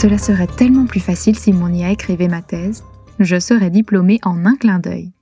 Cela 0.00 0.16
serait 0.16 0.46
tellement 0.46 0.86
plus 0.86 0.98
facile 0.98 1.38
si 1.38 1.52
mon 1.52 1.70
IA 1.70 1.90
écrivait 1.90 2.26
ma 2.26 2.40
thèse. 2.40 2.84
Je 3.18 3.38
serais 3.38 3.68
diplômée 3.68 4.18
en 4.22 4.46
un 4.46 4.56
clin 4.56 4.78
d'œil. 4.78 5.12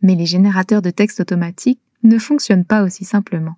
Mais 0.00 0.14
les 0.14 0.26
générateurs 0.26 0.80
de 0.80 0.90
texte 0.90 1.18
automatiques 1.18 1.80
ne 2.04 2.20
fonctionnent 2.20 2.64
pas 2.64 2.84
aussi 2.84 3.04
simplement. 3.04 3.56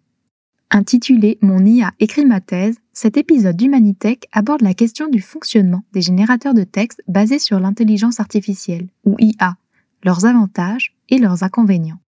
Intitulé 0.71 1.37
Mon 1.43 1.63
IA 1.67 1.93
écrit 2.01 2.25
ma 2.25 2.41
thèse, 2.41 2.79
cet 2.95 3.19
épisode 3.19 3.59
d'Humanitech 3.59 4.27
aborde 4.33 4.63
la 4.63 4.73
question 4.73 5.09
du 5.09 5.21
fonctionnement 5.21 5.85
des 5.93 6.01
générateurs 6.01 6.55
de 6.55 6.65
texte 6.65 7.03
basés 7.09 7.39
sur 7.39 7.61
l'intelligence 7.61 8.19
artificielle, 8.19 8.89
ou 9.05 9.17
IA, 9.19 9.59
leurs 10.03 10.25
avantages 10.25 10.97
et 11.11 11.19
leurs 11.19 11.43
inconvénients. 11.43 12.01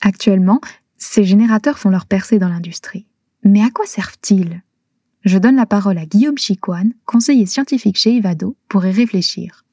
Actuellement, 0.00 0.60
ces 0.96 1.24
générateurs 1.24 1.80
font 1.80 1.90
leur 1.90 2.06
percée 2.06 2.38
dans 2.38 2.50
l'industrie. 2.50 3.08
Mais 3.42 3.64
à 3.64 3.70
quoi 3.70 3.84
servent-ils? 3.84 4.62
Je 5.22 5.36
donne 5.36 5.56
la 5.56 5.66
parole 5.66 5.98
à 5.98 6.06
Guillaume 6.06 6.38
Chicoine, 6.38 6.94
conseiller 7.04 7.44
scientifique 7.44 7.98
chez 7.98 8.12
Ivado, 8.12 8.56
pour 8.68 8.86
y 8.86 8.90
réfléchir. 8.90 9.66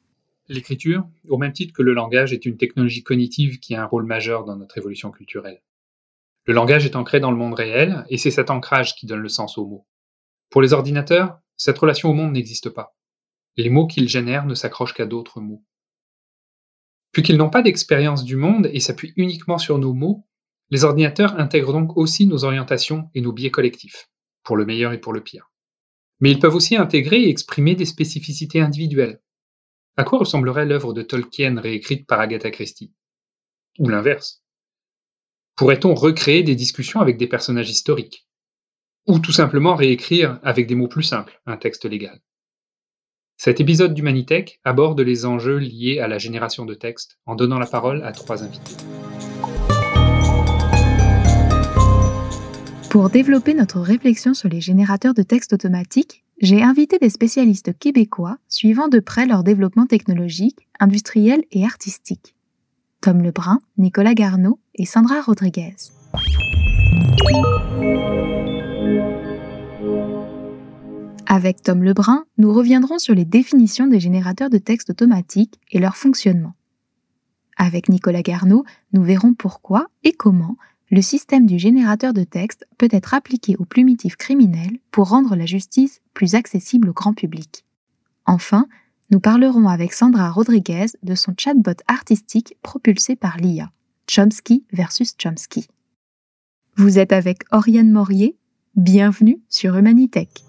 L'écriture, 0.49 1.07
au 1.29 1.37
même 1.37 1.53
titre 1.53 1.73
que 1.73 1.83
le 1.83 1.93
langage, 1.93 2.33
est 2.33 2.45
une 2.45 2.57
technologie 2.57 3.01
cognitive 3.01 3.59
qui 3.59 3.73
a 3.73 3.81
un 3.81 3.85
rôle 3.85 4.05
majeur 4.05 4.43
dans 4.43 4.57
notre 4.57 4.77
évolution 4.77 5.09
culturelle. 5.09 5.61
Le 6.47 6.53
langage 6.53 6.85
est 6.85 6.97
ancré 6.97 7.21
dans 7.21 7.31
le 7.31 7.37
monde 7.37 7.53
réel, 7.53 8.05
et 8.09 8.17
c'est 8.17 8.31
cet 8.31 8.49
ancrage 8.49 8.95
qui 8.95 9.05
donne 9.05 9.21
le 9.21 9.29
sens 9.29 9.57
aux 9.57 9.65
mots. 9.65 9.87
Pour 10.49 10.61
les 10.61 10.73
ordinateurs, 10.73 11.39
cette 11.55 11.77
relation 11.77 12.09
au 12.09 12.13
monde 12.13 12.33
n'existe 12.33 12.69
pas. 12.69 12.97
Les 13.55 13.69
mots 13.69 13.87
qu'ils 13.87 14.09
génèrent 14.09 14.45
ne 14.45 14.53
s'accrochent 14.53 14.93
qu'à 14.93 15.05
d'autres 15.05 15.39
mots. 15.39 15.63
Vu 17.15 17.21
qu'ils 17.21 17.37
n'ont 17.37 17.49
pas 17.49 17.61
d'expérience 17.61 18.25
du 18.25 18.35
monde 18.35 18.69
et 18.73 18.81
s'appuient 18.81 19.13
uniquement 19.15 19.57
sur 19.57 19.77
nos 19.77 19.93
mots, 19.93 20.27
les 20.71 20.83
ordinateurs 20.83 21.39
intègrent 21.39 21.71
donc 21.71 21.95
aussi 21.95 22.27
nos 22.27 22.43
orientations 22.43 23.09
et 23.15 23.21
nos 23.21 23.31
biais 23.31 23.49
collectifs, 23.49 24.09
pour 24.47 24.55
le 24.55 24.65
meilleur 24.65 24.93
et 24.93 24.97
pour 24.97 25.11
le 25.11 25.21
pire. 25.21 25.51
Mais 26.21 26.31
ils 26.31 26.39
peuvent 26.39 26.55
aussi 26.55 26.77
intégrer 26.77 27.23
et 27.23 27.29
exprimer 27.29 27.75
des 27.75 27.83
spécificités 27.83 28.61
individuelles. 28.61 29.21
À 29.97 30.05
quoi 30.05 30.19
ressemblerait 30.19 30.65
l'œuvre 30.65 30.93
de 30.93 31.01
Tolkien 31.01 31.59
réécrite 31.59 32.07
par 32.07 32.21
Agatha 32.21 32.49
Christie? 32.49 32.93
Ou 33.77 33.89
l'inverse 33.89 34.41
Pourrait-on 35.57 35.93
recréer 35.93 36.43
des 36.43 36.55
discussions 36.55 37.01
avec 37.01 37.17
des 37.17 37.27
personnages 37.27 37.69
historiques? 37.69 38.25
Ou 39.05 39.19
tout 39.19 39.33
simplement 39.33 39.75
réécrire 39.75 40.39
avec 40.43 40.65
des 40.65 40.75
mots 40.75 40.87
plus 40.87 41.03
simples 41.03 41.41
un 41.45 41.57
texte 41.57 41.83
légal? 41.83 42.21
Cet 43.35 43.59
épisode 43.59 43.93
d'Humanitech 43.93 44.61
aborde 44.63 45.01
les 45.01 45.25
enjeux 45.25 45.57
liés 45.57 45.99
à 45.99 46.07
la 46.07 46.19
génération 46.19 46.65
de 46.65 46.73
textes 46.73 47.19
en 47.25 47.35
donnant 47.35 47.59
la 47.59 47.67
parole 47.67 48.01
à 48.05 48.13
trois 48.13 48.45
invités. 48.45 48.75
Pour 52.89 53.09
développer 53.09 53.53
notre 53.53 53.81
réflexion 53.81 54.33
sur 54.33 54.47
les 54.47 54.61
générateurs 54.61 55.13
de 55.13 55.21
textes 55.21 55.51
automatiques, 55.51 56.23
j'ai 56.39 56.63
invité 56.63 56.97
des 56.99 57.09
spécialistes 57.09 57.77
québécois 57.77 58.37
suivant 58.47 58.87
de 58.87 58.99
près 59.01 59.25
leur 59.25 59.43
développement 59.43 59.85
technologique, 59.85 60.67
industriel 60.79 61.43
et 61.51 61.65
artistique. 61.65 62.33
Tom 63.01 63.21
Lebrun, 63.21 63.59
Nicolas 63.77 64.13
Garneau 64.13 64.59
et 64.75 64.85
Sandra 64.85 65.19
Rodriguez. 65.21 65.75
Avec 71.25 71.61
Tom 71.61 71.83
Lebrun, 71.83 72.23
nous 72.37 72.53
reviendrons 72.53 72.99
sur 72.99 73.13
les 73.13 73.25
définitions 73.25 73.87
des 73.87 73.99
générateurs 73.99 74.49
de 74.49 74.59
texte 74.59 74.91
automatiques 74.91 75.59
et 75.71 75.79
leur 75.79 75.97
fonctionnement. 75.97 76.53
Avec 77.57 77.89
Nicolas 77.89 78.21
Garneau, 78.21 78.63
nous 78.93 79.03
verrons 79.03 79.33
pourquoi 79.33 79.87
et 80.03 80.13
comment 80.13 80.55
le 80.89 81.01
système 81.01 81.45
du 81.45 81.59
générateur 81.59 82.13
de 82.13 82.23
texte 82.23 82.65
peut 82.77 82.87
être 82.91 83.13
appliqué 83.13 83.55
aux 83.57 83.65
plumitifs 83.65 84.15
criminels 84.15 84.79
pour 84.91 85.09
rendre 85.09 85.35
la 85.35 85.45
justice 85.45 86.01
plus 86.13 86.35
accessible 86.35 86.89
au 86.89 86.93
grand 86.93 87.13
public. 87.13 87.65
Enfin, 88.25 88.67
nous 89.09 89.19
parlerons 89.19 89.67
avec 89.67 89.93
Sandra 89.93 90.31
Rodriguez 90.31 90.87
de 91.03 91.15
son 91.15 91.33
chatbot 91.37 91.81
artistique 91.87 92.57
propulsé 92.61 93.15
par 93.15 93.37
l'IA, 93.37 93.71
Chomsky 94.07 94.63
versus 94.71 95.15
Chomsky. 95.17 95.67
Vous 96.77 96.99
êtes 96.99 97.11
avec 97.11 97.39
Oriane 97.51 97.91
Morier, 97.91 98.37
bienvenue 98.75 99.41
sur 99.49 99.75
Humanitech. 99.75 100.43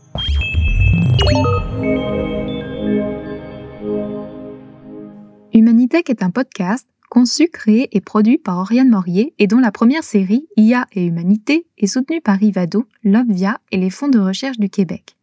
Humanitech 5.52 6.10
est 6.10 6.22
un 6.22 6.30
podcast 6.30 6.86
conçu, 7.08 7.48
créé 7.48 7.88
et 7.96 8.00
produit 8.00 8.38
par 8.38 8.58
Oriane 8.58 8.88
Morier 8.88 9.34
et 9.38 9.46
dont 9.46 9.58
la 9.58 9.72
première 9.72 10.04
série, 10.04 10.46
IA 10.56 10.86
et 10.92 11.06
Humanité, 11.06 11.66
est 11.78 11.86
soutenue 11.86 12.20
par 12.20 12.42
Ivado, 12.42 12.86
Lobvia 13.04 13.60
et 13.72 13.76
les 13.76 13.90
fonds 13.90 14.08
de 14.08 14.18
recherche 14.18 14.58
du 14.58 14.70
Québec. 14.70 15.16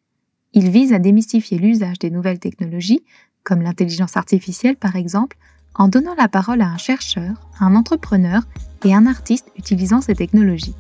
Il 0.53 0.69
vise 0.69 0.94
à 0.94 1.00
démystifier 1.00 1.57
l'usage 1.57 2.00
des 2.00 2.09
nouvelles 2.09 2.40
technologies, 2.40 3.03
comme 3.44 3.62
l'intelligence 3.62 4.18
artificielle 4.18 4.78
par 4.78 4.95
exemple, 4.95 5.38
en 5.75 5.88
donnant 5.88 6.16
la 6.16 6.28
parole 6.28 6.62
à 6.62 6.69
un 6.69 6.78
chercheur, 6.78 7.50
un 7.59 7.75
entrepreneur 7.75 8.44
et 8.85 8.94
un 8.94 9.06
artiste 9.06 9.51
utilisant 9.57 10.01
ces 10.01 10.16
technologies. 10.16 10.75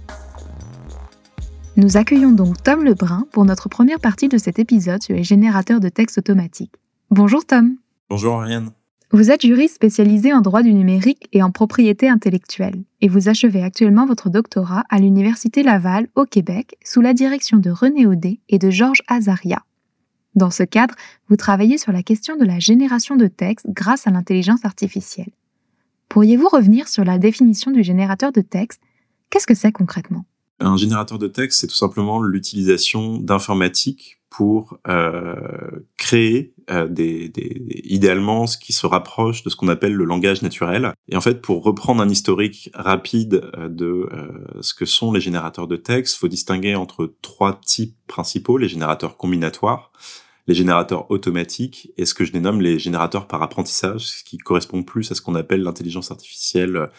Nous 1.77 1.97
accueillons 1.97 2.31
donc 2.31 2.63
Tom 2.63 2.85
Lebrun 2.85 3.27
pour 3.31 3.43
notre 3.43 3.67
première 3.67 3.99
partie 3.99 4.29
de 4.29 4.37
cet 4.37 4.59
épisode 4.59 5.03
sur 5.03 5.13
les 5.13 5.25
générateurs 5.25 5.81
de 5.81 5.89
texte 5.89 6.17
automatiques. 6.17 6.73
Bonjour 7.11 7.45
Tom. 7.45 7.75
Bonjour 8.09 8.41
Ariane. 8.41 8.71
Vous 9.15 9.31
êtes 9.31 9.45
juriste 9.45 9.75
spécialisé 9.75 10.33
en 10.33 10.41
droit 10.41 10.61
du 10.61 10.73
numérique 10.73 11.29
et 11.31 11.41
en 11.41 11.49
propriété 11.49 12.09
intellectuelle, 12.09 12.83
et 12.99 13.07
vous 13.07 13.29
achevez 13.29 13.63
actuellement 13.63 14.05
votre 14.05 14.29
doctorat 14.29 14.83
à 14.89 14.99
l'Université 14.99 15.63
Laval, 15.63 16.09
au 16.15 16.25
Québec, 16.25 16.75
sous 16.83 16.99
la 16.99 17.13
direction 17.13 17.55
de 17.55 17.69
René 17.69 18.05
Audet 18.07 18.41
et 18.49 18.59
de 18.59 18.69
Georges 18.69 19.03
Azaria. 19.07 19.63
Dans 20.35 20.51
ce 20.51 20.63
cadre, 20.63 20.95
vous 21.29 21.37
travaillez 21.37 21.77
sur 21.77 21.93
la 21.93 22.03
question 22.03 22.35
de 22.35 22.43
la 22.43 22.59
génération 22.59 23.15
de 23.15 23.27
texte 23.27 23.67
grâce 23.69 24.05
à 24.05 24.11
l'intelligence 24.11 24.65
artificielle. 24.65 25.31
Pourriez-vous 26.09 26.49
revenir 26.49 26.89
sur 26.89 27.05
la 27.05 27.17
définition 27.17 27.71
du 27.71 27.83
générateur 27.83 28.33
de 28.33 28.41
texte 28.41 28.81
Qu'est-ce 29.29 29.47
que 29.47 29.55
c'est 29.55 29.71
concrètement? 29.71 30.25
Un 30.59 30.77
générateur 30.77 31.19
de 31.19 31.27
texte, 31.27 31.61
c'est 31.61 31.67
tout 31.67 31.75
simplement 31.75 32.21
l'utilisation 32.21 33.17
d'informatique 33.17 34.19
pour 34.29 34.77
euh, 34.87 35.35
créer 35.97 36.53
euh, 36.69 36.89
des, 36.89 37.29
des, 37.29 37.61
idéalement 37.85 38.47
ce 38.47 38.57
qui 38.57 38.73
se 38.73 38.85
rapproche 38.85 39.43
de 39.43 39.49
ce 39.49 39.55
qu'on 39.55 39.69
appelle 39.69 39.93
le 39.93 40.03
langage 40.03 40.41
naturel. 40.41 40.93
Et 41.07 41.15
en 41.15 41.21
fait, 41.21 41.41
pour 41.41 41.63
reprendre 41.63 42.01
un 42.01 42.09
historique 42.09 42.69
rapide 42.73 43.49
euh, 43.57 43.69
de 43.69 44.09
ce 44.59 44.73
que 44.73 44.85
sont 44.85 45.13
les 45.13 45.21
générateurs 45.21 45.67
de 45.67 45.77
texte, 45.77 46.17
faut 46.17 46.27
distinguer 46.27 46.75
entre 46.75 47.13
trois 47.21 47.59
types 47.65 47.95
principaux 48.07 48.57
les 48.57 48.67
générateurs 48.67 49.15
combinatoires, 49.15 49.93
les 50.47 50.53
générateurs 50.53 51.09
automatiques 51.11 51.93
et 51.95 52.05
ce 52.05 52.13
que 52.13 52.25
je 52.25 52.33
dénomme 52.33 52.59
les 52.59 52.77
générateurs 52.77 53.27
par 53.27 53.41
apprentissage, 53.41 54.01
ce 54.01 54.23
qui 54.25 54.37
correspond 54.37 54.83
plus 54.83 55.11
à 55.11 55.15
ce 55.15 55.21
qu'on 55.21 55.35
appelle 55.35 55.63
l'intelligence 55.63 56.11
artificielle 56.11 56.89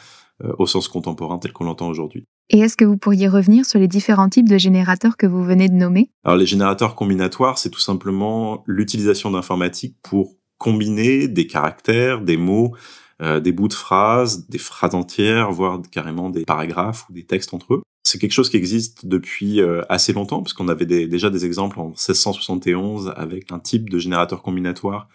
au 0.59 0.67
sens 0.67 0.89
contemporain 0.89 1.39
tel 1.39 1.53
qu'on 1.53 1.65
l'entend 1.65 1.89
aujourd'hui. 1.89 2.25
Et 2.51 2.61
est-ce 2.61 2.77
que 2.77 2.85
vous 2.85 2.97
pourriez 2.97 3.27
revenir 3.27 3.65
sur 3.65 3.79
les 3.79 3.89
différents 3.89 4.29
types 4.29 4.49
de 4.49 4.59
générateurs 4.59 5.17
que 5.17 5.27
vous 5.27 5.43
venez 5.43 5.69
de 5.69 5.75
nommer? 5.75 6.11
Alors 6.25 6.37
les 6.37 6.47
générateurs 6.47 6.95
combinatoires, 6.95 7.59
c'est 7.59 7.71
tout 7.71 7.81
simplement 7.81 8.63
l'utilisation 8.67 9.31
d'informatique 9.31 9.97
pour 10.03 10.35
combiner 10.59 11.29
des 11.29 11.47
caractères, 11.47 12.21
des 12.21 12.37
mots, 12.37 12.75
euh, 13.23 13.41
des 13.41 13.53
bouts 13.53 13.69
de 13.69 13.75
phrases, 13.75 14.49
des 14.49 14.59
phrases 14.59 14.95
entières, 14.95 15.51
voire 15.51 15.81
carrément 15.91 16.31
des 16.31 16.45
paragraphes 16.45 17.07
ou 17.09 17.13
des 17.13 17.25
textes 17.25 17.53
entre 17.53 17.75
eux. 17.75 17.83
C'est 18.05 18.19
quelque 18.19 18.33
chose 18.33 18.51
qui 18.51 18.57
existe 18.57 19.07
depuis 19.07 19.61
euh, 19.61 19.83
assez 19.89 20.13
longtemps, 20.13 20.43
puisqu'on 20.43 20.69
avait 20.69 20.87
déjà 20.87 21.29
des 21.29 21.45
exemples 21.45 21.81
en 21.81 21.89
1671 21.89 23.13
avec 23.17 23.51
un 23.51 23.59
type 23.59 23.91
de 23.91 23.99
générateur 23.99 24.43
combinatoire 24.43 25.09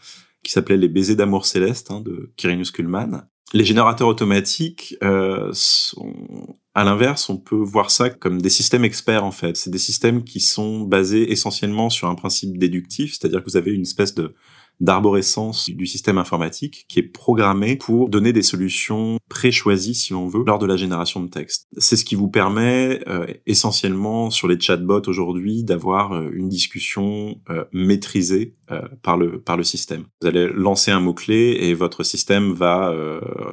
qui 0.43 0.51
s'appelait 0.51 0.77
les 0.77 0.87
baisers 0.87 1.15
d'amour 1.15 1.45
céleste 1.45 1.91
hein, 1.91 2.01
de 2.01 2.31
Quirinus 2.35 2.71
Kuhlmann. 2.71 3.27
Les 3.53 3.65
générateurs 3.65 4.07
automatiques 4.07 4.95
euh, 5.03 5.49
sont 5.53 6.57
à 6.73 6.85
l'inverse, 6.85 7.29
on 7.29 7.37
peut 7.37 7.57
voir 7.57 7.91
ça 7.91 8.09
comme 8.09 8.41
des 8.41 8.49
systèmes 8.49 8.85
experts 8.85 9.25
en 9.25 9.31
fait. 9.31 9.57
C'est 9.57 9.69
des 9.69 9.77
systèmes 9.77 10.23
qui 10.23 10.39
sont 10.39 10.81
basés 10.81 11.31
essentiellement 11.31 11.89
sur 11.89 12.07
un 12.07 12.15
principe 12.15 12.57
déductif, 12.57 13.11
c'est-à-dire 13.11 13.43
que 13.43 13.49
vous 13.49 13.57
avez 13.57 13.71
une 13.71 13.81
espèce 13.81 14.15
de 14.15 14.33
d'arborescence 14.81 15.69
du 15.69 15.85
système 15.85 16.17
informatique 16.17 16.85
qui 16.89 16.99
est 16.99 17.03
programmé 17.03 17.75
pour 17.75 18.09
donner 18.09 18.33
des 18.33 18.41
solutions 18.41 19.17
pré-choisies, 19.29 19.95
si 19.95 20.13
l'on 20.13 20.27
veut, 20.27 20.43
lors 20.45 20.59
de 20.59 20.65
la 20.65 20.75
génération 20.75 21.21
de 21.21 21.29
texte. 21.29 21.67
C'est 21.77 21.95
ce 21.95 22.03
qui 22.03 22.15
vous 22.15 22.29
permet 22.29 23.01
euh, 23.07 23.27
essentiellement 23.45 24.31
sur 24.31 24.47
les 24.47 24.59
chatbots 24.59 25.07
aujourd'hui 25.07 25.63
d'avoir 25.63 26.13
euh, 26.13 26.29
une 26.33 26.49
discussion 26.49 27.39
euh, 27.49 27.63
maîtrisée 27.71 28.55
par 29.01 29.17
le 29.17 29.41
par 29.41 29.57
le 29.57 29.65
système. 29.65 30.05
Vous 30.21 30.27
allez 30.29 30.47
lancer 30.47 30.91
un 30.91 31.01
mot 31.01 31.13
clé 31.13 31.57
et 31.59 31.73
votre 31.73 32.03
système 32.03 32.53
va, 32.53 32.95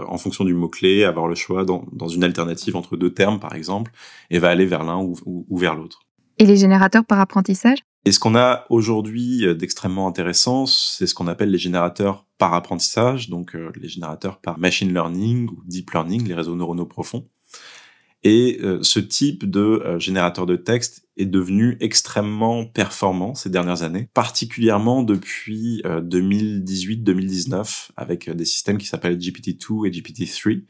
en 0.06 0.16
fonction 0.16 0.44
du 0.44 0.54
mot 0.54 0.68
clé, 0.68 1.02
avoir 1.02 1.26
le 1.26 1.34
choix 1.34 1.64
dans, 1.64 1.84
dans 1.90 2.06
une 2.06 2.22
alternative 2.22 2.76
entre 2.76 2.96
deux 2.96 3.12
termes 3.12 3.40
par 3.40 3.56
exemple 3.56 3.90
et 4.30 4.38
va 4.38 4.50
aller 4.50 4.64
vers 4.64 4.84
l'un 4.84 5.02
ou, 5.02 5.16
ou 5.26 5.58
vers 5.58 5.74
l'autre. 5.74 6.02
Et 6.38 6.46
les 6.46 6.56
générateurs 6.56 7.04
par 7.04 7.18
apprentissage? 7.18 7.78
Et 8.08 8.10
ce 8.10 8.18
qu'on 8.18 8.34
a 8.36 8.64
aujourd'hui 8.70 9.44
euh, 9.44 9.54
d'extrêmement 9.54 10.08
intéressant, 10.08 10.64
c'est 10.64 11.06
ce 11.06 11.12
qu'on 11.12 11.26
appelle 11.26 11.50
les 11.50 11.58
générateurs 11.58 12.24
par 12.38 12.54
apprentissage, 12.54 13.28
donc 13.28 13.54
euh, 13.54 13.70
les 13.76 13.90
générateurs 13.90 14.40
par 14.40 14.58
machine 14.58 14.94
learning 14.94 15.50
ou 15.50 15.62
deep 15.66 15.90
learning, 15.90 16.26
les 16.26 16.32
réseaux 16.32 16.56
neuronaux 16.56 16.86
profonds. 16.86 17.28
Et 18.24 18.58
ce 18.82 18.98
type 18.98 19.48
de 19.48 19.96
générateur 20.00 20.44
de 20.44 20.56
texte 20.56 21.06
est 21.16 21.24
devenu 21.24 21.76
extrêmement 21.78 22.66
performant 22.66 23.36
ces 23.36 23.48
dernières 23.48 23.84
années, 23.84 24.08
particulièrement 24.12 25.04
depuis 25.04 25.82
2018-2019 25.84 27.90
avec 27.96 28.28
des 28.28 28.44
systèmes 28.44 28.78
qui 28.78 28.86
s'appellent 28.86 29.18
GPT-2 29.18 29.86
et 29.86 29.92
GPT-3. 29.92 30.64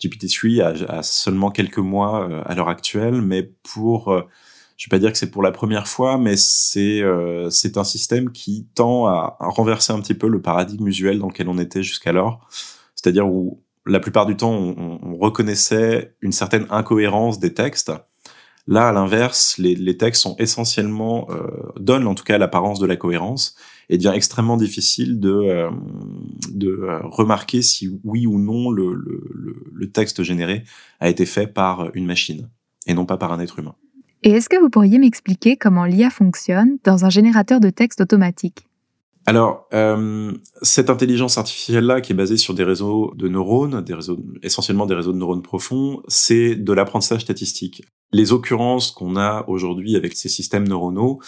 GPT-3 0.00 0.62
a, 0.62 0.68
a, 0.98 1.02
seulement 1.02 1.50
quelques 1.50 1.78
mois 1.78 2.44
à 2.46 2.54
l'heure 2.54 2.68
actuelle, 2.68 3.22
mais 3.22 3.42
pour 3.64 4.14
je 4.76 4.86
vais 4.86 4.90
pas 4.90 4.98
dire 4.98 5.12
que 5.12 5.18
c'est 5.18 5.30
pour 5.30 5.42
la 5.42 5.52
première 5.52 5.86
fois, 5.86 6.18
mais 6.18 6.36
c'est 6.36 7.00
euh, 7.00 7.48
c'est 7.50 7.76
un 7.76 7.84
système 7.84 8.32
qui 8.32 8.66
tend 8.74 9.06
à, 9.06 9.36
renverser 9.40 9.92
un 9.92 10.00
petit 10.00 10.14
peu 10.14 10.28
le 10.28 10.42
paradigme 10.42 10.88
usuel 10.88 11.18
dans 11.18 11.28
lequel 11.28 11.48
on 11.48 11.58
était 11.58 11.82
jusqu'alors, 11.82 12.48
c'est-à-dire 12.94 13.28
où 13.28 13.62
la 13.86 14.00
plupart 14.00 14.26
du 14.26 14.36
temps 14.36 14.52
on, 14.52 14.98
on, 15.02 15.16
reconnaissait 15.16 16.16
une 16.22 16.32
certaine 16.32 16.66
incohérence 16.70 17.38
des 17.38 17.54
textes. 17.54 17.92
Là, 18.66 18.88
à 18.88 18.92
l'inverse, 18.92 19.58
les, 19.58 19.74
les, 19.74 19.98
textes 19.98 20.22
sont 20.22 20.36
essentiellement 20.38 21.28
euh, 21.30 21.50
donnent 21.78 22.06
en 22.06 22.14
tout 22.14 22.24
cas 22.24 22.38
l'apparence 22.38 22.80
de 22.80 22.86
la 22.86 22.96
cohérence 22.96 23.56
et 23.90 23.98
devient 23.98 24.12
extrêmement 24.14 24.56
difficile 24.56 25.20
de 25.20 25.30
euh, 25.30 25.70
de 26.50 26.70
euh, 26.70 27.00
remarquer 27.04 27.60
si 27.60 28.00
oui 28.04 28.26
ou 28.26 28.38
non 28.38 28.70
le, 28.70 28.94
le 28.94 29.90
texte 29.90 30.22
généré 30.22 30.64
a 31.00 31.10
été 31.10 31.26
fait 31.26 31.46
par 31.46 31.94
une 31.94 32.06
machine 32.06 32.48
et 32.86 32.94
non 32.94 33.04
pas 33.04 33.18
par 33.18 33.32
un 33.32 33.40
être 33.40 33.58
humain. 33.58 33.74
Et 34.26 34.30
est-ce 34.30 34.48
que 34.48 34.56
vous 34.56 34.70
pourriez 34.70 34.98
m'expliquer 34.98 35.58
comment 35.58 35.84
l'IA 35.84 36.08
fonctionne 36.08 36.78
dans 36.82 37.04
un 37.04 37.10
générateur 37.10 37.60
de 37.60 37.68
texte 37.68 38.00
automatique? 38.00 38.66
Alors, 39.26 39.68
euh, 39.74 40.32
cette 40.62 40.88
intelligence 40.88 41.36
artificielle-là, 41.36 42.00
qui 42.00 42.12
est 42.12 42.16
basée 42.16 42.38
sur 42.38 42.54
des 42.54 42.64
réseaux 42.64 43.12
de 43.16 43.28
neurones, 43.28 43.84
essentiellement 44.42 44.86
des 44.86 44.94
réseaux 44.94 45.12
de 45.12 45.18
neurones 45.18 45.42
profonds, 45.42 46.02
c'est 46.08 46.56
de 46.56 46.72
l'apprentissage 46.72 47.20
statistique. 47.20 47.84
Les 48.12 48.32
occurrences 48.32 48.92
qu'on 48.92 49.16
a 49.16 49.44
aujourd'hui 49.46 49.94
avec 49.94 50.16
ces 50.16 50.30
systèmes 50.30 50.66
neuronaux, 50.68 51.20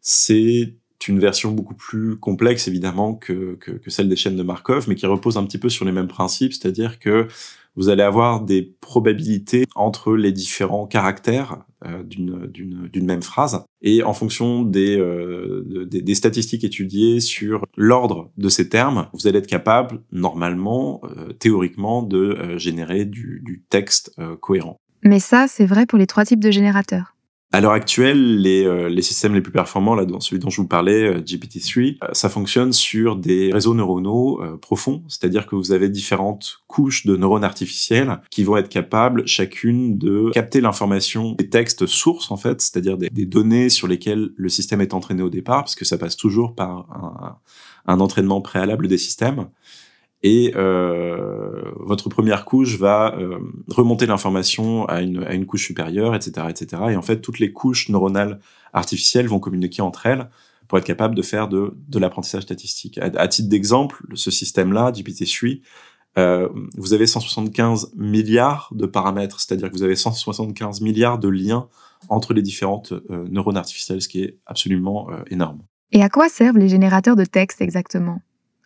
c'est 0.00 0.74
une 1.06 1.20
version 1.20 1.52
beaucoup 1.52 1.74
plus 1.74 2.16
complexe 2.18 2.66
évidemment 2.66 3.14
que, 3.14 3.58
celle 3.86 4.08
des 4.08 4.16
chaînes 4.16 4.36
de 4.36 4.42
Markov, 4.42 4.88
mais 4.88 4.96
qui 4.96 5.06
repose 5.06 5.36
un 5.36 5.44
petit 5.44 5.58
peu 5.58 5.68
sur 5.68 5.84
les 5.84 5.92
mêmes 5.92 6.08
principes, 6.08 6.52
c'est-à-dire 6.52 6.98
que 6.98 7.28
vous 7.76 7.88
allez 7.88 8.02
avoir 8.02 8.42
des 8.42 8.74
probabilités 8.80 9.64
entre 9.74 10.14
les 10.14 10.32
différents 10.32 10.86
caractères 10.86 11.64
euh, 11.86 12.02
d'une 12.02 13.06
même 13.06 13.22
phrase. 13.22 13.64
Et 13.80 14.02
en 14.02 14.12
fonction 14.12 14.62
des, 14.62 14.98
euh, 14.98 15.86
des, 15.88 16.02
des, 16.02 16.14
statistiques 16.14 16.62
étudiées 16.62 17.20
sur 17.20 17.64
l'ordre 17.74 18.30
de 18.36 18.50
ces 18.50 18.68
termes, 18.68 19.08
vous 19.14 19.26
allez 19.26 19.38
être 19.38 19.46
capable, 19.46 20.02
normalement, 20.12 21.00
euh, 21.04 21.32
théoriquement, 21.32 22.02
de 22.02 22.58
générer 22.58 23.06
du, 23.06 23.64
texte 23.70 24.14
cohérent. 24.40 24.76
Mais 25.04 25.20
ça, 25.20 25.46
c'est 25.48 25.64
vrai 25.64 25.86
pour 25.86 25.98
les 25.98 26.06
trois 26.06 26.26
types 26.26 26.42
de 26.42 26.50
générateurs. 26.50 27.14
À 27.52 27.60
l'heure 27.60 27.72
actuelle, 27.72 28.40
les, 28.40 28.64
euh, 28.64 28.88
les, 28.88 29.02
systèmes 29.02 29.34
les 29.34 29.40
plus 29.40 29.50
performants, 29.50 29.96
là, 29.96 30.04
dans 30.04 30.20
celui 30.20 30.38
dont 30.38 30.50
je 30.50 30.60
vous 30.60 30.68
parlais, 30.68 31.02
euh, 31.02 31.20
GPT-3, 31.20 31.96
euh, 32.04 32.08
ça 32.12 32.28
fonctionne 32.28 32.72
sur 32.72 33.16
des 33.16 33.50
réseaux 33.52 33.74
neuronaux 33.74 34.40
profonds, 34.62 35.02
c'est-à-dire 35.08 35.46
que 35.46 35.56
vous 35.56 35.72
avez 35.72 35.88
différentes 35.88 36.62
couches 36.68 37.06
de 37.06 37.16
neurones 37.16 37.42
artificiels 37.42 38.20
qui 38.30 38.44
vont 38.44 38.56
être 38.56 38.68
capables 38.68 39.26
chacune 39.26 39.98
de 39.98 40.30
capter 40.32 40.60
l'information 40.60 41.32
des 41.32 41.48
textes 41.48 41.86
sources, 41.86 42.30
en 42.30 42.36
fait, 42.36 42.60
c'est-à-dire 42.60 42.96
des, 42.96 43.10
des, 43.10 43.26
données 43.26 43.68
sur 43.68 43.88
lesquelles 43.88 44.30
le 44.36 44.48
système 44.48 44.80
est 44.80 44.94
entraîné 44.94 45.22
au 45.24 45.30
départ, 45.30 45.64
parce 45.64 45.74
que 45.74 45.84
ça 45.84 45.98
passe 45.98 46.16
toujours 46.16 46.54
par 46.54 46.86
un, 46.92 47.36
un 47.86 48.00
entraînement 48.00 48.40
préalable 48.40 48.88
des 48.88 48.98
systèmes 48.98 49.48
et 50.22 50.52
euh, 50.54 51.62
votre 51.76 52.08
première 52.08 52.44
couche 52.44 52.76
va 52.76 53.14
euh, 53.16 53.38
remonter 53.68 54.06
l'information 54.06 54.84
à 54.86 55.00
une, 55.00 55.24
à 55.24 55.32
une 55.32 55.46
couche 55.46 55.66
supérieure, 55.66 56.14
etc., 56.14 56.46
etc. 56.50 56.82
Et 56.90 56.96
en 56.96 57.02
fait, 57.02 57.20
toutes 57.20 57.38
les 57.38 57.52
couches 57.52 57.88
neuronales 57.88 58.40
artificielles 58.72 59.28
vont 59.28 59.40
communiquer 59.40 59.82
entre 59.82 60.06
elles 60.06 60.28
pour 60.68 60.78
être 60.78 60.84
capable 60.84 61.14
de 61.14 61.22
faire 61.22 61.48
de, 61.48 61.74
de 61.88 61.98
l'apprentissage 61.98 62.42
statistique. 62.42 62.98
À, 62.98 63.26
titre 63.28 63.48
d'exemple, 63.48 64.04
ce 64.14 64.30
système-là, 64.30 64.92
GPT-3, 64.92 65.62
euh, 66.18 66.48
vous 66.76 66.92
avez 66.92 67.06
175 67.06 67.92
milliards 67.96 68.70
de 68.72 68.86
paramètres, 68.86 69.40
c'est-à 69.40 69.56
dire 69.56 69.68
que 69.68 69.74
vous 69.74 69.82
avez 69.82 69.96
175 69.96 70.80
milliards 70.80 71.18
de 71.18 71.28
liens 71.28 71.68
entre 72.08 72.34
les 72.34 72.42
différentes 72.42 72.92
euh, 72.92 73.26
neurones 73.30 73.56
artificielles, 73.56 74.00
ce 74.02 74.08
qui 74.08 74.22
est 74.22 74.38
absolument 74.46 75.08
euh, 75.10 75.22
énorme. 75.30 75.60
Et 75.92 76.02
à 76.02 76.08
quoi 76.08 76.28
servent 76.28 76.58
les 76.58 76.68
générateurs 76.68 77.16
de 77.16 77.24
texte 77.24 77.60
exactement? 77.60 78.20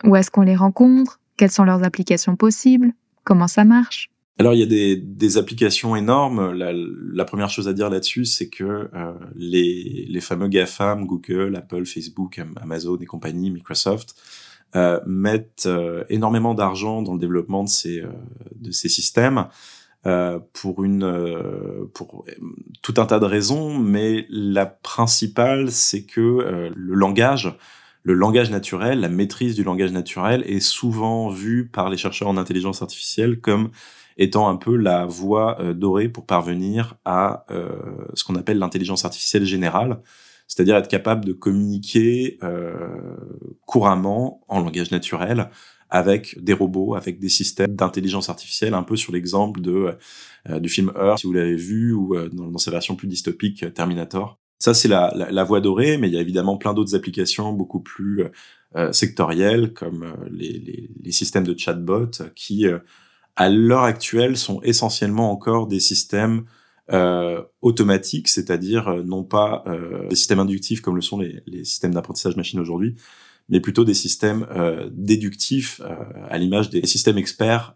Où 0.04 0.16
est-ce 0.16 0.30
qu'on 0.30 0.42
les 0.42 0.56
rencontre? 0.56 1.20
Quelles 1.36 1.50
sont 1.50 1.64
leurs 1.64 1.82
applications 1.82 2.36
possibles? 2.36 2.92
Comment 3.24 3.48
ça 3.48 3.64
marche? 3.64 4.10
Alors 4.38 4.52
il 4.52 4.60
y 4.60 4.62
a 4.62 4.96
des, 4.96 5.38
applications 5.38 5.94
énormes. 5.94 6.52
La, 6.52 7.24
première 7.24 7.50
chose 7.50 7.68
à 7.68 7.72
dire 7.72 7.88
là-dessus, 7.88 8.24
c'est 8.24 8.48
que 8.48 8.88
euh, 8.92 9.12
les, 9.36 10.06
les 10.08 10.20
fameux 10.20 10.48
GAFAM, 10.48 11.06
Google, 11.06 11.54
Apple, 11.56 11.84
Facebook, 11.86 12.40
Amazon 12.60 12.98
et 13.00 13.06
compagnie, 13.06 13.52
Microsoft, 13.52 14.16
euh, 14.74 14.98
mettent 15.06 15.66
euh, 15.66 16.02
énormément 16.08 16.54
d'argent 16.54 17.00
dans 17.00 17.14
le 17.14 17.20
développement 17.20 17.62
de 17.62 17.68
ces, 17.68 18.02
de 18.56 18.70
ces 18.72 18.88
systèmes 18.88 19.46
pour, 20.52 20.84
une, 20.84 21.88
pour 21.94 22.26
tout 22.82 22.94
un 22.98 23.06
tas 23.06 23.18
de 23.18 23.24
raisons, 23.24 23.78
mais 23.78 24.26
la 24.28 24.66
principale, 24.66 25.70
c'est 25.70 26.04
que 26.04 26.70
le 26.76 26.94
langage 26.94 27.56
le 28.04 28.14
langage 28.14 28.50
naturel, 28.50 29.00
la 29.00 29.08
maîtrise 29.08 29.54
du 29.54 29.64
langage 29.64 29.90
naturel 29.90 30.44
est 30.46 30.60
souvent 30.60 31.30
vue 31.30 31.66
par 31.66 31.88
les 31.88 31.96
chercheurs 31.96 32.28
en 32.28 32.36
intelligence 32.36 32.82
artificielle 32.82 33.40
comme 33.40 33.70
étant 34.18 34.48
un 34.48 34.56
peu 34.56 34.76
la 34.76 35.06
voie 35.06 35.60
euh, 35.60 35.74
dorée 35.74 36.08
pour 36.08 36.26
parvenir 36.26 36.96
à 37.04 37.46
euh, 37.50 37.70
ce 38.12 38.22
qu'on 38.22 38.36
appelle 38.36 38.58
l'intelligence 38.58 39.04
artificielle 39.04 39.44
générale, 39.44 40.00
c'est-à-dire 40.46 40.76
être 40.76 40.88
capable 40.88 41.24
de 41.24 41.32
communiquer 41.32 42.38
euh, 42.42 43.16
couramment 43.66 44.44
en 44.48 44.60
langage 44.60 44.90
naturel 44.90 45.50
avec 45.90 46.42
des 46.42 46.52
robots, 46.52 46.94
avec 46.94 47.18
des 47.18 47.28
systèmes 47.28 47.74
d'intelligence 47.74 48.28
artificielle, 48.28 48.74
un 48.74 48.82
peu 48.82 48.96
sur 48.96 49.12
l'exemple 49.12 49.60
de 49.60 49.96
euh, 50.48 50.60
du 50.60 50.68
film 50.68 50.92
Earth, 50.96 51.20
si 51.20 51.26
vous 51.26 51.32
l'avez 51.32 51.56
vu, 51.56 51.92
ou 51.92 52.16
euh, 52.16 52.28
dans, 52.28 52.48
dans, 52.48 52.58
sa 52.58 52.70
version 52.70 52.96
plus 52.96 53.08
dystopique, 53.08 53.72
Terminator. 53.74 54.38
Ça, 54.58 54.72
c'est 54.72 54.88
la, 54.88 55.12
la, 55.14 55.30
la, 55.30 55.44
voie 55.44 55.60
dorée, 55.60 55.98
mais 55.98 56.08
il 56.08 56.14
y 56.14 56.16
a 56.16 56.20
évidemment 56.20 56.56
plein 56.56 56.74
d'autres 56.74 56.94
applications 56.94 57.52
beaucoup 57.52 57.80
plus 57.80 58.24
euh, 58.76 58.92
sectorielles, 58.92 59.72
comme 59.72 60.02
euh, 60.02 60.28
les, 60.30 60.58
les, 60.58 60.90
les, 61.00 61.12
systèmes 61.12 61.44
de 61.44 61.56
chatbot, 61.56 62.10
qui, 62.34 62.66
euh, 62.66 62.78
à 63.36 63.48
l'heure 63.48 63.84
actuelle, 63.84 64.36
sont 64.36 64.60
essentiellement 64.62 65.30
encore 65.30 65.68
des 65.68 65.80
systèmes 65.80 66.44
euh, 66.90 67.42
automatiques, 67.62 68.28
c'est-à-dire 68.28 68.88
euh, 68.88 69.02
non 69.02 69.22
pas 69.22 69.64
des 70.10 70.16
systèmes 70.16 70.40
inductifs 70.40 70.80
comme 70.80 70.96
le 70.96 71.02
sont 71.02 71.18
les, 71.18 71.42
les 71.46 71.64
systèmes 71.64 71.94
d'apprentissage 71.94 72.36
machine 72.36 72.58
aujourd'hui, 72.58 72.96
mais 73.48 73.60
plutôt 73.60 73.84
des 73.84 73.94
systèmes 73.94 74.46
déductifs, 74.90 75.80
à 76.28 76.38
l'image 76.38 76.70
des 76.70 76.86
systèmes 76.86 77.18
experts 77.18 77.74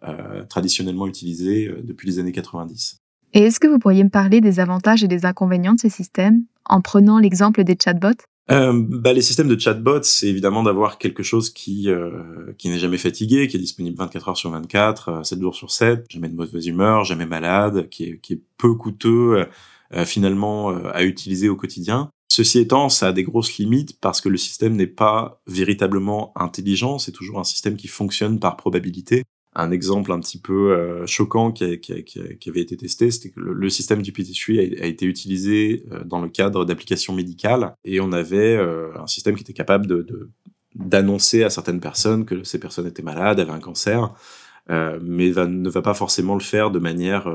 traditionnellement 0.49 1.07
utilisés 1.07 1.71
depuis 1.85 2.09
les 2.09 2.19
années 2.19 2.33
90. 2.33 3.03
Et 3.35 3.41
est-ce 3.41 3.61
que 3.61 3.67
vous 3.67 3.79
pourriez 3.79 4.05
me 4.05 4.11
parler 4.11 4.41
des 4.41 4.61
avantages 4.61 5.05
et 5.05 5.09
des 5.09 5.27
inconvénients 5.27 5.75
de 5.75 5.81
ces 5.81 5.91
systèmes 5.91 6.45
en 6.65 6.81
prenant 6.81 7.19
l'exemple 7.19 7.65
des 7.65 7.77
chatbots? 7.83 8.23
Euh, 8.51 8.73
bah, 8.75 9.13
les 9.13 9.21
systèmes 9.21 9.49
de 9.49 9.59
chatbots, 9.59 10.03
c'est 10.05 10.29
évidemment 10.29 10.63
d'avoir 10.63 10.97
quelque 10.97 11.23
chose 11.23 11.51
qui 11.51 11.91
euh, 11.91 12.53
qui 12.57 12.71
n'est 12.71 12.79
jamais 12.79 12.97
fatigué, 12.97 13.47
qui 13.47 13.59
est 13.59 13.61
disponible 13.61 13.99
24 13.99 14.29
heures 14.31 14.37
sur 14.39 14.51
24, 14.51 15.09
euh, 15.09 15.23
7 15.23 15.41
jours 15.41 15.55
sur 15.55 15.71
7, 15.71 16.07
jamais 16.09 16.31
de 16.31 16.35
mauvaise 16.35 16.67
humeur, 16.67 17.05
jamais 17.05 17.27
malade, 17.27 17.91
qui 17.91 18.05
est, 18.05 18.21
qui 18.21 18.35
est 18.35 18.41
peu 18.57 18.75
coûteux 18.75 19.45
euh, 19.95 20.05
finalement 20.05 20.71
euh, 20.71 20.91
à 20.93 21.03
utiliser 21.03 21.49
au 21.49 21.57
quotidien. 21.57 22.11
Ceci 22.31 22.59
étant, 22.59 22.91
ça 22.91 23.09
a 23.09 23.13
des 23.13 23.23
grosses 23.23 23.57
limites 23.57 23.99
parce 24.01 24.21
que 24.21 24.29
le 24.29 24.37
système 24.37 24.77
n'est 24.77 24.87
pas 24.87 25.41
véritablement 25.47 26.33
intelligent, 26.37 26.99
c'est 26.99 27.13
toujours 27.13 27.39
un 27.39 27.45
système 27.45 27.75
qui 27.75 27.89
fonctionne 27.89 28.39
par 28.39 28.59
probabilité 28.59 29.25
un 29.59 29.73
exemple 29.73 30.13
un 30.13 30.21
petit 30.21 30.39
peu 30.41 30.73
euh, 30.73 31.05
choquant 31.07 31.51
qui, 31.51 31.65
avait 31.65 32.61
été 32.61 32.77
testé, 32.77 33.11
c'était 33.11 33.31
que 33.31 33.41
le, 33.41 33.69
système 33.69 34.01
GPT-3 34.03 34.81
a, 34.81 34.85
a, 34.85 34.87
été 34.87 35.05
utilisé 35.05 35.85
euh, 35.91 36.05
dans 36.05 36.21
le 36.21 36.29
cadre 36.29 36.65
d'applications 36.65 37.13
médicales 37.13 37.75
et 37.85 38.01
on 38.01 38.13
avait 38.13 38.57
euh, 38.57 38.97
un 38.97 39.09
système 39.09 39.35
qui 39.35 39.43
était 39.43 39.53
capable 39.53 40.07
d'annoncer 40.77 41.43
à 41.43 41.51
certaines 41.51 41.81
personnes 41.81 42.25
que 42.25 42.45
ces 42.45 42.61
personnes 42.61 42.87
étaient 42.87 43.03
malades, 43.03 43.41
avaient 43.41 43.51
un 43.51 43.59
cancer, 43.59 44.15
mais 44.71 45.31
ne 45.31 45.71
va 45.71 45.83
pas 45.83 45.95
forcément 45.95 46.35
le 46.35 46.43
faire 46.43 46.71
de 46.71 46.79
manière 46.79 47.27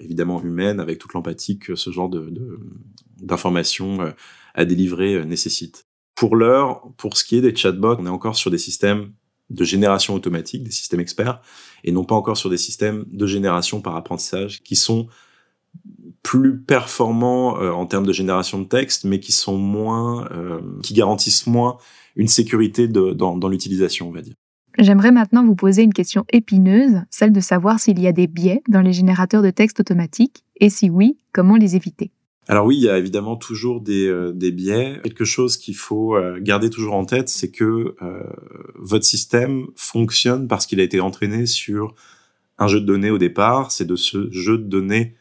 évidemment 0.00 0.42
humaine, 0.42 0.80
avec 0.80 0.98
toute 0.98 1.12
l'empathie 1.12 1.58
que 1.58 1.74
ce 1.74 1.90
genre 1.90 2.08
de, 2.08 2.32
d'informations 3.20 4.14
à 4.54 4.64
délivrer 4.64 5.22
nécessite. 5.26 5.86
Pour 6.14 6.34
l'heure, 6.34 6.80
pour 6.96 7.18
ce 7.18 7.24
qui 7.24 7.36
est 7.36 7.42
des 7.42 7.54
chatbots, 7.54 7.96
on 7.98 8.06
est 8.06 8.10
encore 8.10 8.36
sur 8.36 8.50
des 8.50 8.56
systèmes 8.56 9.12
de 9.50 9.64
génération 9.64 10.14
automatique, 10.14 10.62
des 10.62 10.70
systèmes 10.70 11.00
experts, 11.00 11.40
et 11.84 11.92
non 11.92 12.04
pas 12.04 12.14
encore 12.14 12.36
sur 12.36 12.50
des 12.50 12.56
systèmes 12.56 13.04
de 13.10 13.26
génération 13.26 13.80
par 13.80 13.96
apprentissage 13.96 14.62
qui 14.62 14.76
sont 14.76 15.08
plus 16.22 16.58
performants 16.58 17.58
euh, 17.60 17.70
en 17.70 17.86
termes 17.86 18.06
de 18.06 18.12
génération 18.12 18.58
de 18.60 18.66
texte, 18.66 19.04
mais 19.04 19.20
qui 19.20 19.32
sont 19.32 19.56
moins, 19.56 20.28
euh, 20.32 20.60
qui 20.82 20.94
garantissent 20.94 21.46
moins 21.46 21.78
une 22.16 22.28
sécurité 22.28 22.88
de, 22.88 23.12
dans, 23.12 23.36
dans 23.36 23.48
l'utilisation, 23.48 24.08
on 24.08 24.12
va 24.12 24.22
dire. 24.22 24.34
J'aimerais 24.78 25.10
maintenant 25.10 25.44
vous 25.44 25.56
poser 25.56 25.82
une 25.82 25.92
question 25.92 26.24
épineuse, 26.32 27.02
celle 27.10 27.32
de 27.32 27.40
savoir 27.40 27.80
s'il 27.80 27.98
y 27.98 28.06
a 28.06 28.12
des 28.12 28.26
biais 28.26 28.62
dans 28.68 28.80
les 28.80 28.92
générateurs 28.92 29.42
de 29.42 29.50
texte 29.50 29.80
automatiques, 29.80 30.44
et 30.60 30.70
si 30.70 30.90
oui, 30.90 31.16
comment 31.32 31.56
les 31.56 31.74
éviter? 31.74 32.10
Alors 32.48 32.64
oui, 32.66 32.76
il 32.76 32.82
y 32.82 32.88
a 32.88 32.96
évidemment 32.98 33.36
toujours 33.36 33.80
des, 33.80 34.06
euh, 34.06 34.32
des 34.32 34.50
biais. 34.50 35.00
Quelque 35.04 35.24
chose 35.24 35.56
qu'il 35.58 35.76
faut 35.76 36.16
euh, 36.16 36.38
garder 36.40 36.70
toujours 36.70 36.94
en 36.94 37.04
tête, 37.04 37.28
c'est 37.28 37.50
que 37.50 37.94
euh, 38.02 38.22
votre 38.74 39.04
système 39.04 39.66
fonctionne 39.76 40.48
parce 40.48 40.66
qu'il 40.66 40.80
a 40.80 40.82
été 40.82 41.00
entraîné 41.00 41.44
sur 41.46 41.94
un 42.58 42.66
jeu 42.66 42.80
de 42.80 42.86
données 42.86 43.10
au 43.10 43.18
départ. 43.18 43.70
C'est 43.70 43.84
de 43.84 43.96
ce 43.96 44.30
jeu 44.30 44.56
de 44.56 44.64
données 44.64 45.14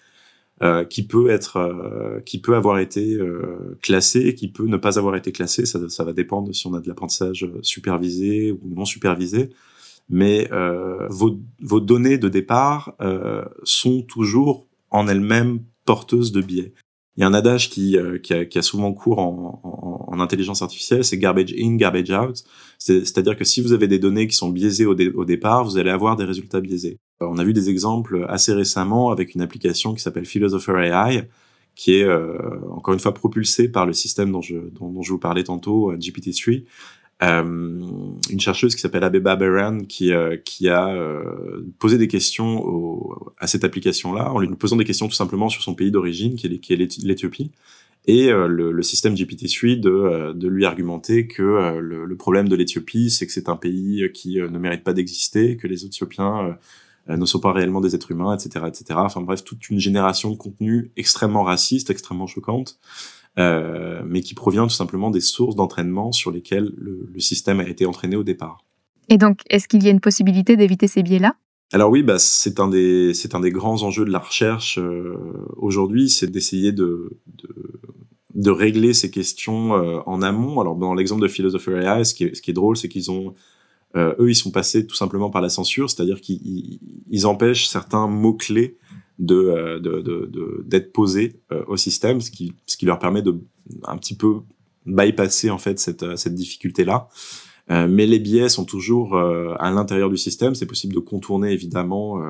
euh, 0.63 0.85
qui 0.85 1.05
peut 1.05 1.29
être, 1.29 1.57
euh, 1.57 2.19
qui 2.21 2.41
peut 2.41 2.55
avoir 2.55 2.79
été 2.79 3.13
euh, 3.13 3.77
classé, 3.83 4.33
qui 4.33 4.47
peut 4.47 4.65
ne 4.65 4.77
pas 4.77 4.97
avoir 4.97 5.15
été 5.15 5.31
classé. 5.31 5.67
Ça, 5.67 5.87
ça 5.87 6.03
va 6.03 6.13
dépendre 6.13 6.53
si 6.55 6.65
on 6.65 6.73
a 6.73 6.79
de 6.79 6.87
l'apprentissage 6.87 7.47
supervisé 7.61 8.51
ou 8.51 8.61
non 8.63 8.83
supervisé. 8.83 9.51
Mais 10.09 10.49
vos, 11.09 11.37
vos 11.61 11.81
données 11.81 12.17
de 12.17 12.29
départ 12.29 12.95
sont 13.63 14.01
toujours 14.03 14.65
en 14.89 15.05
elles-mêmes 15.09 15.59
porteuses 15.83 16.31
de 16.31 16.41
biais. 16.41 16.73
Il 17.17 17.21
y 17.21 17.23
a 17.23 17.27
un 17.27 17.33
adage 17.33 17.69
qui, 17.69 17.97
qui, 18.21 18.33
a, 18.33 18.45
qui 18.45 18.59
a, 18.59 18.61
souvent 18.61 18.93
cours 18.93 19.17
en, 19.17 19.59
en, 19.63 20.13
en 20.13 20.19
intelligence 20.19 20.61
artificielle, 20.61 21.03
c'est 21.03 21.17
garbage 21.17 21.53
in, 21.57 21.75
garbage 21.75 22.11
out. 22.11 22.43
C'est-à-dire 22.77 23.35
que 23.35 23.43
si 23.43 23.59
vous 23.61 23.73
avez 23.73 23.87
des 23.87 23.97
données 23.97 24.27
qui 24.27 24.35
sont 24.35 24.49
biaisées 24.49 24.85
au, 24.85 24.91
au, 24.91 25.25
départ, 25.25 25.63
vous 25.63 25.77
allez 25.77 25.89
avoir 25.89 26.15
des 26.15 26.25
résultats 26.25 26.61
biaisés. 26.61 26.99
On 27.19 27.39
a 27.39 27.43
vu 27.43 27.53
des 27.53 27.69
exemples 27.71 28.25
assez 28.29 28.53
récemment 28.53 29.09
avec 29.09 29.33
une 29.33 29.41
application 29.41 29.95
qui 29.95 30.01
s'appelle 30.01 30.25
Philosopher 30.25 30.73
AI, 30.77 31.27
qui 31.77 31.99
est 31.99 32.03
euh, 32.03 32.37
encore 32.71 32.95
une 32.95 32.99
fois 32.99 33.13
propulsée 33.13 33.69
par 33.69 33.85
le 33.85 33.93
système 33.93 34.31
dont 34.31 34.41
je, 34.41 34.55
dont, 34.55 34.91
dont 34.91 35.03
je 35.03 35.11
vous 35.11 35.19
parlais 35.19 35.43
tantôt, 35.43 35.91
euh, 35.91 35.97
GPT-3. 35.97 36.65
Euh, 37.23 37.43
une 38.29 38.39
chercheuse 38.39 38.75
qui 38.75 38.81
s'appelle 38.81 39.03
Abeba 39.03 39.35
Beran 39.35 39.79
qui, 39.79 40.13
euh, 40.13 40.37
qui 40.37 40.69
a 40.69 40.89
euh, 40.89 41.65
posé 41.79 41.97
des 41.97 42.07
questions 42.07 42.63
au, 42.63 43.33
à 43.39 43.47
cette 43.47 43.63
application-là, 43.63 44.31
en 44.31 44.39
lui 44.39 44.47
posant 44.49 44.75
des 44.75 44.85
questions 44.85 45.07
tout 45.07 45.15
simplement 45.15 45.49
sur 45.49 45.63
son 45.63 45.73
pays 45.73 45.89
d'origine, 45.89 46.35
qui 46.35 46.45
est, 46.45 47.03
l'Éthiopie, 47.03 47.51
et 48.05 48.27
le, 48.27 48.71
le, 48.71 48.83
système 48.83 49.15
GPT-3 49.15 49.79
de, 49.79 50.31
de 50.33 50.47
lui 50.47 50.65
argumenter 50.65 51.27
que 51.27 51.41
le, 51.79 52.05
le, 52.05 52.15
problème 52.15 52.47
de 52.47 52.55
l'Éthiopie, 52.55 53.09
c'est 53.09 53.25
que 53.25 53.33
c'est 53.33 53.49
un 53.49 53.57
pays 53.57 54.09
qui 54.13 54.37
ne 54.37 54.57
mérite 54.59 54.83
pas 54.83 54.93
d'exister, 54.93 55.57
que 55.57 55.67
les 55.67 55.85
Éthiopiens 55.85 56.57
ne 57.09 57.25
sont 57.25 57.41
pas 57.41 57.51
réellement 57.51 57.81
des 57.81 57.95
êtres 57.95 58.11
humains, 58.11 58.33
etc., 58.33 58.65
etc. 58.67 58.99
Enfin 59.03 59.19
bref, 59.19 59.43
toute 59.43 59.69
une 59.69 59.79
génération 59.79 60.31
de 60.31 60.37
contenu 60.37 60.91
extrêmement 60.95 61.43
raciste, 61.43 61.89
extrêmement 61.89 62.27
choquante, 62.27 62.79
euh, 63.37 64.01
mais 64.05 64.21
qui 64.21 64.33
provient 64.33 64.63
tout 64.63 64.73
simplement 64.73 65.11
des 65.11 65.21
sources 65.21 65.55
d'entraînement 65.55 66.11
sur 66.11 66.31
lesquelles 66.31 66.73
le, 66.75 67.07
le, 67.13 67.19
système 67.19 67.59
a 67.59 67.67
été 67.67 67.85
entraîné 67.85 68.15
au 68.15 68.23
départ. 68.23 68.63
Et 69.09 69.17
donc, 69.17 69.41
est-ce 69.51 69.67
qu'il 69.67 69.83
y 69.83 69.87
a 69.87 69.91
une 69.91 69.99
possibilité 69.99 70.57
d'éviter 70.57 70.87
ces 70.87 71.03
biais-là? 71.03 71.35
Alors 71.71 71.91
oui, 71.91 72.01
bah, 72.01 72.17
c'est 72.17 72.59
un 72.59 72.67
des 72.67 73.13
c'est 73.13 73.35
un 73.35 73.39
des 73.39 73.51
grands 73.51 73.83
enjeux 73.83 74.05
de 74.05 74.09
la 74.09 74.19
recherche 74.19 74.79
euh, 74.79 75.15
aujourd'hui, 75.57 76.09
c'est 76.09 76.31
d'essayer 76.31 76.71
de, 76.71 77.11
de, 77.27 77.79
de 78.33 78.49
régler 78.49 78.93
ces 78.93 79.11
questions 79.11 79.75
euh, 79.75 79.99
en 80.07 80.23
amont. 80.23 80.59
Alors 80.59 80.75
dans 80.75 80.95
l'exemple 80.95 81.21
de 81.21 81.27
Philosopher 81.27 81.83
AI, 81.85 82.05
ce 82.05 82.15
qui 82.15 82.23
est, 82.23 82.35
ce 82.35 82.41
qui 82.41 82.51
est 82.51 82.55
drôle, 82.55 82.75
c'est 82.75 82.89
qu'ils 82.89 83.11
ont 83.11 83.35
eux, 83.95 84.29
ils 84.29 84.35
sont 84.35 84.51
passés 84.51 84.85
tout 84.85 84.95
simplement 84.95 85.31
par 85.31 85.41
la 85.41 85.49
censure, 85.49 85.89
c'est-à-dire 85.89 86.21
qu'ils 86.21 87.25
empêchent 87.25 87.67
certains 87.67 88.05
mots-clés 88.05 88.77
de, 89.19 89.35
euh, 89.35 89.79
de, 89.79 90.01
de, 90.01 90.63
d'être 90.65 90.91
posés 90.93 91.41
euh, 91.51 91.63
au 91.67 91.77
système, 91.77 92.21
ce 92.21 92.31
qui, 92.31 92.53
ce 92.65 92.77
qui 92.77 92.85
leur 92.85 92.99
permet 92.99 93.21
de 93.21 93.39
un 93.83 93.97
petit 93.97 94.15
peu 94.15 94.41
bypasser 94.85 95.49
en 95.49 95.57
fait 95.57 95.79
cette, 95.79 96.17
cette 96.17 96.35
difficulté-là. 96.35 97.09
Euh, 97.69 97.87
mais 97.89 98.05
les 98.05 98.19
biais 98.19 98.47
sont 98.47 98.63
toujours 98.63 99.17
à 99.17 99.69
l'intérieur 99.71 100.09
du 100.09 100.15
système. 100.15 100.55
C'est 100.55 100.65
possible 100.65 100.93
de 100.93 100.99
contourner 100.99 101.51
évidemment 101.51 102.21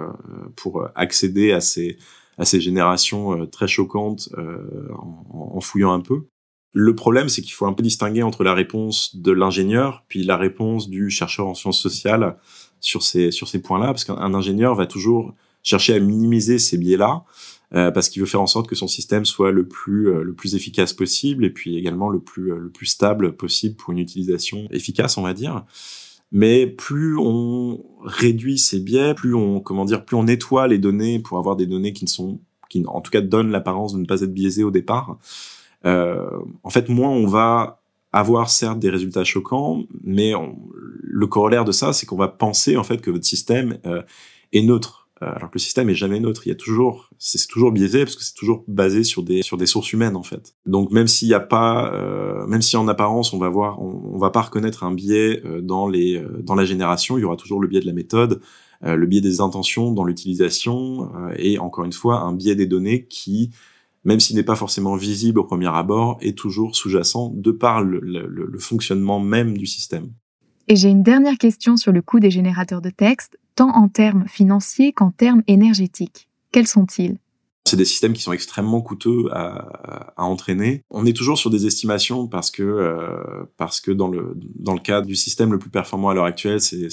pour 0.56 0.88
accéder 0.96 1.52
à 1.52 1.62
ces, 1.62 1.98
à 2.40 2.46
ces 2.46 2.60
générations 2.60 3.46
très 3.46 3.68
choquantes 3.68 4.30
en, 4.36 5.52
en, 5.56 5.62
fouillant 5.62 5.94
un 5.94 6.00
peu. 6.00 6.24
Le 6.74 6.96
problème, 6.96 7.30
c'est 7.30 7.44
qu'il 7.44 7.54
faut 7.54 7.68
un 7.68 7.74
peu 7.74 7.84
distinguer 7.84 8.24
entre 8.24 8.44
la 8.44 8.56
réponse 8.56 9.16
de 9.16 9.32
l'ingénieur 9.32 10.04
puis 10.08 10.24
la 10.24 10.38
réponse 10.38 10.90
du 10.90 11.12
chercheur 11.12 11.46
en 11.46 11.54
sciences 11.54 11.80
sociales 11.80 12.38
sur 12.80 13.04
ces, 13.04 13.30
sur 13.30 13.48
ces 13.48 13.62
points-là, 13.62 13.88
parce 13.88 14.06
qu'un 14.06 14.34
ingénieur 14.34 14.74
va 14.74 14.88
toujours 14.88 15.36
chercher 15.68 15.96
à 15.96 16.00
minimiser 16.00 16.60
ces 16.60 16.78
biais-là, 16.78 17.24
euh, 17.74 17.92
parce 17.92 18.10
qu'il 18.10 18.22
veut 18.22 18.28
faire 18.28 18.42
en 18.42 18.48
sorte 18.48 18.68
que 18.68 18.76
son 18.76 18.88
système 18.88 19.26
soit 19.26 19.52
le 19.52 19.68
plus, 19.68 20.10
euh, 20.10 20.24
le 20.24 20.34
plus 20.34 20.56
efficace 20.56 20.94
possible, 20.94 21.46
et 21.46 21.50
puis 21.50 21.78
également 21.78 22.10
le 22.10 22.20
plus, 22.20 22.54
euh, 22.54 22.58
le 22.58 22.70
plus 22.70 22.86
stable 22.86 23.36
possible 23.36 23.76
pour 23.76 23.92
une 23.92 24.00
utilisation 24.00 24.68
efficace, 24.72 25.18
on 25.18 25.24
va 25.24 25.34
dire. 25.34 25.66
Mais 26.32 26.68
plus 26.68 27.18
on 27.18 27.84
réduit 28.04 28.58
ces 28.58 28.80
biais, 28.80 29.14
plus 29.14 29.34
on, 29.34 29.60
comment 29.60 29.86
dire, 29.86 30.06
plus 30.06 30.16
on 30.16 30.24
nettoie 30.24 30.68
les 30.68 30.78
données 30.78 31.20
pour 31.20 31.38
avoir 31.38 31.56
des 31.56 31.66
données 31.66 31.94
qui 31.94 32.06
ne 32.06 32.10
sont, 32.10 32.40
qui 32.70 32.84
en 32.86 33.02
tout 33.02 33.12
cas 33.12 33.22
donnent 33.22 33.52
l'apparence 33.52 33.94
de 33.94 34.00
ne 34.00 34.06
pas 34.06 34.22
être 34.22 34.34
biaisées 34.34 34.64
au 34.64 34.72
départ, 34.72 35.18
euh, 35.86 36.30
en 36.64 36.70
fait, 36.70 36.90
moins 36.90 37.10
on 37.10 37.28
va 37.28 37.82
avoir 38.12 38.50
certes 38.50 38.80
des 38.80 38.90
résultats 38.90 39.24
choquants, 39.24 39.84
mais 40.04 40.34
le 41.02 41.28
corollaire 41.28 41.66
de 41.66 41.72
ça, 41.72 41.94
c'est 41.94 42.06
qu'on 42.06 42.18
va 42.18 42.28
penser 42.28 42.78
en 42.78 42.84
fait 42.84 43.02
que 43.02 43.12
votre 43.12 43.26
système 43.26 43.80
euh, 43.86 44.02
est 44.54 44.62
neutre, 44.62 45.07
alors 45.22 45.50
que 45.50 45.56
le 45.56 45.60
système 45.60 45.90
est 45.90 45.96
jamais 45.96 46.20
neutre. 46.20 46.44
Il 46.46 46.50
y 46.50 46.52
a 46.52 46.56
toujours, 46.56 47.10
c'est 47.18 47.46
toujours 47.48 47.72
biaisé 47.72 48.04
parce 48.04 48.16
que 48.16 48.24
c'est 48.24 48.36
toujours 48.36 48.64
basé 48.68 49.04
sur 49.04 49.24
des 49.24 49.42
sur 49.42 49.58
des 49.58 49.66
sources 49.66 49.92
humaines 49.94 50.16
en 50.16 50.24
fait. 50.24 50.56
Donc 50.66 50.92
même 50.92 51.08
s'il 51.08 51.28
n'y 51.28 51.34
a 51.34 51.40
pas, 51.40 51.94
euh, 51.94 52.46
même 52.48 52.62
si 52.62 52.78
en 52.78 52.88
apparence 52.88 53.34
on 53.34 53.38
va 53.38 53.50
voir, 53.50 53.82
on, 53.82 54.18
va 54.18 54.30
pas 54.30 54.42
reconnaître 54.42 54.84
un 54.84 54.94
biais 54.94 55.42
euh, 55.46 55.62
dans 55.62 55.88
les 55.88 56.24
dans 56.42 56.56
la 56.56 56.66
génération, 56.66 57.18
il 57.18 57.22
y 57.22 57.24
aura 57.24 57.36
toujours 57.36 57.60
le 57.60 57.68
biais 57.68 57.82
de 57.82 57.86
la 57.86 57.94
méthode, 57.94 58.42
le 58.84 59.06
biais 59.08 59.22
des 59.22 59.42
intentions 59.42 59.92
dans 59.92 60.04
l'utilisation 60.04 61.10
et 61.36 61.58
encore 61.58 61.86
une 61.86 61.94
fois 61.94 62.20
un 62.20 62.34
biais 62.34 62.56
des 62.56 62.68
données 62.68 63.06
qui 63.06 63.50
même 64.08 64.22
s'il 64.22 64.38
n'est 64.38 64.44
pas 64.44 64.56
forcément 64.56 64.96
visible 64.96 65.38
au 65.40 65.44
premier 65.44 65.68
abord, 65.68 66.18
est 66.22 66.38
toujours 66.38 66.78
sous-jacent 66.78 67.34
de 67.36 67.52
par 67.52 67.84
le, 67.84 68.00
le, 68.00 68.26
le, 68.26 68.60
fonctionnement 68.60 69.20
même 69.20 69.58
du 69.58 69.66
système. 69.66 70.14
Et 70.70 70.78
j'ai 70.78 70.88
une 70.88 71.04
dernière 71.04 71.38
question 71.38 71.76
sur 71.76 71.92
le 71.92 72.02
coût 72.02 72.22
des 72.22 72.32
générateurs 72.32 72.82
de 72.82 72.90
texte, 72.90 73.38
tant 73.58 73.76
en 73.76 73.90
termes 73.90 74.26
financiers 74.28 74.94
qu'en 74.94 75.12
termes 75.12 75.44
énergétiques. 75.48 76.30
Quels 76.54 76.68
sont-ils? 76.68 77.18
C'est 77.66 77.76
des 77.76 77.86
systèmes 77.86 78.14
qui 78.14 78.22
sont 78.22 78.32
extrêmement 78.32 78.82
coûteux 78.82 79.26
à, 79.34 80.14
entraîner. 80.16 80.84
On 80.90 81.06
est 81.06 81.12
toujours 81.12 81.38
sur 81.38 81.50
des 81.50 81.66
estimations 81.66 82.28
parce 82.28 82.50
que 82.50 82.64
euh, 82.64 83.44
parce 83.58 83.82
que 83.82 83.92
dans 83.92 84.08
le 84.08 84.38
dans 84.56 84.74
le 84.74 84.80
cadre 84.80 85.06
du 85.06 85.18
système 85.18 85.52
le 85.52 85.60
plus 85.60 85.70
performant 85.70 86.10
à 86.10 86.14
l'heure 86.14 86.26
actuelle, 86.26 86.60
il 86.72 86.88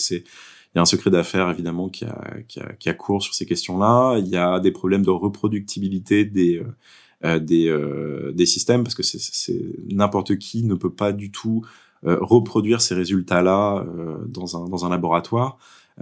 y 0.74 0.78
a 0.78 0.80
un 0.80 0.84
secret 0.84 1.10
d'affaires 1.10 1.48
évidemment 1.48 1.88
qui 1.88 2.04
a, 2.04 2.18
qui 2.48 2.88
a, 2.88 2.94
cours 2.94 3.22
sur 3.22 3.34
ces 3.34 3.46
questions-là. 3.46 4.18
Il 4.18 4.26
y 4.26 4.36
a 4.36 4.58
des 4.58 4.72
problèmes 4.72 5.04
de 5.04 5.10
reproductibilité 5.10 6.24
des 6.24 6.58
euh, 6.58 6.64
euh, 7.24 7.38
des, 7.38 8.34
des 8.34 8.46
systèmes 8.46 8.82
parce 8.82 8.96
que 8.96 9.02
n'importe 9.94 10.38
qui 10.38 10.64
ne 10.64 10.74
peut 10.74 10.92
pas 10.92 11.12
du 11.12 11.30
tout 11.30 11.62
reproduire 12.02 12.82
ces 12.82 12.94
résultats-là 12.94 13.86
dans, 14.26 14.62
un, 14.62 14.68
dans 14.68 14.84
un 14.84 14.90
laboratoire. 14.90 15.56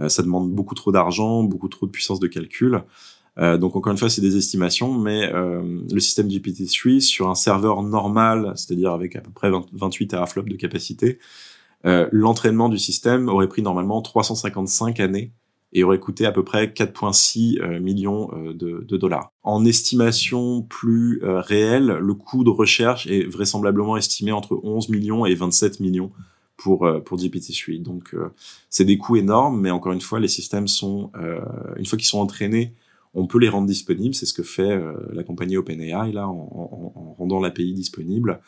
Ça 0.07 0.23
demande 0.23 0.51
beaucoup 0.51 0.75
trop 0.75 0.91
d'argent, 0.91 1.43
beaucoup 1.43 1.67
trop 1.67 1.85
de 1.85 1.91
puissance 1.91 2.19
de 2.19 2.27
calcul. 2.27 2.83
Euh, 3.39 3.57
donc 3.57 3.75
encore 3.75 3.91
une 3.91 3.97
fois, 3.97 4.09
c'est 4.09 4.21
des 4.21 4.37
estimations, 4.37 4.93
mais 4.93 5.31
euh, 5.33 5.81
le 5.91 5.99
système 5.99 6.27
GPT-3 6.27 6.99
sur 6.99 7.29
un 7.29 7.35
serveur 7.35 7.81
normal, 7.81 8.53
c'est-à-dire 8.55 8.91
avec 8.91 9.15
à 9.15 9.21
peu 9.21 9.31
près 9.31 9.49
20, 9.49 9.65
28 9.73 10.07
teraflops 10.07 10.49
de 10.49 10.55
capacité, 10.55 11.19
euh, 11.85 12.07
l'entraînement 12.11 12.69
du 12.69 12.77
système 12.77 13.29
aurait 13.29 13.47
pris 13.47 13.61
normalement 13.61 14.01
355 14.01 14.99
années 14.99 15.31
et 15.73 15.83
aurait 15.83 15.99
coûté 15.99 16.25
à 16.25 16.31
peu 16.31 16.43
près 16.43 16.67
4,6 16.67 17.59
euh, 17.59 17.79
millions 17.79 18.29
euh, 18.33 18.53
de, 18.53 18.97
dollars. 18.97 19.31
En 19.41 19.65
estimation 19.65 20.61
plus 20.61 21.21
euh, 21.23 21.41
réelle, 21.41 21.87
le 21.87 22.13
coût 22.13 22.43
de 22.43 22.49
recherche 22.49 23.07
est 23.07 23.23
vraisemblablement 23.23 23.97
estimé 23.97 24.31
entre 24.31 24.59
11 24.63 24.89
millions 24.89 25.25
et 25.25 25.33
27 25.33 25.79
millions 25.79 26.11
pour 26.57 26.87
pour 27.05 27.17
GPT-3. 27.17 27.81
Donc 27.81 28.15
c'est 28.69 28.85
des 28.85 28.97
coûts 28.97 29.15
énormes, 29.15 29.59
mais 29.59 29.71
encore 29.71 29.93
une 29.93 30.01
fois, 30.01 30.19
les 30.19 30.27
systèmes 30.27 30.67
sont 30.67 31.11
une 31.77 31.85
fois 31.85 31.97
qu'ils 31.97 32.07
sont 32.07 32.19
entraînés, 32.19 32.73
on 33.13 33.27
peut 33.27 33.39
les 33.39 33.49
rendre 33.49 33.67
disponibles. 33.67 34.15
C'est 34.15 34.25
ce 34.25 34.33
que 34.33 34.43
fait 34.43 34.79
la 35.11 35.23
compagnie 35.23 35.57
OpenAI 35.57 36.11
là 36.11 36.27
en, 36.27 36.31
en, 36.33 36.99
en 36.99 37.13
rendant 37.13 37.39
l'API 37.39 37.73
disponible. 37.73 38.39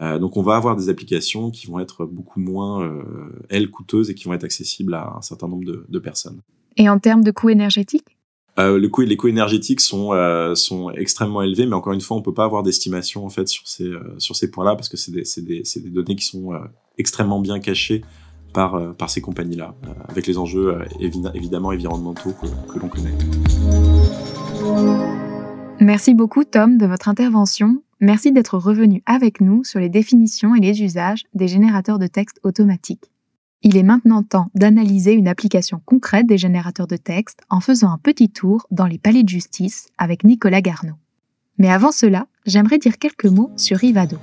Euh, 0.00 0.18
donc 0.18 0.36
on 0.36 0.42
va 0.42 0.56
avoir 0.56 0.76
des 0.76 0.88
applications 0.88 1.50
qui 1.50 1.66
vont 1.66 1.78
être 1.78 2.04
beaucoup 2.04 2.40
moins, 2.40 2.82
euh, 2.82 3.44
elles, 3.48 3.70
coûteuses 3.70 4.10
et 4.10 4.14
qui 4.14 4.24
vont 4.24 4.34
être 4.34 4.44
accessibles 4.44 4.94
à 4.94 5.14
un 5.16 5.22
certain 5.22 5.48
nombre 5.48 5.64
de, 5.64 5.86
de 5.88 5.98
personnes. 5.98 6.40
Et 6.76 6.88
en 6.88 6.98
termes 6.98 7.22
de 7.22 7.30
coûts 7.30 7.50
énergétiques? 7.50 8.16
Euh, 8.58 8.78
le 8.78 8.88
coût, 8.88 9.02
les 9.02 9.16
coûts 9.16 9.28
énergétiques 9.28 9.80
sont 9.80 10.12
euh, 10.12 10.54
sont 10.54 10.90
extrêmement 10.90 11.42
élevés, 11.42 11.66
mais 11.66 11.74
encore 11.74 11.92
une 11.92 12.00
fois, 12.00 12.16
on 12.16 12.22
peut 12.22 12.34
pas 12.34 12.44
avoir 12.44 12.62
d'estimation 12.62 13.26
en 13.26 13.28
fait 13.28 13.48
sur 13.48 13.66
ces 13.66 13.84
euh, 13.84 14.14
sur 14.18 14.36
ces 14.36 14.50
points-là 14.50 14.76
parce 14.76 14.88
que 14.88 14.96
c'est 14.96 15.10
des 15.10 15.24
des 15.42 15.62
des 15.62 15.90
données 15.90 16.14
qui 16.14 16.24
sont 16.24 16.54
euh, 16.54 16.58
extrêmement 16.98 17.40
bien 17.40 17.60
cachées 17.60 18.02
par 18.52 18.74
euh, 18.74 18.92
par 18.92 19.10
ces 19.10 19.20
compagnies-là, 19.20 19.74
avec 20.08 20.26
les 20.26 20.38
enjeux 20.38 20.78
évidemment 21.00 21.68
environnementaux 21.68 22.32
que, 22.40 22.72
que 22.72 22.78
l'on 22.78 22.88
connaît. 22.88 23.14
Merci 25.80 26.14
beaucoup 26.14 26.44
Tom 26.44 26.78
de 26.78 26.86
votre 26.86 27.08
intervention. 27.08 27.82
Merci 28.00 28.32
d'être 28.32 28.58
revenu 28.58 29.02
avec 29.06 29.40
nous 29.40 29.64
sur 29.64 29.80
les 29.80 29.88
définitions 29.88 30.54
et 30.54 30.60
les 30.60 30.82
usages 30.82 31.24
des 31.34 31.48
générateurs 31.48 31.98
de 31.98 32.06
texte 32.06 32.38
automatiques. 32.42 33.10
Il 33.62 33.78
est 33.78 33.82
maintenant 33.82 34.22
temps 34.22 34.50
d'analyser 34.54 35.12
une 35.12 35.26
application 35.26 35.80
concrète 35.84 36.26
des 36.26 36.36
générateurs 36.36 36.86
de 36.86 36.96
texte 36.96 37.40
en 37.48 37.60
faisant 37.60 37.90
un 37.90 37.98
petit 37.98 38.28
tour 38.28 38.66
dans 38.70 38.86
les 38.86 38.98
palais 38.98 39.22
de 39.22 39.28
justice 39.28 39.88
avec 39.96 40.22
Nicolas 40.22 40.60
Garneau. 40.60 40.94
Mais 41.56 41.70
avant 41.70 41.92
cela, 41.92 42.26
j'aimerais 42.44 42.78
dire 42.78 42.98
quelques 42.98 43.24
mots 43.24 43.50
sur 43.56 43.82
Ivado. 43.82 44.18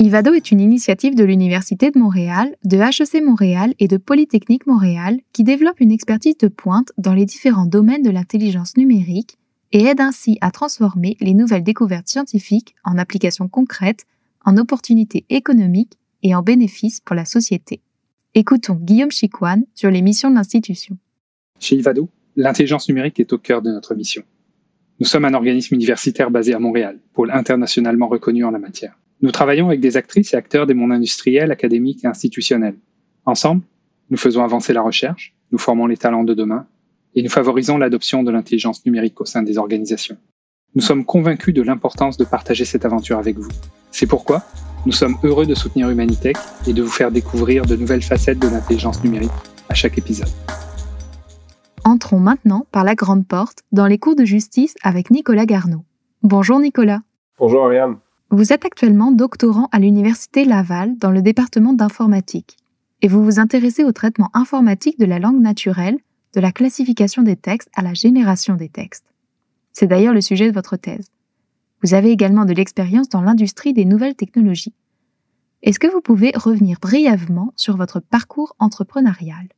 Ivado 0.00 0.34
est 0.34 0.50
une 0.50 0.60
initiative 0.60 1.14
de 1.14 1.22
l'Université 1.22 1.92
de 1.92 1.98
Montréal, 1.98 2.56
de 2.64 2.78
HEC 2.78 3.22
Montréal 3.22 3.74
et 3.78 3.86
de 3.86 3.96
Polytechnique 3.96 4.66
Montréal 4.66 5.20
qui 5.32 5.44
développe 5.44 5.80
une 5.80 5.92
expertise 5.92 6.36
de 6.36 6.48
pointe 6.48 6.92
dans 6.98 7.14
les 7.14 7.24
différents 7.24 7.66
domaines 7.66 8.02
de 8.02 8.10
l'intelligence 8.10 8.76
numérique 8.76 9.38
et 9.70 9.84
aide 9.84 10.00
ainsi 10.00 10.36
à 10.40 10.50
transformer 10.50 11.16
les 11.20 11.32
nouvelles 11.32 11.62
découvertes 11.62 12.08
scientifiques 12.08 12.74
en 12.82 12.98
applications 12.98 13.48
concrètes 13.48 14.04
en 14.44 14.56
opportunités 14.56 15.24
économiques 15.30 15.96
et 16.24 16.34
en 16.34 16.42
bénéfices 16.42 17.00
pour 17.00 17.14
la 17.14 17.24
société. 17.24 17.80
Écoutons 18.34 18.74
Guillaume 18.74 19.12
Chicoine 19.12 19.64
sur 19.76 19.92
les 19.92 20.02
missions 20.02 20.28
de 20.28 20.34
l'institution. 20.34 20.98
Chez 21.60 21.76
Ivado, 21.76 22.08
l'intelligence 22.34 22.88
numérique 22.88 23.20
est 23.20 23.32
au 23.32 23.38
cœur 23.38 23.62
de 23.62 23.70
notre 23.70 23.94
mission. 23.94 24.24
Nous 24.98 25.06
sommes 25.06 25.24
un 25.24 25.34
organisme 25.34 25.76
universitaire 25.76 26.32
basé 26.32 26.52
à 26.52 26.58
Montréal, 26.58 26.98
pôle 27.12 27.30
internationalement 27.30 28.08
reconnu 28.08 28.44
en 28.44 28.50
la 28.50 28.58
matière. 28.58 28.98
Nous 29.24 29.32
travaillons 29.32 29.68
avec 29.68 29.80
des 29.80 29.96
actrices 29.96 30.34
et 30.34 30.36
acteurs 30.36 30.66
des 30.66 30.74
mondes 30.74 30.92
industriels, 30.92 31.50
académiques 31.50 32.04
et 32.04 32.06
institutionnels. 32.06 32.76
Ensemble, 33.24 33.62
nous 34.10 34.18
faisons 34.18 34.44
avancer 34.44 34.74
la 34.74 34.82
recherche, 34.82 35.34
nous 35.50 35.56
formons 35.56 35.86
les 35.86 35.96
talents 35.96 36.24
de 36.24 36.34
demain 36.34 36.66
et 37.14 37.22
nous 37.22 37.30
favorisons 37.30 37.78
l'adoption 37.78 38.22
de 38.22 38.30
l'intelligence 38.30 38.84
numérique 38.84 39.18
au 39.22 39.24
sein 39.24 39.42
des 39.42 39.56
organisations. 39.56 40.18
Nous 40.74 40.82
sommes 40.82 41.06
convaincus 41.06 41.54
de 41.54 41.62
l'importance 41.62 42.18
de 42.18 42.24
partager 42.26 42.66
cette 42.66 42.84
aventure 42.84 43.16
avec 43.16 43.38
vous. 43.38 43.48
C'est 43.92 44.06
pourquoi 44.06 44.42
nous 44.84 44.92
sommes 44.92 45.16
heureux 45.22 45.46
de 45.46 45.54
soutenir 45.54 45.88
Humanitech 45.88 46.36
et 46.66 46.74
de 46.74 46.82
vous 46.82 46.90
faire 46.90 47.10
découvrir 47.10 47.64
de 47.64 47.76
nouvelles 47.76 48.02
facettes 48.02 48.40
de 48.40 48.48
l'intelligence 48.48 49.02
numérique 49.02 49.30
à 49.70 49.74
chaque 49.74 49.96
épisode. 49.96 50.28
Entrons 51.82 52.20
maintenant 52.20 52.66
par 52.70 52.84
la 52.84 52.94
grande 52.94 53.26
porte 53.26 53.60
dans 53.72 53.86
les 53.86 53.96
cours 53.96 54.16
de 54.16 54.26
justice 54.26 54.74
avec 54.82 55.10
Nicolas 55.10 55.46
Garneau. 55.46 55.82
Bonjour 56.22 56.60
Nicolas. 56.60 57.00
Bonjour 57.38 57.64
Ariane. 57.64 57.96
Vous 58.30 58.52
êtes 58.52 58.64
actuellement 58.64 59.12
doctorant 59.12 59.68
à 59.70 59.78
l'Université 59.78 60.44
Laval 60.44 60.96
dans 60.98 61.10
le 61.10 61.22
département 61.22 61.72
d'informatique 61.72 62.56
et 63.02 63.08
vous 63.08 63.22
vous 63.22 63.38
intéressez 63.38 63.84
au 63.84 63.92
traitement 63.92 64.30
informatique 64.32 64.98
de 64.98 65.04
la 65.04 65.18
langue 65.18 65.40
naturelle, 65.40 65.98
de 66.34 66.40
la 66.40 66.52
classification 66.52 67.22
des 67.22 67.36
textes 67.36 67.70
à 67.76 67.82
la 67.82 67.94
génération 67.94 68.54
des 68.54 68.68
textes. 68.68 69.04
C'est 69.72 69.86
d'ailleurs 69.86 70.14
le 70.14 70.20
sujet 70.20 70.48
de 70.48 70.54
votre 70.54 70.76
thèse. 70.76 71.10
Vous 71.82 71.92
avez 71.92 72.10
également 72.10 72.46
de 72.46 72.54
l'expérience 72.54 73.08
dans 73.10 73.20
l'industrie 73.20 73.74
des 73.74 73.84
nouvelles 73.84 74.16
technologies. 74.16 74.74
Est-ce 75.62 75.78
que 75.78 75.86
vous 75.86 76.00
pouvez 76.00 76.32
revenir 76.34 76.78
brièvement 76.80 77.52
sur 77.56 77.76
votre 77.76 78.00
parcours 78.00 78.56
entrepreneurial? 78.58 79.48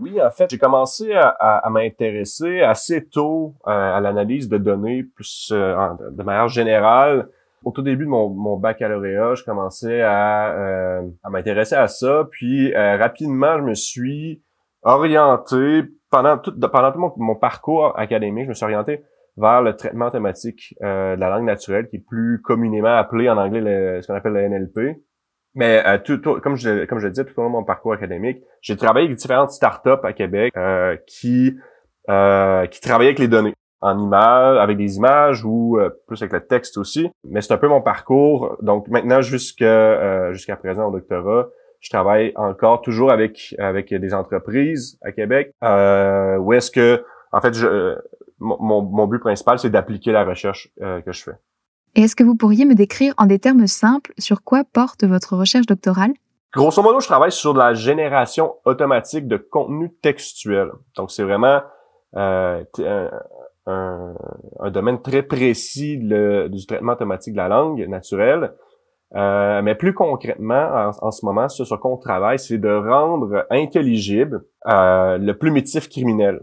Oui, 0.00 0.20
en 0.20 0.30
fait, 0.30 0.50
j'ai 0.50 0.58
commencé 0.58 1.12
à, 1.12 1.68
m'intéresser 1.70 2.60
assez 2.60 3.04
tôt 3.04 3.54
euh, 3.66 3.70
à 3.70 4.00
l'analyse 4.00 4.48
de 4.48 4.58
données, 4.58 5.02
plus 5.02 5.50
euh, 5.52 5.76
de 6.10 6.22
manière 6.22 6.48
générale. 6.48 7.28
Au 7.64 7.72
tout 7.72 7.82
début 7.82 8.04
de 8.04 8.10
mon, 8.10 8.56
baccalauréat, 8.56 9.34
je 9.34 9.44
commençais 9.44 10.00
à, 10.02 10.52
euh, 10.52 11.02
à 11.22 11.30
m'intéresser 11.30 11.74
à 11.74 11.88
ça, 11.88 12.28
puis 12.30 12.74
rapidement, 12.74 13.58
je 13.58 13.62
me 13.62 13.74
suis 13.74 14.42
orienté 14.82 15.82
pendant 16.10 16.38
tout, 16.38 16.58
pendant 16.58 16.92
tout 16.92 17.12
mon 17.16 17.34
parcours 17.34 17.98
académique, 17.98 18.44
je 18.44 18.48
me 18.50 18.54
suis 18.54 18.64
orienté 18.64 19.02
vers 19.36 19.62
le 19.62 19.76
traitement 19.76 20.10
thématique 20.10 20.74
euh, 20.82 21.14
de 21.14 21.20
la 21.20 21.30
langue 21.30 21.44
naturelle, 21.44 21.88
qui 21.88 21.96
est 21.96 22.04
plus 22.06 22.42
communément 22.42 22.96
appelé 22.96 23.30
en 23.30 23.36
anglais 23.36 24.02
ce 24.02 24.06
qu'on 24.06 24.14
appelle 24.14 24.32
le 24.32 24.48
NLP. 24.48 25.00
Mais 25.54 25.82
euh, 25.86 25.98
tout, 25.98 26.20
comme 26.40 26.56
je 26.56 26.84
comme 26.84 26.98
je 26.98 27.06
le 27.06 27.12
disais 27.12 27.24
tout 27.24 27.38
au 27.38 27.42
long 27.42 27.48
de 27.48 27.52
mon 27.52 27.64
parcours 27.64 27.92
académique, 27.92 28.42
j'ai 28.60 28.76
travaillé 28.76 29.06
avec 29.06 29.16
différentes 29.16 29.50
startups 29.50 30.02
à 30.02 30.12
Québec 30.12 30.52
euh, 30.56 30.96
qui 31.06 31.56
qui 32.06 32.80
travaillaient 32.80 33.10
avec 33.10 33.18
les 33.18 33.28
données 33.28 33.54
en 33.80 33.98
images, 33.98 34.58
avec 34.58 34.76
des 34.76 34.96
images 34.96 35.44
ou 35.44 35.78
plus 36.06 36.20
avec 36.22 36.32
le 36.32 36.46
texte 36.46 36.76
aussi. 36.78 37.08
Mais 37.24 37.40
c'est 37.40 37.52
un 37.52 37.58
peu 37.58 37.68
mon 37.68 37.80
parcours. 37.80 38.56
Donc 38.60 38.88
maintenant 38.88 39.20
jusqu'à 39.20 40.32
jusqu'à 40.32 40.56
présent 40.56 40.88
au 40.88 40.90
doctorat, 40.90 41.48
je 41.80 41.90
travaille 41.90 42.32
encore 42.36 42.82
toujours 42.82 43.12
avec 43.12 43.54
avec 43.58 43.94
des 43.94 44.14
entreprises 44.14 44.98
à 45.02 45.12
Québec. 45.12 45.52
où 45.62 46.52
est-ce 46.52 46.70
que 46.70 47.04
en 47.32 47.40
fait 47.40 47.54
je 47.54 47.96
mon, 48.40 49.06
but 49.06 49.18
principal, 49.18 49.58
c'est 49.58 49.70
d'appliquer 49.70 50.12
la 50.12 50.24
recherche 50.24 50.68
euh, 50.80 51.00
que 51.00 51.12
je 51.12 51.22
fais. 51.22 51.36
Et 51.94 52.02
est-ce 52.02 52.14
que 52.14 52.24
vous 52.24 52.36
pourriez 52.36 52.64
me 52.64 52.74
décrire 52.74 53.14
en 53.16 53.26
des 53.26 53.38
termes 53.38 53.66
simples 53.66 54.12
sur 54.18 54.42
quoi 54.42 54.62
porte 54.64 55.04
votre 55.04 55.36
recherche 55.36 55.66
doctorale? 55.66 56.12
Grosso 56.52 56.82
modo, 56.82 57.00
je 57.00 57.06
travaille 57.06 57.32
sur 57.32 57.54
la 57.54 57.74
génération 57.74 58.54
automatique 58.64 59.26
de 59.26 59.36
contenu 59.36 59.92
textuel. 60.02 60.70
Donc, 60.96 61.10
c'est 61.10 61.22
vraiment 61.22 61.60
euh, 62.16 62.64
un, 63.68 64.70
domaine 64.70 65.00
très 65.00 65.22
précis 65.22 65.98
du 65.98 66.66
traitement 66.66 66.92
automatique 66.92 67.34
de 67.34 67.38
la 67.38 67.48
langue 67.48 67.86
naturelle. 67.88 68.52
Euh, 69.14 69.62
mais 69.62 69.74
plus 69.74 69.94
concrètement, 69.94 70.90
en, 71.00 71.10
ce 71.10 71.24
moment, 71.24 71.48
ce 71.48 71.64
sur 71.64 71.80
quoi 71.80 71.92
on 71.92 71.96
travaille, 71.96 72.38
c'est 72.38 72.58
de 72.58 72.68
rendre 72.68 73.46
intelligible 73.50 74.44
le 74.66 75.32
plumitif 75.32 75.88
criminel. 75.88 76.40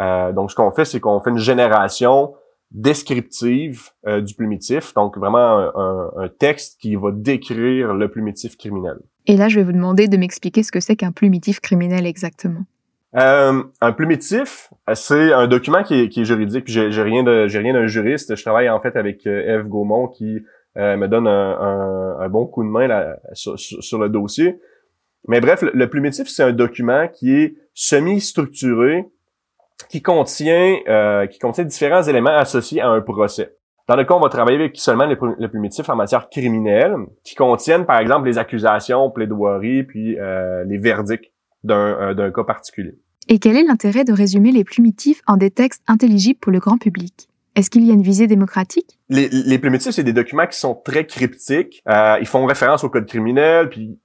Euh, 0.00 0.32
donc, 0.32 0.50
ce 0.50 0.56
qu'on 0.56 0.70
fait, 0.72 0.84
c'est 0.84 1.00
qu'on 1.00 1.20
fait 1.20 1.30
une 1.30 1.38
génération 1.38 2.34
descriptive 2.72 3.90
euh, 4.06 4.20
du 4.20 4.34
plumitif, 4.34 4.92
donc 4.94 5.16
vraiment 5.16 5.70
un, 5.74 6.28
texte 6.38 6.80
qui 6.80 6.96
va 6.96 7.10
décrire 7.12 7.94
le 7.94 8.10
plumitif 8.10 8.56
criminel. 8.56 8.98
Et 9.26 9.36
là, 9.36 9.48
je 9.48 9.56
vais 9.56 9.64
vous 9.64 9.72
demander 9.72 10.08
de 10.08 10.16
m'expliquer 10.16 10.62
ce 10.62 10.72
que 10.72 10.80
c'est 10.80 10.96
qu'un 10.96 11.12
plumitif 11.12 11.60
criminel 11.60 12.06
exactement. 12.06 12.64
Euh, 13.16 13.62
un 13.80 13.92
plumitif, 13.92 14.70
c'est 14.94 15.32
un 15.32 15.46
document 15.46 15.82
qui 15.82 15.94
est, 15.94 16.24
juridique. 16.24 16.64
J'ai, 16.66 17.02
rien 17.02 17.22
de, 17.22 17.46
j'ai 17.48 17.58
rien 17.58 17.72
d'un 17.72 17.86
juriste. 17.86 18.36
Je 18.36 18.42
travaille 18.42 18.68
en 18.68 18.80
fait 18.80 18.96
avec 18.96 19.26
Eve 19.26 19.68
Gaumont 19.68 20.08
qui 20.08 20.38
me 20.76 21.06
donne 21.06 21.26
un, 21.26 22.28
bon 22.28 22.46
coup 22.46 22.62
de 22.62 22.68
main 22.68 23.14
sur, 23.32 23.98
le 23.98 24.08
dossier. 24.08 24.60
Mais 25.28 25.40
bref, 25.40 25.62
le, 25.62 25.88
plumitif, 25.88 26.28
c'est 26.28 26.42
un 26.42 26.52
document 26.52 27.08
qui 27.08 27.34
est 27.34 27.56
semi-structuré, 27.74 29.06
qui 29.88 30.00
contient 30.00 30.76
euh, 30.88 31.26
qui 31.26 31.38
contient 31.38 31.64
différents 31.64 32.02
éléments 32.02 32.36
associés 32.36 32.80
à 32.80 32.88
un 32.88 33.00
procès. 33.00 33.56
Dans 33.88 33.96
le 33.96 34.04
cas, 34.04 34.14
on 34.14 34.20
va 34.20 34.28
travailler 34.28 34.58
avec 34.58 34.76
seulement 34.76 35.06
le 35.06 35.46
primitif 35.48 35.88
en 35.88 35.96
matière 35.96 36.28
criminelle, 36.28 36.96
qui 37.22 37.34
contiennent 37.36 37.86
par 37.86 37.98
exemple 38.00 38.26
les 38.26 38.36
accusations, 38.38 39.10
plaidoiries, 39.10 39.84
puis 39.84 40.18
euh, 40.18 40.64
les 40.64 40.78
verdicts 40.78 41.32
euh, 41.70 42.14
d'un 42.14 42.32
cas 42.32 42.42
particulier. 42.42 42.98
Et 43.28 43.40
quel 43.40 43.56
est 43.56 43.64
l'intérêt 43.64 44.04
de 44.04 44.12
résumer 44.12 44.52
les 44.52 44.62
plumitifs 44.62 45.20
en 45.26 45.36
des 45.36 45.50
textes 45.50 45.82
intelligibles 45.88 46.38
pour 46.38 46.52
le 46.52 46.60
grand 46.60 46.78
public? 46.78 47.28
Est-ce 47.56 47.70
qu'il 47.70 47.84
y 47.84 47.90
a 47.90 47.94
une 47.94 48.02
visée 48.02 48.26
démocratique? 48.26 48.98
Les, 49.08 49.28
les 49.28 49.58
primitifs, 49.58 49.92
c'est 49.92 50.04
des 50.04 50.12
documents 50.12 50.46
qui 50.46 50.58
sont 50.58 50.74
très 50.74 51.06
cryptiques. 51.06 51.82
Euh, 51.88 52.18
ils 52.20 52.26
font 52.26 52.44
référence 52.44 52.84
au 52.84 52.90
code 52.90 53.06
criminel, 53.06 53.70
puis 53.70 53.98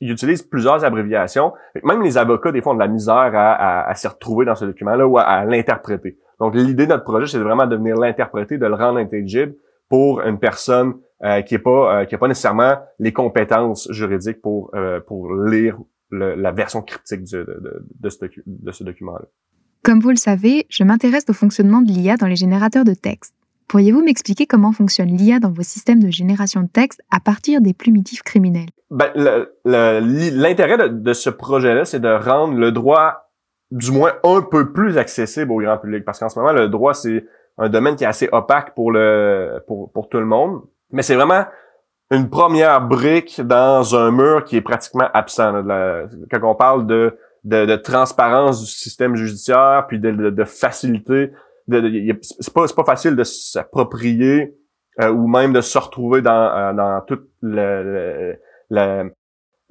ils 0.00 0.10
utilisent 0.10 0.42
plusieurs 0.42 0.84
abréviations. 0.84 1.52
Même 1.84 2.02
les 2.02 2.18
avocats, 2.18 2.52
des 2.52 2.60
fois, 2.60 2.72
ont 2.72 2.74
de 2.74 2.80
la 2.80 2.88
misère 2.88 3.14
à, 3.14 3.88
à, 3.88 3.94
s'y 3.94 4.08
retrouver 4.08 4.44
dans 4.44 4.56
ce 4.56 4.64
document-là 4.64 5.06
ou 5.06 5.18
à, 5.18 5.44
l'interpréter. 5.44 6.18
Donc, 6.40 6.54
l'idée 6.54 6.84
de 6.84 6.90
notre 6.90 7.04
projet, 7.04 7.26
c'est 7.28 7.38
vraiment 7.38 7.66
de 7.66 7.76
venir 7.76 7.96
l'interpréter, 7.96 8.58
de 8.58 8.66
le 8.66 8.74
rendre 8.74 8.98
intelligible 8.98 9.54
pour 9.88 10.20
une 10.20 10.38
personne 10.38 10.94
euh, 11.24 11.40
qui 11.42 11.54
n'est 11.54 11.60
pas 11.60 12.02
euh, 12.02 12.18
pas 12.18 12.28
nécessairement 12.28 12.74
les 12.98 13.12
compétences 13.12 13.90
juridiques 13.90 14.42
pour 14.42 14.70
euh, 14.74 15.00
pour 15.00 15.34
lire 15.34 15.78
la 16.10 16.52
version 16.52 16.82
cryptique 16.82 17.24
de, 17.24 17.38
de, 17.38 17.86
de 18.00 18.08
ce, 18.08 18.18
de 18.46 18.72
ce 18.72 18.84
document-là. 18.84 19.26
Comme 19.82 20.00
vous 20.00 20.10
le 20.10 20.16
savez, 20.16 20.66
je 20.68 20.84
m'intéresse 20.84 21.24
au 21.28 21.32
fonctionnement 21.32 21.80
de 21.80 21.92
l'IA 21.92 22.16
dans 22.16 22.26
les 22.26 22.36
générateurs 22.36 22.84
de 22.84 22.94
texte. 22.94 23.34
Pourriez-vous 23.68 24.02
m'expliquer 24.02 24.46
comment 24.46 24.72
fonctionne 24.72 25.16
l'IA 25.16 25.40
dans 25.40 25.50
vos 25.50 25.62
systèmes 25.62 26.02
de 26.02 26.10
génération 26.10 26.62
de 26.62 26.68
texte 26.68 27.02
à 27.10 27.18
partir 27.18 27.60
des 27.60 27.74
plumitifs 27.74 28.22
criminels? 28.22 28.68
Ben, 28.90 29.12
L'intérêt 29.64 30.88
de, 30.88 31.12
ce 31.12 31.30
projet-là, 31.30 31.84
c'est 31.84 32.00
de 32.00 32.08
rendre 32.08 32.54
le 32.54 32.70
droit 32.70 33.30
du 33.72 33.90
moins 33.90 34.12
un 34.22 34.42
peu 34.42 34.72
plus 34.72 34.98
accessible 34.98 35.50
au 35.50 35.60
grand 35.60 35.78
public. 35.78 36.04
Parce 36.04 36.20
qu'en 36.20 36.28
ce 36.28 36.38
moment, 36.38 36.52
le 36.52 36.68
droit, 36.68 36.94
c'est 36.94 37.24
un 37.58 37.68
domaine 37.68 37.96
qui 37.96 38.04
est 38.04 38.08
assez 38.08 38.28
opaque 38.30 38.74
pour, 38.74 38.92
le, 38.92 39.60
pour, 39.66 39.90
pour 39.90 40.08
tout 40.08 40.18
le 40.18 40.26
monde. 40.26 40.62
Mais 40.92 41.02
c'est 41.02 41.16
vraiment 41.16 41.44
une 42.10 42.30
première 42.30 42.80
brique 42.80 43.40
dans 43.40 43.96
un 43.96 44.10
mur 44.10 44.44
qui 44.44 44.56
est 44.56 44.60
pratiquement 44.60 45.08
absent. 45.12 45.64
quand 46.30 46.40
on 46.42 46.54
parle 46.54 46.86
de 46.86 47.18
de, 47.46 47.76
transparence 47.76 48.60
du 48.60 48.66
système 48.66 49.16
judiciaire, 49.16 49.86
puis 49.88 49.98
de, 49.98 50.44
facilité. 50.44 51.30
c'est 51.68 52.52
pas, 52.52 52.66
pas 52.68 52.84
facile 52.84 53.16
de 53.16 53.24
s'approprier 53.24 54.54
euh, 55.00 55.10
ou 55.10 55.26
même 55.28 55.52
de 55.52 55.60
se 55.60 55.78
retrouver 55.78 56.22
dans, 56.22 56.32
euh, 56.32 56.72
dans 56.72 57.00
tout 57.02 57.20
le, 57.42 58.38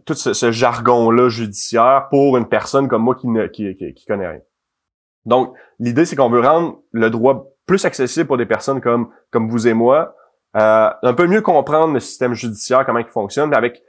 tout 0.06 0.14
ce, 0.14 0.52
jargon-là 0.52 1.30
judiciaire 1.30 2.08
pour 2.10 2.38
une 2.38 2.48
personne 2.48 2.88
comme 2.88 3.04
moi 3.04 3.16
qui 3.16 3.28
ne 3.28 3.48
qui, 3.48 3.76
qui, 3.76 4.06
connaît 4.06 4.28
rien. 4.28 4.42
Donc, 5.26 5.56
l'idée, 5.80 6.06
c'est 6.06 6.16
qu'on 6.16 6.30
veut 6.30 6.42
rendre 6.42 6.80
le 6.92 7.10
droit 7.10 7.48
plus 7.66 7.84
accessible 7.86 8.28
pour 8.28 8.38
des 8.38 8.46
personnes 8.46 8.80
comme 8.80 9.10
comme 9.32 9.50
vous 9.50 9.68
et 9.68 9.74
moi, 9.74 10.16
euh, 10.56 10.90
un 11.02 11.14
peu 11.14 11.28
mieux 11.28 11.42
comprendre 11.42 11.94
le 11.94 12.00
système 12.00 12.34
judiciaire, 12.34 12.86
comment 12.86 13.00
il 13.00 13.08
fonctionne, 13.08 13.54
avec 13.54 13.84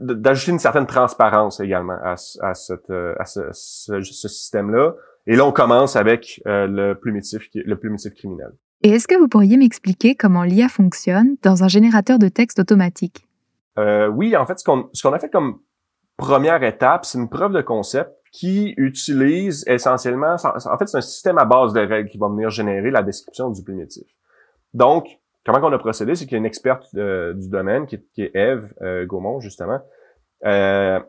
d'ajouter 0.00 0.52
une 0.52 0.58
certaine 0.58 0.86
transparence 0.86 1.60
également 1.60 1.96
à, 2.02 2.14
à, 2.40 2.54
cette, 2.54 2.90
euh, 2.90 3.14
à 3.18 3.24
ce, 3.24 3.40
ce, 3.52 4.28
système-là. 4.28 4.94
Et 5.26 5.36
là, 5.36 5.44
on 5.44 5.52
commence 5.52 5.96
avec 5.96 6.42
euh, 6.46 6.66
le 6.66 6.94
plumitif, 6.94 7.48
le 7.54 7.76
plumitif 7.76 8.14
criminel. 8.14 8.52
Et 8.82 8.90
est-ce 8.90 9.06
que 9.06 9.14
vous 9.18 9.28
pourriez 9.28 9.56
m'expliquer 9.56 10.14
comment 10.14 10.42
l'IA 10.42 10.68
fonctionne 10.68 11.36
dans 11.42 11.62
un 11.62 11.68
générateur 11.68 12.18
de 12.18 12.28
texte 12.28 12.58
automatique? 12.58 13.28
Euh, 13.78 14.08
oui, 14.08 14.36
en 14.36 14.46
fait, 14.46 14.58
ce 14.58 14.64
qu'on, 14.64 14.88
ce 14.92 15.02
qu'on 15.02 15.12
a 15.12 15.18
fait 15.18 15.28
comme 15.28 15.60
première 16.16 16.62
étape, 16.62 17.04
c'est 17.04 17.18
une 17.18 17.28
preuve 17.28 17.52
de 17.52 17.60
concept 17.60 18.10
qui 18.32 18.74
utilise 18.76 19.64
essentiellement, 19.66 20.36
en 20.36 20.78
fait, 20.78 20.86
c'est 20.86 20.98
un 20.98 21.02
système 21.02 21.38
à 21.38 21.44
base 21.44 21.72
de 21.72 21.80
règles 21.80 22.08
qui 22.08 22.18
va 22.18 22.28
venir 22.28 22.48
générer 22.48 22.90
la 22.90 23.02
description 23.02 23.50
du 23.50 23.62
primitif. 23.62 24.06
Donc, 24.72 25.18
comment 25.44 25.58
on 25.62 25.72
a 25.72 25.78
procédé, 25.78 26.14
c'est 26.14 26.24
qu'il 26.24 26.32
y 26.32 26.36
a 26.36 26.38
une 26.38 26.46
experte 26.46 26.86
euh, 26.96 27.34
du 27.34 27.48
domaine, 27.48 27.86
qui, 27.86 27.96
est 28.18 28.30
Eve 28.34 28.72
euh, 28.82 29.06
Gaumont, 29.06 29.40
justement, 29.40 29.78
euh, 30.44 31.00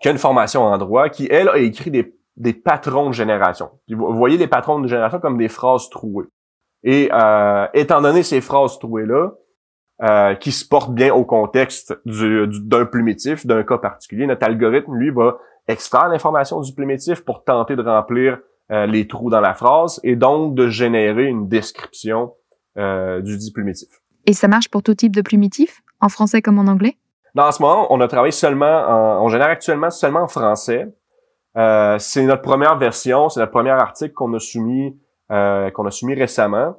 qui 0.00 0.08
a 0.08 0.10
une 0.10 0.18
formation 0.18 0.62
en 0.62 0.78
droit, 0.78 1.08
qui, 1.08 1.28
elle, 1.30 1.48
a 1.48 1.58
écrit 1.58 1.90
des, 1.90 2.52
patrons 2.52 3.08
de 3.08 3.14
génération. 3.14 3.70
vous 3.88 4.16
voyez 4.16 4.36
les 4.36 4.46
patrons 4.46 4.80
de 4.80 4.88
génération 4.88 5.20
comme 5.20 5.38
des 5.38 5.48
phrases 5.48 5.88
trouées. 5.90 6.26
Et 6.82 7.08
euh, 7.12 7.66
étant 7.74 8.00
donné 8.00 8.22
ces 8.22 8.40
phrases 8.40 8.78
trouées-là, 8.78 9.32
qui 10.40 10.50
se 10.50 10.66
portent 10.66 10.94
bien 10.94 11.14
au 11.14 11.24
contexte 11.24 11.96
d'un 12.04 12.46
du, 12.46 12.90
plumitif, 12.90 13.46
d'un 13.46 13.62
cas 13.62 13.78
particulier, 13.78 14.26
notre 14.26 14.44
algorithme, 14.44 14.92
lui, 14.96 15.10
va 15.10 15.38
extraire 15.68 16.08
l'information 16.08 16.60
du 16.60 16.74
plumitif 16.74 17.24
pour 17.24 17.44
tenter 17.44 17.76
de 17.76 17.82
remplir 17.82 18.40
les 18.68 19.06
trous 19.06 19.30
dans 19.30 19.40
la 19.40 19.54
phrase 19.54 20.00
et 20.02 20.16
donc 20.16 20.56
de 20.56 20.66
générer 20.66 21.26
une 21.26 21.46
description 21.46 22.32
du 22.76 23.36
dit 23.36 23.52
plumitif. 23.52 23.88
Et 24.26 24.32
ça 24.32 24.48
marche 24.48 24.68
pour 24.68 24.82
tout 24.82 24.94
type 24.94 25.14
de 25.14 25.22
plumitif, 25.22 25.82
en 26.00 26.08
français 26.08 26.42
comme 26.42 26.58
en 26.58 26.66
anglais? 26.70 26.96
Dans 27.34 27.50
ce 27.50 27.62
moment, 27.62 27.86
on 27.90 28.00
a 28.00 28.08
travaillé 28.08 28.32
seulement, 28.32 28.86
en, 28.88 29.24
on 29.24 29.28
génère 29.28 29.48
actuellement 29.48 29.90
seulement 29.90 30.22
en 30.22 30.28
français. 30.28 30.86
Euh, 31.56 31.96
c'est 31.98 32.22
notre 32.24 32.42
première 32.42 32.76
version, 32.78 33.28
c'est 33.28 33.40
notre 33.40 33.52
premier 33.52 33.70
article 33.70 34.12
qu'on 34.12 34.32
a 34.34 34.38
soumis 34.38 34.98
euh, 35.30 35.70
qu'on 35.70 35.86
a 35.86 35.90
soumis 35.90 36.14
récemment. 36.14 36.76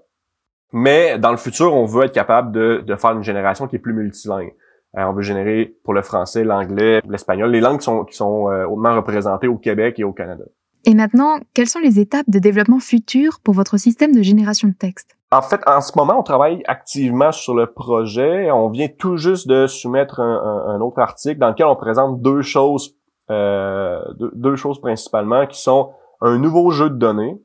Mais 0.72 1.18
dans 1.18 1.32
le 1.32 1.38
futur, 1.38 1.74
on 1.74 1.86
veut 1.86 2.06
être 2.06 2.14
capable 2.14 2.52
de, 2.52 2.84
de 2.86 2.96
faire 2.96 3.12
une 3.12 3.24
génération 3.24 3.68
qui 3.68 3.78
est 3.78 3.80
plus 3.80 3.94
multilingue. 3.94 4.54
Euh, 4.98 5.04
on 5.06 5.14
veut 5.14 5.24
générer 5.24 5.76
pour 5.84 5.94
le 5.94 6.04
français, 6.04 6.44
l'anglais, 6.44 7.02
l'espagnol, 7.10 7.50
les 7.50 7.62
langues 7.62 7.80
qui 7.80 7.86
sont, 7.86 8.04
qui 8.04 8.16
sont 8.16 8.50
euh, 8.50 8.66
hautement 8.66 8.96
représentées 8.96 9.48
au 9.48 9.58
Québec 9.58 10.00
et 10.00 10.04
au 10.04 10.14
Canada. 10.14 10.44
Et 10.86 10.94
maintenant, 10.94 11.40
quelles 11.54 11.70
sont 11.70 11.80
les 11.80 12.00
étapes 12.00 12.30
de 12.30 12.40
développement 12.40 12.80
futur 12.80 13.40
pour 13.40 13.54
votre 13.54 13.78
système 13.78 14.14
de 14.14 14.22
génération 14.22 14.68
de 14.68 14.74
texte? 14.74 15.18
En 15.34 15.42
fait, 15.42 15.62
en 15.66 15.82
ce 15.82 15.92
moment, 15.98 16.20
on 16.20 16.22
travaille 16.22 16.62
activement 16.68 17.32
sur 17.32 17.56
le 17.56 17.66
projet. 17.66 18.52
On 18.52 18.70
vient 18.70 18.88
tout 18.88 19.18
juste 19.18 19.48
de 19.48 19.66
soumettre 19.66 20.20
un, 20.20 20.80
autre 20.80 21.00
article 21.00 21.40
dans 21.40 21.50
lequel 21.50 21.66
on 21.66 21.76
présente 21.76 22.22
deux 22.22 22.44
choses, 22.44 22.96
euh, 23.32 24.00
deux, 24.16 24.56
choses 24.56 24.80
principalement, 24.80 25.48
qui 25.48 25.60
sont 25.60 25.92
un 26.22 26.38
nouveau 26.38 26.70
jeu 26.70 26.92
de 26.92 26.98
données 26.98 27.42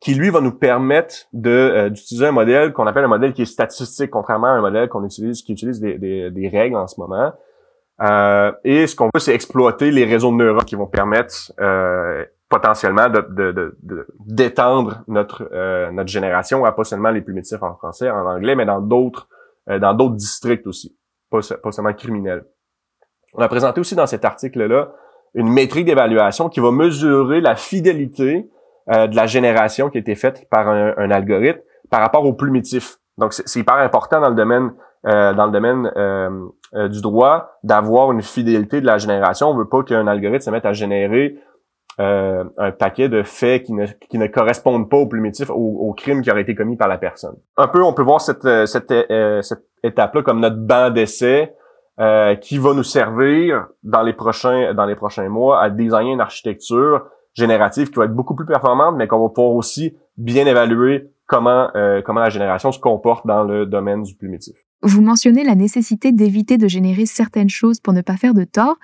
qui 0.00 0.14
lui 0.14 0.28
va 0.28 0.42
nous 0.42 0.52
permettre 0.52 1.14
euh, 1.46 1.88
d'utiliser 1.88 2.26
un 2.26 2.32
modèle 2.32 2.74
qu'on 2.74 2.86
appelle 2.86 3.04
un 3.04 3.08
modèle 3.08 3.32
qui 3.32 3.40
est 3.40 3.46
statistique, 3.46 4.10
contrairement 4.10 4.48
à 4.48 4.50
un 4.50 4.60
modèle 4.60 4.90
qu'on 4.90 5.02
utilise 5.02 5.40
qui 5.40 5.52
utilise 5.52 5.80
des, 5.80 5.96
des, 5.96 6.30
des, 6.30 6.48
règles 6.48 6.76
en 6.76 6.86
ce 6.86 7.00
moment. 7.00 7.32
Euh, 8.02 8.52
et 8.64 8.86
ce 8.86 8.94
qu'on 8.94 9.06
veut, 9.06 9.18
c'est 9.18 9.34
exploiter 9.34 9.90
les 9.90 10.04
réseaux 10.04 10.30
de 10.30 10.36
neurones 10.36 10.64
qui 10.64 10.76
vont 10.76 10.86
permettre 10.86 11.52
euh, 11.58 12.24
potentiellement 12.48 13.08
de, 13.08 13.76
d'étendre 14.20 15.02
notre 15.06 15.48
euh, 15.52 15.90
notre 15.90 16.08
génération 16.08 16.64
à 16.64 16.72
pas 16.72 16.84
seulement 16.84 17.10
les 17.10 17.20
primitifs 17.20 17.62
en 17.62 17.74
français, 17.74 18.10
en 18.10 18.26
anglais, 18.26 18.54
mais 18.54 18.64
dans 18.64 18.80
d'autres 18.80 19.28
euh, 19.68 19.78
dans 19.78 19.94
d'autres 19.94 20.16
districts 20.16 20.66
aussi, 20.66 20.96
pas, 21.30 21.40
pas 21.62 21.72
seulement 21.72 21.92
criminels. 21.92 22.44
On 23.34 23.42
a 23.42 23.48
présenté 23.48 23.80
aussi 23.80 23.94
dans 23.94 24.06
cet 24.06 24.24
article-là 24.24 24.92
une 25.34 25.48
métrique 25.48 25.86
d'évaluation 25.86 26.48
qui 26.48 26.60
va 26.60 26.70
mesurer 26.70 27.40
la 27.40 27.54
fidélité 27.54 28.48
euh, 28.90 29.06
de 29.06 29.16
la 29.16 29.26
génération 29.26 29.90
qui 29.90 29.98
a 29.98 30.00
été 30.00 30.14
faite 30.14 30.48
par 30.50 30.68
un, 30.68 31.10
algorithme 31.10 31.60
par 31.90 32.00
rapport 32.00 32.24
au 32.24 32.32
plumitif. 32.32 32.96
Donc 33.18 33.34
c'est 33.34 33.60
hyper 33.60 33.74
important 33.74 34.20
dans 34.20 34.30
le 34.30 34.34
domaine 34.34 34.72
euh, 35.06 35.32
dans 35.34 35.46
le 35.46 35.52
domaine 35.52 35.92
euh, 35.96 36.88
du 36.88 37.00
droit 37.00 37.58
d'avoir 37.62 38.12
une 38.12 38.22
fidélité 38.22 38.80
de 38.80 38.86
la 38.86 38.98
génération. 38.98 39.48
On 39.48 39.56
veut 39.56 39.68
pas 39.68 39.82
qu'un 39.82 40.06
algorithme 40.06 40.44
se 40.44 40.50
mette 40.50 40.66
à 40.66 40.72
générer 40.72 41.36
un 41.98 42.70
paquet 42.70 43.08
de 43.08 43.22
faits 43.22 43.64
qui 43.64 43.72
ne, 43.72 43.86
qui 44.08 44.18
ne 44.18 44.26
correspondent 44.28 44.88
pas 44.88 44.96
au 44.96 45.06
plumitif, 45.06 45.50
au, 45.50 45.54
au, 45.54 45.92
crime 45.94 46.22
qui 46.22 46.30
aurait 46.30 46.42
été 46.42 46.54
commis 46.54 46.76
par 46.76 46.86
la 46.86 46.96
personne. 46.96 47.34
Un 47.56 47.66
peu, 47.66 47.82
on 47.82 47.92
peut 47.92 48.02
voir 48.02 48.20
cette, 48.20 48.46
cette, 48.66 48.94
cette 49.42 49.64
étape-là 49.82 50.22
comme 50.22 50.38
notre 50.38 50.58
banc 50.58 50.90
d'essai 50.90 51.54
qui 52.40 52.58
va 52.58 52.74
nous 52.74 52.84
servir 52.84 53.66
dans 53.82 54.02
les 54.02 54.12
prochains 54.12 54.74
dans 54.74 54.86
les 54.86 54.94
prochains 54.94 55.28
mois 55.28 55.60
à 55.60 55.70
designer 55.70 56.12
une 56.12 56.20
architecture 56.20 57.06
générative 57.34 57.90
qui 57.90 57.96
va 57.96 58.04
être 58.04 58.14
beaucoup 58.14 58.34
plus 58.34 58.46
performante, 58.46 58.96
mais 58.96 59.06
qu'on 59.06 59.20
va 59.20 59.28
pouvoir 59.28 59.54
aussi 59.54 59.96
bien 60.16 60.46
évaluer 60.46 61.10
comment 61.26 61.70
euh, 61.76 62.02
comment 62.02 62.20
la 62.20 62.30
génération 62.30 62.72
se 62.72 62.80
comporte 62.80 63.26
dans 63.26 63.44
le 63.44 63.66
domaine 63.66 64.02
du 64.02 64.14
primitif. 64.14 64.56
Vous 64.82 65.00
mentionnez 65.00 65.44
la 65.44 65.54
nécessité 65.54 66.12
d'éviter 66.12 66.58
de 66.58 66.68
générer 66.68 67.06
certaines 67.06 67.48
choses 67.48 67.80
pour 67.80 67.92
ne 67.92 68.00
pas 68.00 68.16
faire 68.16 68.34
de 68.34 68.44
tort. 68.44 68.76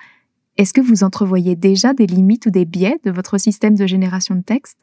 Est-ce 0.57 0.73
que 0.73 0.81
vous 0.81 1.03
entrevoyez 1.03 1.55
déjà 1.55 1.93
des 1.93 2.07
limites 2.07 2.45
ou 2.45 2.49
des 2.49 2.65
biais 2.65 2.97
de 3.03 3.11
votre 3.11 3.37
système 3.37 3.75
de 3.75 3.85
génération 3.85 4.35
de 4.35 4.41
texte? 4.41 4.77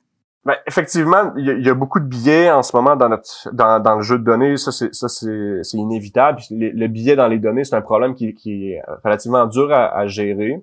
Ben, 0.45 0.57
effectivement, 0.67 1.33
il 1.37 1.65
y, 1.65 1.71
a 1.71 1.75
beaucoup 1.75 2.01
de 2.01 2.05
biais 2.05 2.51
en 2.51 2.65
ce 2.65 2.75
moment 2.75 2.97
dans 2.97 3.09
notre 3.09 3.49
dans, 3.53 3.95
le 3.95 4.03
jeu 4.03 4.19
de 4.19 4.25
données. 4.25 4.57
Ça, 4.57 4.73
c'est 4.73 5.77
inévitable. 5.77 6.41
Le, 6.51 6.87
biais 6.89 7.15
dans 7.15 7.29
les 7.29 7.39
données, 7.39 7.63
c'est 7.63 7.77
un 7.77 7.83
problème 7.83 8.15
qui, 8.15 8.35
est 8.73 8.83
relativement 9.05 9.47
dur 9.47 9.73
à, 9.73 10.07
gérer. 10.09 10.61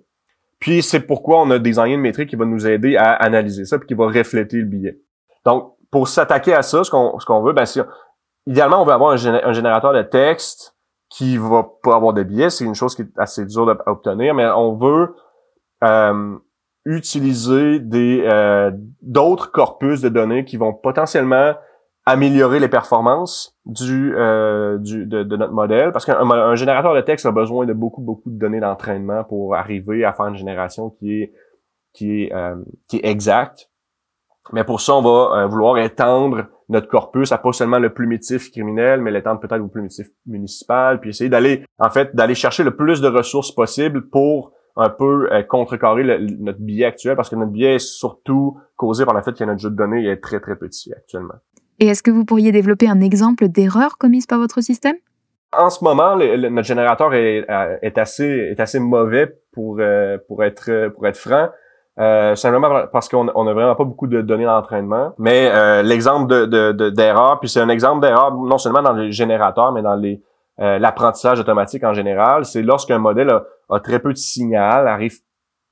Puis 0.59 0.83
c'est 0.83 0.99
pourquoi 0.99 1.41
on 1.41 1.49
a 1.51 1.59
designé 1.59 1.93
une 1.93 2.01
métrique 2.01 2.29
qui 2.29 2.35
va 2.35 2.43
nous 2.43 2.67
aider 2.67 2.97
à 2.97 3.13
analyser 3.13 3.63
ça, 3.63 3.79
puis 3.79 3.87
qui 3.87 3.93
va 3.93 4.07
refléter 4.07 4.57
le 4.57 4.65
billet. 4.65 4.99
Donc, 5.45 5.75
pour 5.91 6.09
s'attaquer 6.09 6.53
à 6.53 6.61
ça, 6.61 6.83
ce 6.83 6.91
qu'on 6.91 7.41
veut, 7.41 7.53
ben 7.53 7.65
idéalement 8.45 8.81
on 8.81 8.85
veut 8.85 8.91
avoir 8.91 9.11
un, 9.11 9.53
générateur 9.53 9.93
de 9.93 10.01
texte 10.01 10.75
qui 11.19 11.37
va 11.37 11.67
pas 11.83 11.97
avoir 11.97 12.13
de 12.13 12.23
billets, 12.23 12.49
c'est 12.49 12.63
une 12.63 12.75
chose 12.75 12.95
qui 12.95 13.01
est 13.01 13.11
assez 13.17 13.45
dure 13.45 13.69
à 13.69 13.91
obtenir, 13.91 14.33
mais 14.33 14.47
on 14.47 14.77
veut 14.77 15.13
euh, 15.83 16.37
utiliser 16.85 17.79
des 17.79 18.23
euh, 18.23 18.71
d'autres 19.01 19.51
corpus 19.51 19.99
de 19.99 20.07
données 20.07 20.45
qui 20.45 20.55
vont 20.55 20.73
potentiellement 20.73 21.55
améliorer 22.05 22.59
les 22.59 22.69
performances 22.69 23.53
du, 23.65 24.15
euh, 24.15 24.77
du 24.77 25.05
de, 25.05 25.23
notre 25.35 25.51
modèle 25.51 25.91
parce 25.91 26.05
qu'un 26.05 26.55
générateur 26.55 26.95
de 26.95 27.01
texte 27.01 27.25
a 27.25 27.31
besoin 27.31 27.65
de 27.65 27.73
beaucoup 27.73 28.01
beaucoup 28.01 28.29
de 28.29 28.39
données 28.39 28.61
d'entraînement 28.61 29.25
pour 29.25 29.55
arriver 29.55 30.05
à 30.05 30.13
faire 30.13 30.27
une 30.27 30.37
génération 30.37 30.89
qui 30.91 31.21
est 31.21 31.33
qui 31.91 32.23
est 32.23 32.33
euh, 32.33 32.55
qui 32.87 32.95
est 32.95 33.05
exacte. 33.05 33.69
Mais 34.53 34.63
pour 34.63 34.79
ça, 34.79 34.95
on 34.95 35.01
va 35.01 35.41
euh, 35.41 35.47
vouloir 35.47 35.79
étendre 35.79 36.45
notre 36.69 36.87
corpus 36.87 37.31
à 37.31 37.37
pas 37.37 37.51
seulement 37.51 37.79
le 37.79 37.93
plumitif 37.93 38.51
criminel, 38.51 39.01
mais 39.01 39.11
l'étendre 39.11 39.39
peut-être 39.39 39.61
au 39.61 39.67
plumitif 39.67 40.07
municipal, 40.25 40.99
puis 40.99 41.09
essayer 41.09 41.29
d'aller 41.29 41.65
en 41.79 41.89
fait 41.89 42.15
d'aller 42.15 42.35
chercher 42.35 42.63
le 42.63 42.75
plus 42.75 43.01
de 43.01 43.07
ressources 43.07 43.51
possible 43.51 44.09
pour 44.09 44.53
un 44.75 44.89
peu 44.89 45.27
contrecarrer 45.49 46.03
notre 46.39 46.59
billet 46.59 46.85
actuel 46.85 47.15
parce 47.15 47.29
que 47.29 47.35
notre 47.35 47.51
billet 47.51 47.75
est 47.75 47.79
surtout 47.79 48.57
causé 48.77 49.03
par 49.03 49.13
le 49.13 49.21
fait 49.21 49.33
que 49.33 49.43
notre 49.43 49.59
jeu 49.59 49.69
de 49.69 49.75
données 49.75 50.07
est 50.07 50.17
très 50.17 50.39
très 50.39 50.55
petit 50.55 50.93
actuellement. 50.93 51.35
Et 51.79 51.87
est-ce 51.87 52.03
que 52.03 52.11
vous 52.11 52.25
pourriez 52.25 52.51
développer 52.51 52.87
un 52.87 53.01
exemple 53.01 53.47
d'erreur 53.47 53.97
commise 53.97 54.25
par 54.25 54.39
votre 54.39 54.61
système? 54.61 54.95
En 55.51 55.69
ce 55.69 55.83
moment, 55.83 56.15
notre 56.15 56.67
générateur 56.67 57.13
est, 57.13 57.49
euh, 57.49 57.77
est, 57.81 57.97
assez 57.97 58.25
est 58.25 58.59
assez 58.59 58.79
mauvais 58.79 59.35
pour 59.51 59.77
euh, 59.79 60.17
pour 60.27 60.43
être 60.43 60.89
pour 60.89 61.07
être 61.07 61.17
franc. 61.17 61.49
Euh, 61.99 62.35
simplement 62.35 62.87
parce 62.93 63.09
qu'on 63.09 63.27
on 63.35 63.47
a 63.47 63.53
vraiment 63.53 63.75
pas 63.75 63.83
beaucoup 63.83 64.07
de 64.07 64.21
données 64.21 64.45
d'entraînement. 64.45 65.13
Mais 65.17 65.51
euh, 65.51 65.81
l'exemple 65.81 66.27
de, 66.27 66.89
d'erreur, 66.89 67.39
puis 67.39 67.49
c'est 67.49 67.59
un 67.59 67.69
exemple 67.69 68.01
d'erreur 68.01 68.33
non 68.33 68.57
seulement 68.57 68.81
dans 68.81 68.93
les 68.93 69.11
générateurs, 69.11 69.71
mais 69.71 69.81
dans 69.81 69.95
les 69.95 70.21
l'apprentissage 70.61 71.39
automatique 71.39 71.85
en 71.85 71.93
général, 71.93 72.43
c'est 72.43 72.61
lorsqu'un 72.61 72.97
modèle 72.97 73.31
a, 73.69 73.79
très 73.79 73.99
peu 73.99 74.11
de 74.11 74.17
signal, 74.17 74.89
arrive 74.89 75.13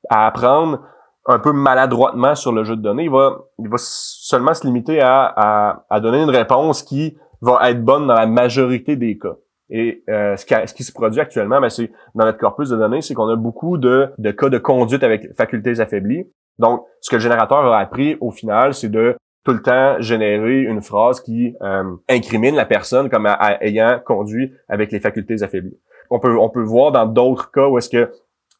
à 0.09 0.27
apprendre 0.27 0.79
un 1.27 1.39
peu 1.39 1.51
maladroitement 1.51 2.35
sur 2.35 2.53
le 2.53 2.63
jeu 2.63 2.75
de 2.75 2.81
données, 2.81 3.03
il 3.03 3.11
va, 3.11 3.37
il 3.59 3.69
va 3.69 3.75
seulement 3.77 4.53
se 4.53 4.65
limiter 4.65 5.01
à, 5.01 5.83
à, 5.89 5.99
donner 5.99 6.23
une 6.23 6.29
réponse 6.29 6.83
qui 6.83 7.17
va 7.41 7.69
être 7.69 7.83
bonne 7.83 8.07
dans 8.07 8.13
la 8.13 8.25
majorité 8.25 8.95
des 8.95 9.17
cas. 9.17 9.35
Et 9.69 10.03
euh, 10.09 10.35
ce, 10.37 10.45
qui, 10.45 10.53
ce, 10.65 10.73
qui, 10.73 10.83
se 10.83 10.93
produit 10.93 11.19
actuellement, 11.19 11.59
ben, 11.59 11.69
c'est 11.69 11.91
dans 12.15 12.25
notre 12.25 12.37
corpus 12.37 12.69
de 12.69 12.77
données, 12.77 13.01
c'est 13.01 13.13
qu'on 13.13 13.27
a 13.27 13.35
beaucoup 13.35 13.77
de, 13.77 14.09
de 14.17 14.31
cas 14.31 14.49
de 14.49 14.57
conduite 14.57 15.03
avec 15.03 15.35
facultés 15.35 15.79
affaiblies. 15.79 16.25
Donc, 16.57 16.85
ce 17.01 17.09
que 17.09 17.17
le 17.17 17.21
générateur 17.21 17.65
a 17.65 17.79
appris 17.79 18.17
au 18.21 18.31
final, 18.31 18.73
c'est 18.73 18.89
de 18.89 19.15
tout 19.43 19.53
le 19.53 19.61
temps 19.61 19.95
générer 19.99 20.61
une 20.63 20.81
phrase 20.81 21.21
qui 21.21 21.55
euh, 21.61 21.95
incrimine 22.09 22.55
la 22.55 22.65
personne 22.65 23.09
comme 23.09 23.27
ayant 23.61 23.99
conduit 24.05 24.53
avec 24.67 24.91
les 24.91 24.99
facultés 24.99 25.41
affaiblies. 25.41 25.79
On 26.09 26.19
peut, 26.19 26.37
on 26.37 26.49
peut 26.49 26.63
voir 26.63 26.91
dans 26.91 27.05
d'autres 27.05 27.51
cas 27.51 27.67
où 27.67 27.77
est-ce 27.77 27.89
que 27.89 28.11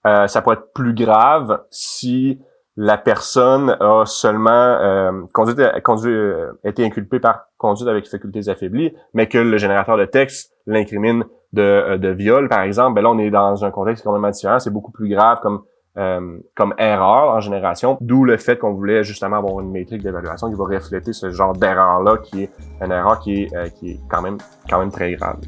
euh, 0.05 0.27
ça 0.27 0.41
peut 0.41 0.53
être 0.53 0.71
plus 0.73 0.93
grave 0.93 1.61
si 1.69 2.39
la 2.77 2.97
personne 2.97 3.75
a 3.79 4.05
seulement 4.05 4.49
euh, 4.51 5.11
conduit, 5.33 5.55
conduit 5.83 6.13
euh, 6.13 6.51
été 6.63 6.85
inculpée 6.85 7.19
par 7.19 7.47
conduite 7.57 7.89
avec 7.89 8.07
facultés 8.07 8.47
affaiblies, 8.49 8.93
mais 9.13 9.27
que 9.27 9.39
le 9.39 9.57
générateur 9.57 9.97
de 9.97 10.05
texte 10.05 10.53
l'incrimine 10.67 11.25
de, 11.53 11.61
euh, 11.61 11.97
de 11.97 12.09
viol, 12.09 12.47
par 12.49 12.61
exemple, 12.61 12.95
ben 12.95 13.01
là, 13.01 13.09
on 13.09 13.17
est 13.17 13.31
dans 13.31 13.65
un 13.65 13.71
contexte 13.71 14.03
complètement 14.03 14.29
différent. 14.29 14.59
C'est 14.59 14.69
beaucoup 14.69 14.91
plus 14.91 15.09
grave 15.09 15.39
comme 15.41 15.63
euh, 15.97 16.37
comme 16.53 16.75
erreur 16.77 17.35
en 17.35 17.39
génération, 17.39 17.97
d'où 18.01 18.23
le 18.23 18.37
fait 18.37 18.59
qu'on 18.59 18.71
voulait 18.71 19.03
justement 19.03 19.37
avoir 19.37 19.59
une 19.61 19.71
métrique 19.71 20.03
d'évaluation 20.03 20.47
qui 20.47 20.53
va 20.53 20.65
refléter 20.65 21.11
ce 21.11 21.31
genre 21.31 21.53
d'erreur-là, 21.53 22.17
qui 22.17 22.43
est 22.43 22.51
une 22.85 22.91
erreur 22.91 23.19
qui 23.19 23.41
est, 23.41 23.55
euh, 23.55 23.67
qui 23.69 23.91
est 23.91 23.99
quand, 24.07 24.21
même, 24.21 24.37
quand 24.69 24.77
même 24.77 24.91
très 24.91 25.13
grave. 25.13 25.39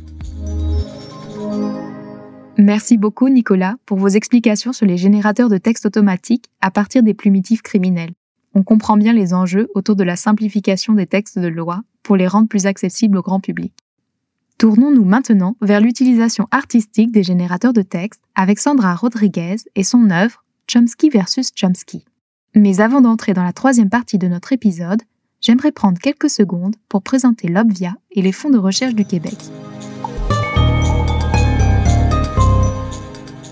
Merci 2.59 2.97
beaucoup, 2.97 3.29
Nicolas, 3.29 3.77
pour 3.85 3.97
vos 3.97 4.09
explications 4.09 4.73
sur 4.73 4.85
les 4.85 4.97
générateurs 4.97 5.47
de 5.47 5.57
textes 5.57 5.85
automatiques 5.85 6.49
à 6.59 6.71
partir 6.71 7.03
des 7.03 7.13
plumitifs 7.13 7.61
criminels. 7.61 8.11
On 8.53 8.63
comprend 8.63 8.97
bien 8.97 9.13
les 9.13 9.33
enjeux 9.33 9.69
autour 9.75 9.95
de 9.95 10.03
la 10.03 10.17
simplification 10.17 10.91
des 10.91 11.07
textes 11.07 11.39
de 11.39 11.47
loi 11.47 11.83
pour 12.03 12.17
les 12.17 12.27
rendre 12.27 12.49
plus 12.49 12.65
accessibles 12.65 13.17
au 13.17 13.21
grand 13.21 13.39
public. 13.39 13.71
Tournons-nous 14.57 15.05
maintenant 15.05 15.55
vers 15.61 15.79
l'utilisation 15.79 16.49
artistique 16.51 17.13
des 17.13 17.23
générateurs 17.23 17.71
de 17.71 17.81
texte 17.81 18.21
avec 18.35 18.59
Sandra 18.59 18.93
Rodriguez 18.93 19.55
et 19.75 19.83
son 19.83 20.09
œuvre 20.09 20.43
Chomsky 20.67 21.09
versus 21.09 21.51
Chomsky. 21.55 22.03
Mais 22.55 22.81
avant 22.81 22.99
d'entrer 22.99 23.33
dans 23.33 23.45
la 23.45 23.53
troisième 23.53 23.89
partie 23.89 24.17
de 24.17 24.27
notre 24.27 24.51
épisode, 24.51 25.01
j'aimerais 25.39 25.71
prendre 25.71 25.97
quelques 25.97 26.29
secondes 26.29 26.75
pour 26.89 27.03
présenter 27.03 27.47
l'Obvia 27.47 27.95
et 28.11 28.21
les 28.21 28.33
fonds 28.33 28.49
de 28.49 28.57
recherche 28.57 28.95
du 28.95 29.05
Québec. 29.05 29.37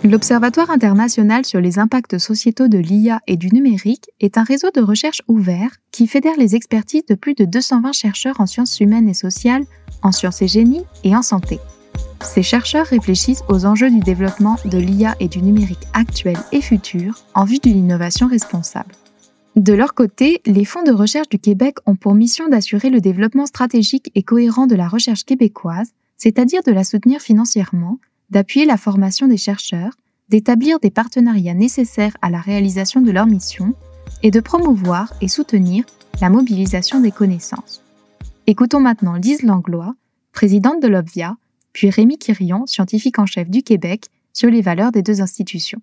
L'Observatoire 0.10 0.70
international 0.70 1.44
sur 1.44 1.60
les 1.60 1.80
impacts 1.80 2.18
sociétaux 2.18 2.70
de 2.70 2.78
l'IA 2.78 3.20
et 3.28 3.36
du 3.36 3.50
numérique 3.50 4.06
est 4.22 4.38
un 4.38 4.44
réseau 4.44 4.70
de 4.74 4.80
recherche 4.80 5.22
ouvert 5.28 5.72
qui 5.92 6.08
fédère 6.08 6.38
les 6.38 6.56
expertises 6.56 7.06
de 7.08 7.16
plus 7.16 7.34
de 7.34 7.44
220 7.44 7.92
chercheurs 7.92 8.40
en 8.40 8.46
sciences 8.46 8.80
humaines 8.80 9.10
et 9.10 9.14
sociales 9.14 9.66
en 10.04 10.14
sciences 10.14 10.42
et 10.42 10.48
génie 10.48 10.84
et 11.04 11.14
en 11.14 11.22
santé. 11.22 11.60
Ces 12.22 12.42
chercheurs 12.42 12.86
réfléchissent 12.86 13.44
aux 13.50 13.66
enjeux 13.66 13.90
du 13.90 14.00
développement 14.00 14.56
de 14.64 14.78
l'IA 14.78 15.14
et 15.20 15.28
du 15.28 15.42
numérique 15.42 15.86
actuel 15.92 16.38
et 16.54 16.62
futur 16.62 17.20
en 17.34 17.44
vue 17.44 17.60
d'une 17.60 17.78
innovation 17.78 18.30
responsable. 18.30 18.96
De 19.58 19.74
leur 19.74 19.94
côté, 19.94 20.42
les 20.46 20.64
fonds 20.64 20.84
de 20.84 20.94
recherche 20.94 21.28
du 21.28 21.40
Québec 21.40 21.80
ont 21.86 21.98
pour 21.98 22.16
mission 22.16 22.48
d'assurer 22.48 22.90
le 22.90 23.02
développement 23.02 23.46
stratégique 23.46 24.10
et 24.16 24.24
cohérent 24.24 24.68
de 24.68 24.76
la 24.76 24.88
recherche 24.88 25.26
québécoise, 25.26 25.90
c'est-à-dire 26.16 26.64
de 26.66 26.72
la 26.72 26.86
soutenir 26.86 27.20
financièrement, 27.20 28.00
d'appuyer 28.30 28.66
la 28.66 28.78
formation 28.78 29.28
des 29.28 29.38
chercheurs, 29.38 29.94
d'établir 30.30 30.80
des 30.80 30.92
partenariats 30.92 31.54
nécessaires 31.54 32.16
à 32.22 32.30
la 32.30 32.42
réalisation 32.42 33.02
de 33.02 33.12
leur 33.12 33.26
mission 33.26 33.74
et 34.24 34.32
de 34.32 34.40
promouvoir 34.40 35.14
et 35.22 35.28
soutenir 35.28 35.86
la 36.22 36.30
mobilisation 36.30 37.00
des 37.00 37.12
connaissances. 37.12 37.84
Écoutons 38.48 38.80
maintenant 38.80 39.16
Lise 39.16 39.44
Langlois, 39.44 39.96
présidente 40.32 40.82
de 40.82 40.88
l'Obvia, 40.88 41.36
puis 41.74 41.90
Rémi 41.90 42.18
Quirion, 42.18 42.66
scientifique 42.66 43.20
en 43.20 43.26
chef 43.26 43.50
du 43.50 43.62
Québec, 43.62 44.06
sur 44.34 44.50
les 44.50 44.62
valeurs 44.62 44.92
des 44.92 45.02
deux 45.02 45.22
institutions. 45.22 45.82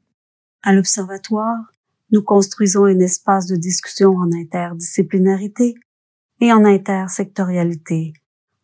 À 0.62 0.72
l'Observatoire, 0.72 1.72
nous 2.10 2.22
construisons 2.22 2.84
un 2.84 2.98
espace 3.00 3.46
de 3.46 3.56
discussion 3.56 4.16
en 4.16 4.32
interdisciplinarité 4.32 5.74
et 6.40 6.52
en 6.52 6.64
intersectorialité, 6.64 8.12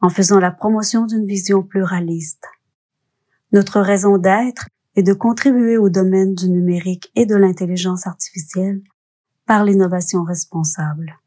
en 0.01 0.09
faisant 0.09 0.38
la 0.38 0.51
promotion 0.51 1.07
d'une 1.07 1.27
vision 1.27 1.62
pluraliste. 1.62 2.47
Notre 3.53 3.81
raison 3.81 4.17
d'être 4.17 4.69
est 4.95 5.03
de 5.03 5.13
contribuer 5.13 5.77
au 5.77 5.89
domaine 5.89 6.37
du 6.37 6.49
numérique 6.49 7.11
et 7.17 7.27
de 7.27 7.35
l'intelligence 7.35 8.07
artificielle 8.07 8.81
par 9.45 9.65
l'innovation 9.65 10.23
responsable. 10.23 11.19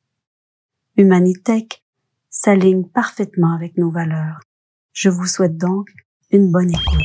Humanitech 0.96 1.84
s'aligne 2.30 2.86
parfaitement 2.86 3.54
avec 3.54 3.78
nos 3.78 3.92
valeurs. 3.92 4.40
Je 4.94 5.10
vous 5.10 5.26
souhaite 5.26 5.58
donc 5.58 5.90
une 6.32 6.50
bonne 6.50 6.70
écoute. 6.70 7.04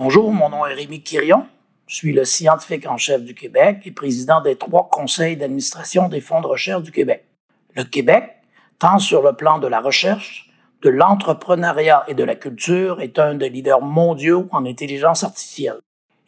Bonjour, 0.00 0.32
mon 0.32 0.48
nom 0.48 0.66
est 0.66 0.74
Rémi 0.74 1.04
Quirion. 1.04 1.46
Je 1.86 1.94
suis 1.94 2.12
le 2.12 2.24
scientifique 2.24 2.88
en 2.88 2.96
chef 2.96 3.22
du 3.22 3.36
Québec 3.36 3.82
et 3.84 3.92
président 3.92 4.42
des 4.42 4.56
trois 4.56 4.88
conseils 4.90 5.36
d'administration 5.36 6.08
des 6.08 6.20
fonds 6.20 6.40
de 6.40 6.48
recherche 6.48 6.82
du 6.82 6.90
Québec. 6.90 7.24
Le 7.76 7.84
Québec, 7.84 8.24
tant 8.80 8.98
sur 8.98 9.22
le 9.22 9.34
plan 9.34 9.60
de 9.60 9.68
la 9.68 9.80
recherche, 9.80 10.47
de 10.82 10.90
l'entrepreneuriat 10.90 12.04
et 12.08 12.14
de 12.14 12.24
la 12.24 12.34
culture, 12.34 13.00
est 13.00 13.18
un 13.18 13.34
des 13.34 13.48
leaders 13.48 13.82
mondiaux 13.82 14.48
en 14.52 14.64
intelligence 14.66 15.24
artificielle. 15.24 15.78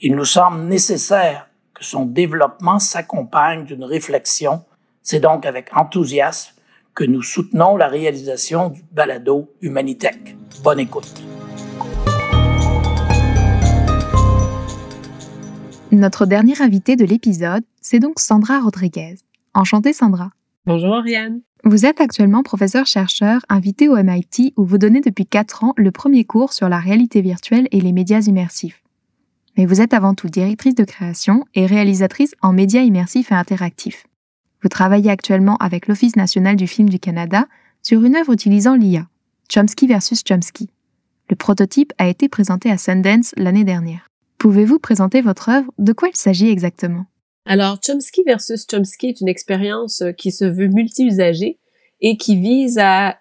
Il 0.00 0.16
nous 0.16 0.24
semble 0.24 0.62
nécessaire 0.62 1.48
que 1.74 1.84
son 1.84 2.04
développement 2.04 2.78
s'accompagne 2.78 3.64
d'une 3.64 3.84
réflexion 3.84 4.64
c'est 5.02 5.20
donc 5.20 5.46
avec 5.46 5.76
enthousiasme 5.76 6.54
que 6.94 7.04
nous 7.04 7.22
soutenons 7.22 7.76
la 7.76 7.88
réalisation 7.88 8.68
du 8.68 8.84
balado 8.92 9.50
Humanitech. 9.60 10.36
Bonne 10.62 10.80
écoute. 10.80 11.22
Notre 15.92 16.26
dernière 16.26 16.62
invitée 16.62 16.96
de 16.96 17.04
l'épisode, 17.04 17.64
c'est 17.80 17.98
donc 17.98 18.20
Sandra 18.20 18.60
Rodriguez. 18.60 19.16
Enchantée 19.54 19.92
Sandra. 19.92 20.30
Bonjour 20.66 20.94
Ariane. 20.94 21.40
Vous 21.64 21.84
êtes 21.84 22.00
actuellement 22.00 22.42
professeur-chercheur 22.42 23.42
invité 23.50 23.88
au 23.88 23.96
MIT 24.02 24.54
où 24.56 24.64
vous 24.64 24.78
donnez 24.78 25.02
depuis 25.02 25.26
4 25.26 25.64
ans 25.64 25.74
le 25.76 25.90
premier 25.90 26.24
cours 26.24 26.54
sur 26.54 26.70
la 26.70 26.78
réalité 26.78 27.20
virtuelle 27.20 27.68
et 27.70 27.82
les 27.82 27.92
médias 27.92 28.22
immersifs. 28.22 28.82
Mais 29.58 29.66
vous 29.66 29.82
êtes 29.82 29.92
avant 29.92 30.14
tout 30.14 30.28
directrice 30.28 30.74
de 30.74 30.84
création 30.84 31.44
et 31.54 31.66
réalisatrice 31.66 32.34
en 32.40 32.54
médias 32.54 32.80
immersifs 32.80 33.30
et 33.30 33.34
interactifs. 33.34 34.06
Vous 34.62 34.70
travaillez 34.70 35.10
actuellement 35.10 35.56
avec 35.58 35.86
l'Office 35.86 36.16
national 36.16 36.56
du 36.56 36.66
film 36.66 36.88
du 36.88 36.98
Canada 36.98 37.46
sur 37.82 38.04
une 38.04 38.16
œuvre 38.16 38.32
utilisant 38.32 38.74
l'IA, 38.74 39.06
Chomsky 39.50 39.86
versus 39.86 40.22
Chomsky. 40.26 40.70
Le 41.28 41.36
prototype 41.36 41.92
a 41.98 42.08
été 42.08 42.28
présenté 42.30 42.70
à 42.70 42.78
Sundance 42.78 43.34
l'année 43.36 43.64
dernière. 43.64 44.08
Pouvez-vous 44.38 44.78
présenter 44.78 45.20
votre 45.20 45.50
œuvre? 45.50 45.70
De 45.78 45.92
quoi 45.92 46.08
il 46.08 46.16
s'agit 46.16 46.48
exactement? 46.48 47.04
Alors, 47.52 47.78
Chomsky 47.84 48.22
versus 48.24 48.64
Chomsky 48.64 49.08
est 49.08 49.20
une 49.20 49.26
expérience 49.26 50.02
euh, 50.02 50.12
qui 50.12 50.30
se 50.30 50.44
veut 50.44 50.68
multi-usagée 50.68 51.58
et 52.00 52.16
qui 52.16 52.36
vise 52.36 52.78
à 52.78 53.18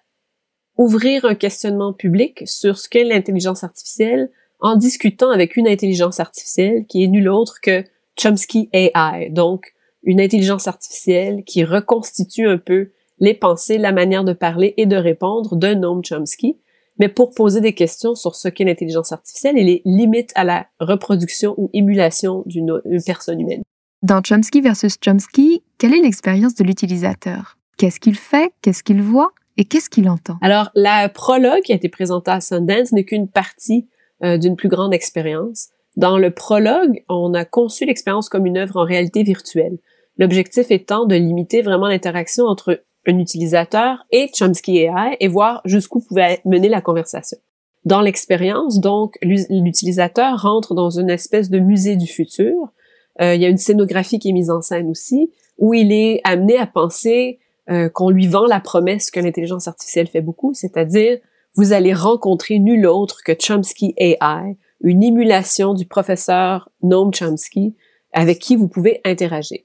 ouvrir 0.78 1.24
un 1.24 1.34
questionnement 1.34 1.92
public 1.92 2.44
sur 2.46 2.78
ce 2.78 2.88
qu'est 2.88 3.02
l'intelligence 3.02 3.64
artificielle 3.64 4.30
en 4.60 4.76
discutant 4.76 5.32
avec 5.32 5.56
une 5.56 5.66
intelligence 5.66 6.20
artificielle 6.20 6.86
qui 6.86 7.02
est 7.02 7.08
nulle 7.08 7.28
autre 7.28 7.56
que 7.60 7.82
Chomsky 8.16 8.70
AI, 8.72 9.30
donc 9.30 9.74
une 10.04 10.20
intelligence 10.20 10.68
artificielle 10.68 11.42
qui 11.42 11.64
reconstitue 11.64 12.46
un 12.46 12.58
peu 12.58 12.92
les 13.18 13.34
pensées, 13.34 13.78
la 13.78 13.90
manière 13.90 14.22
de 14.22 14.32
parler 14.32 14.74
et 14.76 14.86
de 14.86 14.94
répondre 14.96 15.56
d'un 15.56 15.82
homme 15.82 16.04
Chomsky, 16.04 16.56
mais 17.00 17.08
pour 17.08 17.34
poser 17.34 17.60
des 17.60 17.74
questions 17.74 18.14
sur 18.14 18.36
ce 18.36 18.46
qu'est 18.46 18.62
l'intelligence 18.62 19.10
artificielle 19.10 19.58
et 19.58 19.64
les 19.64 19.82
limites 19.84 20.30
à 20.36 20.44
la 20.44 20.68
reproduction 20.78 21.56
ou 21.56 21.68
émulation 21.72 22.44
d'une 22.46 22.80
personne 23.04 23.40
humaine. 23.40 23.64
Dans 24.02 24.22
Chomsky 24.22 24.62
versus 24.62 24.96
Chomsky, 24.98 25.62
quelle 25.76 25.92
est 25.92 26.00
l'expérience 26.00 26.54
de 26.54 26.64
l'utilisateur? 26.64 27.58
Qu'est-ce 27.76 28.00
qu'il 28.00 28.14
fait? 28.14 28.50
Qu'est-ce 28.62 28.82
qu'il 28.82 29.02
voit? 29.02 29.32
Et 29.58 29.66
qu'est-ce 29.66 29.90
qu'il 29.90 30.08
entend? 30.08 30.38
Alors, 30.40 30.70
la 30.74 31.10
prologue 31.10 31.60
qui 31.60 31.72
a 31.72 31.74
été 31.74 31.90
présentée 31.90 32.30
à 32.30 32.40
Sundance 32.40 32.92
n'est 32.92 33.04
qu'une 33.04 33.28
partie 33.28 33.88
euh, 34.24 34.38
d'une 34.38 34.56
plus 34.56 34.70
grande 34.70 34.94
expérience. 34.94 35.68
Dans 35.96 36.16
le 36.16 36.30
prologue, 36.30 37.04
on 37.10 37.34
a 37.34 37.44
conçu 37.44 37.84
l'expérience 37.84 38.30
comme 38.30 38.46
une 38.46 38.56
œuvre 38.56 38.78
en 38.78 38.84
réalité 38.84 39.22
virtuelle. 39.22 39.76
L'objectif 40.16 40.70
étant 40.70 41.04
de 41.04 41.16
limiter 41.16 41.60
vraiment 41.60 41.88
l'interaction 41.88 42.46
entre 42.46 42.82
un 43.06 43.18
utilisateur 43.18 44.06
et 44.10 44.30
Chomsky 44.34 44.78
AI 44.78 45.18
et 45.20 45.28
voir 45.28 45.60
jusqu'où 45.66 46.00
pouvait 46.00 46.40
mener 46.46 46.70
la 46.70 46.80
conversation. 46.80 47.36
Dans 47.84 48.00
l'expérience, 48.00 48.80
donc, 48.80 49.18
l'utilisateur 49.20 50.40
rentre 50.40 50.74
dans 50.74 50.90
une 50.90 51.10
espèce 51.10 51.50
de 51.50 51.58
musée 51.58 51.96
du 51.96 52.06
futur. 52.06 52.72
Euh, 53.20 53.34
il 53.34 53.42
y 53.42 53.44
a 53.44 53.48
une 53.48 53.58
scénographie 53.58 54.18
qui 54.18 54.30
est 54.30 54.32
mise 54.32 54.50
en 54.50 54.62
scène 54.62 54.90
aussi, 54.90 55.30
où 55.58 55.74
il 55.74 55.92
est 55.92 56.20
amené 56.24 56.56
à 56.56 56.66
penser 56.66 57.38
euh, 57.70 57.88
qu'on 57.88 58.10
lui 58.10 58.26
vend 58.26 58.46
la 58.46 58.60
promesse 58.60 59.10
que 59.10 59.20
l'intelligence 59.20 59.68
artificielle 59.68 60.08
fait 60.08 60.22
beaucoup, 60.22 60.54
c'est-à-dire 60.54 61.18
vous 61.54 61.72
allez 61.72 61.92
rencontrer 61.92 62.58
nul 62.58 62.86
autre 62.86 63.22
que 63.24 63.32
Chomsky 63.32 63.94
AI, 63.96 64.56
une 64.82 65.02
émulation 65.02 65.74
du 65.74 65.86
professeur 65.86 66.70
Noam 66.82 67.12
Chomsky 67.12 67.74
avec 68.12 68.38
qui 68.38 68.56
vous 68.56 68.68
pouvez 68.68 69.00
interagir. 69.04 69.60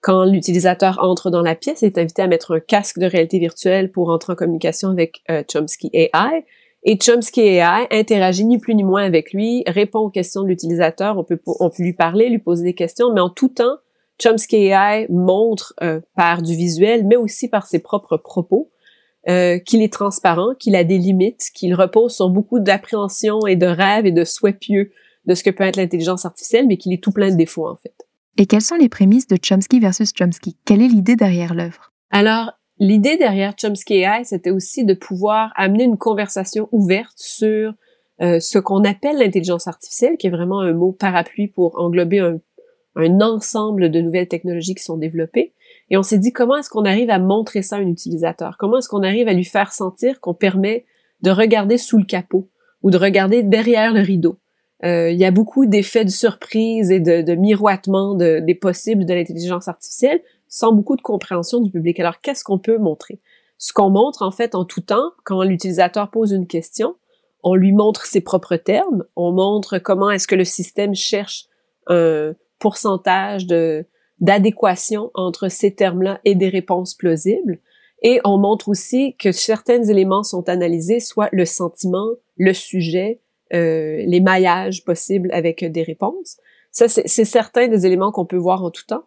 Quand 0.00 0.24
l'utilisateur 0.24 0.98
entre 1.02 1.30
dans 1.30 1.42
la 1.42 1.54
pièce, 1.54 1.82
il 1.82 1.86
est 1.86 1.98
invité 1.98 2.22
à 2.22 2.26
mettre 2.26 2.56
un 2.56 2.60
casque 2.60 2.98
de 2.98 3.06
réalité 3.06 3.38
virtuelle 3.38 3.90
pour 3.90 4.10
entrer 4.10 4.32
en 4.32 4.36
communication 4.36 4.90
avec 4.90 5.22
euh, 5.30 5.42
Chomsky 5.50 5.90
AI. 5.92 6.44
Et 6.84 6.98
Chomsky 6.98 7.40
AI 7.40 7.86
interagit 7.90 8.44
ni 8.44 8.58
plus 8.58 8.74
ni 8.74 8.84
moins 8.84 9.04
avec 9.04 9.32
lui, 9.32 9.64
répond 9.66 10.00
aux 10.00 10.10
questions 10.10 10.42
de 10.42 10.48
l'utilisateur, 10.48 11.16
on 11.16 11.24
peut, 11.24 11.40
on 11.46 11.70
peut 11.70 11.82
lui 11.82 11.94
parler, 11.94 12.28
lui 12.28 12.38
poser 12.38 12.62
des 12.62 12.74
questions, 12.74 13.12
mais 13.12 13.22
en 13.22 13.30
tout 13.30 13.48
temps, 13.48 13.78
Chomsky 14.22 14.66
AI 14.66 15.06
montre 15.08 15.74
euh, 15.82 16.00
par 16.14 16.42
du 16.42 16.54
visuel, 16.54 17.06
mais 17.06 17.16
aussi 17.16 17.48
par 17.48 17.66
ses 17.66 17.78
propres 17.78 18.18
propos, 18.18 18.70
euh, 19.28 19.58
qu'il 19.58 19.82
est 19.82 19.92
transparent, 19.92 20.54
qu'il 20.58 20.76
a 20.76 20.84
des 20.84 20.98
limites, 20.98 21.50
qu'il 21.54 21.74
repose 21.74 22.14
sur 22.14 22.28
beaucoup 22.28 22.60
d'appréhension 22.60 23.46
et 23.46 23.56
de 23.56 23.66
rêves 23.66 24.04
et 24.04 24.12
de 24.12 24.24
souhaits 24.24 24.58
pieux 24.58 24.92
de 25.24 25.34
ce 25.34 25.42
que 25.42 25.48
peut 25.48 25.64
être 25.64 25.76
l'intelligence 25.76 26.26
artificielle, 26.26 26.66
mais 26.66 26.76
qu'il 26.76 26.92
est 26.92 27.02
tout 27.02 27.12
plein 27.12 27.30
de 27.30 27.36
défauts, 27.36 27.66
en 27.66 27.76
fait. 27.76 27.94
Et 28.36 28.44
quelles 28.44 28.60
sont 28.60 28.76
les 28.76 28.90
prémices 28.90 29.26
de 29.26 29.38
Chomsky 29.42 29.80
versus 29.80 30.12
Chomsky? 30.12 30.56
Quelle 30.66 30.82
est 30.82 30.88
l'idée 30.88 31.16
derrière 31.16 31.54
l'œuvre? 31.54 31.92
Alors, 32.10 32.52
l'idée 32.84 33.16
derrière 33.16 33.54
Chomsky 33.56 33.94
AI, 33.94 34.24
c'était 34.24 34.50
aussi 34.50 34.84
de 34.84 34.94
pouvoir 34.94 35.52
amener 35.56 35.84
une 35.84 35.96
conversation 35.96 36.68
ouverte 36.70 37.16
sur 37.16 37.72
euh, 38.20 38.38
ce 38.40 38.58
qu'on 38.58 38.84
appelle 38.84 39.18
l'intelligence 39.18 39.66
artificielle, 39.66 40.16
qui 40.18 40.26
est 40.26 40.30
vraiment 40.30 40.60
un 40.60 40.74
mot 40.74 40.92
parapluie 40.92 41.48
pour 41.48 41.80
englober 41.80 42.20
un, 42.20 42.40
ensemble 43.20 43.90
de 43.90 44.00
nouvelles 44.00 44.28
technologies 44.28 44.74
qui 44.74 44.84
sont 44.84 44.98
développées. 44.98 45.52
Et 45.90 45.96
on 45.96 46.02
s'est 46.02 46.18
dit 46.18 46.32
comment 46.32 46.56
est-ce 46.56 46.70
qu'on 46.70 46.84
arrive 46.84 47.10
à 47.10 47.18
montrer 47.18 47.62
ça 47.62 47.76
à 47.76 47.78
un 47.80 47.88
utilisateur? 47.88 48.56
Comment 48.58 48.78
est-ce 48.78 48.88
qu'on 48.88 49.02
arrive 49.02 49.28
à 49.28 49.32
lui 49.32 49.44
faire 49.44 49.72
sentir 49.72 50.20
qu'on 50.20 50.34
permet 50.34 50.84
de 51.22 51.30
regarder 51.30 51.78
sous 51.78 51.98
le 51.98 52.04
capot 52.04 52.48
ou 52.82 52.90
de 52.90 52.98
regarder 52.98 53.42
derrière 53.42 53.92
le 53.92 54.00
rideau? 54.00 54.38
Euh, 54.84 55.10
il 55.10 55.18
y 55.18 55.24
a 55.24 55.30
beaucoup 55.30 55.66
d'effets 55.66 56.04
de 56.04 56.10
surprise 56.10 56.90
et 56.90 57.00
de, 57.00 57.34
miroitement 57.34 58.14
de, 58.14 58.40
des 58.40 58.54
possibles 58.54 59.06
de 59.06 59.14
l'intelligence 59.14 59.66
artificielle 59.66 60.20
sans 60.54 60.70
beaucoup 60.70 60.94
de 60.94 61.02
compréhension 61.02 61.58
du 61.58 61.68
public. 61.68 61.98
Alors, 61.98 62.20
qu'est-ce 62.20 62.44
qu'on 62.44 62.60
peut 62.60 62.78
montrer? 62.78 63.18
Ce 63.58 63.72
qu'on 63.72 63.90
montre, 63.90 64.22
en 64.22 64.30
fait, 64.30 64.54
en 64.54 64.64
tout 64.64 64.82
temps, 64.82 65.10
quand 65.24 65.42
l'utilisateur 65.42 66.12
pose 66.12 66.30
une 66.30 66.46
question, 66.46 66.94
on 67.42 67.56
lui 67.56 67.72
montre 67.72 68.06
ses 68.06 68.20
propres 68.20 68.54
termes, 68.54 69.04
on 69.16 69.32
montre 69.32 69.78
comment 69.78 70.12
est-ce 70.12 70.28
que 70.28 70.36
le 70.36 70.44
système 70.44 70.94
cherche 70.94 71.46
un 71.88 72.34
pourcentage 72.60 73.48
de, 73.48 73.84
d'adéquation 74.20 75.10
entre 75.14 75.48
ces 75.48 75.74
termes-là 75.74 76.20
et 76.24 76.36
des 76.36 76.50
réponses 76.50 76.94
plausibles. 76.94 77.58
Et 78.04 78.20
on 78.24 78.38
montre 78.38 78.68
aussi 78.68 79.16
que 79.16 79.32
certains 79.32 79.82
éléments 79.82 80.22
sont 80.22 80.48
analysés, 80.48 81.00
soit 81.00 81.30
le 81.32 81.46
sentiment, 81.46 82.10
le 82.36 82.54
sujet, 82.54 83.20
euh, 83.54 84.04
les 84.06 84.20
maillages 84.20 84.84
possibles 84.84 85.32
avec 85.32 85.64
des 85.64 85.82
réponses. 85.82 86.36
Ça, 86.70 86.86
c'est 86.86 87.24
certains 87.24 87.66
des 87.66 87.86
éléments 87.86 88.12
qu'on 88.12 88.24
peut 88.24 88.36
voir 88.36 88.62
en 88.62 88.70
tout 88.70 88.86
temps. 88.86 89.04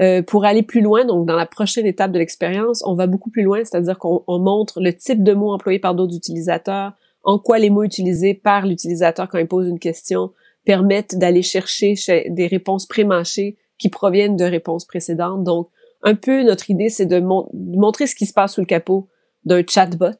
Euh, 0.00 0.22
pour 0.22 0.46
aller 0.46 0.62
plus 0.62 0.80
loin, 0.80 1.04
donc 1.04 1.26
dans 1.26 1.36
la 1.36 1.44
prochaine 1.44 1.84
étape 1.84 2.12
de 2.12 2.18
l'expérience, 2.18 2.82
on 2.86 2.94
va 2.94 3.06
beaucoup 3.06 3.28
plus 3.28 3.42
loin, 3.42 3.58
c'est-à-dire 3.58 3.98
qu'on 3.98 4.22
montre 4.26 4.80
le 4.80 4.94
type 4.94 5.22
de 5.22 5.34
mots 5.34 5.52
employés 5.52 5.78
par 5.78 5.94
d'autres 5.94 6.16
utilisateurs, 6.16 6.92
en 7.22 7.38
quoi 7.38 7.58
les 7.58 7.68
mots 7.68 7.82
utilisés 7.82 8.32
par 8.32 8.66
l'utilisateur 8.66 9.28
quand 9.28 9.38
il 9.38 9.46
pose 9.46 9.68
une 9.68 9.78
question 9.78 10.32
permettent 10.64 11.18
d'aller 11.18 11.42
chercher 11.42 11.94
des 12.30 12.46
réponses 12.46 12.86
pré-mâchées 12.86 13.58
qui 13.78 13.90
proviennent 13.90 14.36
de 14.36 14.44
réponses 14.44 14.86
précédentes. 14.86 15.44
Donc, 15.44 15.68
un 16.02 16.14
peu 16.14 16.44
notre 16.44 16.70
idée, 16.70 16.88
c'est 16.88 17.06
de, 17.06 17.20
montrer 17.20 18.06
ce 18.06 18.14
qui 18.14 18.24
se 18.24 18.32
passe 18.32 18.54
sous 18.54 18.60
le 18.62 18.66
capot 18.66 19.08
d'un 19.44 19.62
chatbot 19.66 20.18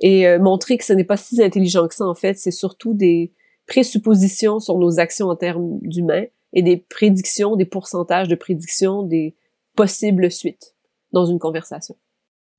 et 0.00 0.26
euh, 0.26 0.40
montrer 0.40 0.76
que 0.76 0.84
ce 0.84 0.92
n'est 0.92 1.04
pas 1.04 1.16
si 1.16 1.40
intelligent 1.40 1.86
que 1.86 1.94
ça, 1.94 2.06
en 2.06 2.16
fait. 2.16 2.36
C'est 2.36 2.50
surtout 2.50 2.94
des 2.94 3.32
présuppositions 3.68 4.58
sur 4.58 4.76
nos 4.78 4.98
actions 4.98 5.28
en 5.28 5.36
termes 5.36 5.78
d'humains 5.82 6.26
et 6.52 6.62
des 6.62 6.76
prédictions, 6.76 7.56
des 7.56 7.64
pourcentages 7.64 8.28
de 8.28 8.34
prédictions 8.34 9.02
des 9.02 9.36
possibles 9.76 10.30
suites 10.30 10.74
dans 11.12 11.26
une 11.26 11.38
conversation. 11.38 11.96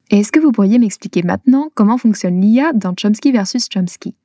est-ce 0.09 0.31
que 0.31 0.39
vous 0.39 0.51
pourriez 0.51 0.79
m'expliquer 0.79 1.23
maintenant 1.23 1.69
comment 1.75 1.97
fonctionne 1.97 2.41
l'IA 2.41 2.73
dans 2.73 2.93
Chomsky 2.93 3.31
versus 3.31 3.67
Chomsky? 3.69 4.15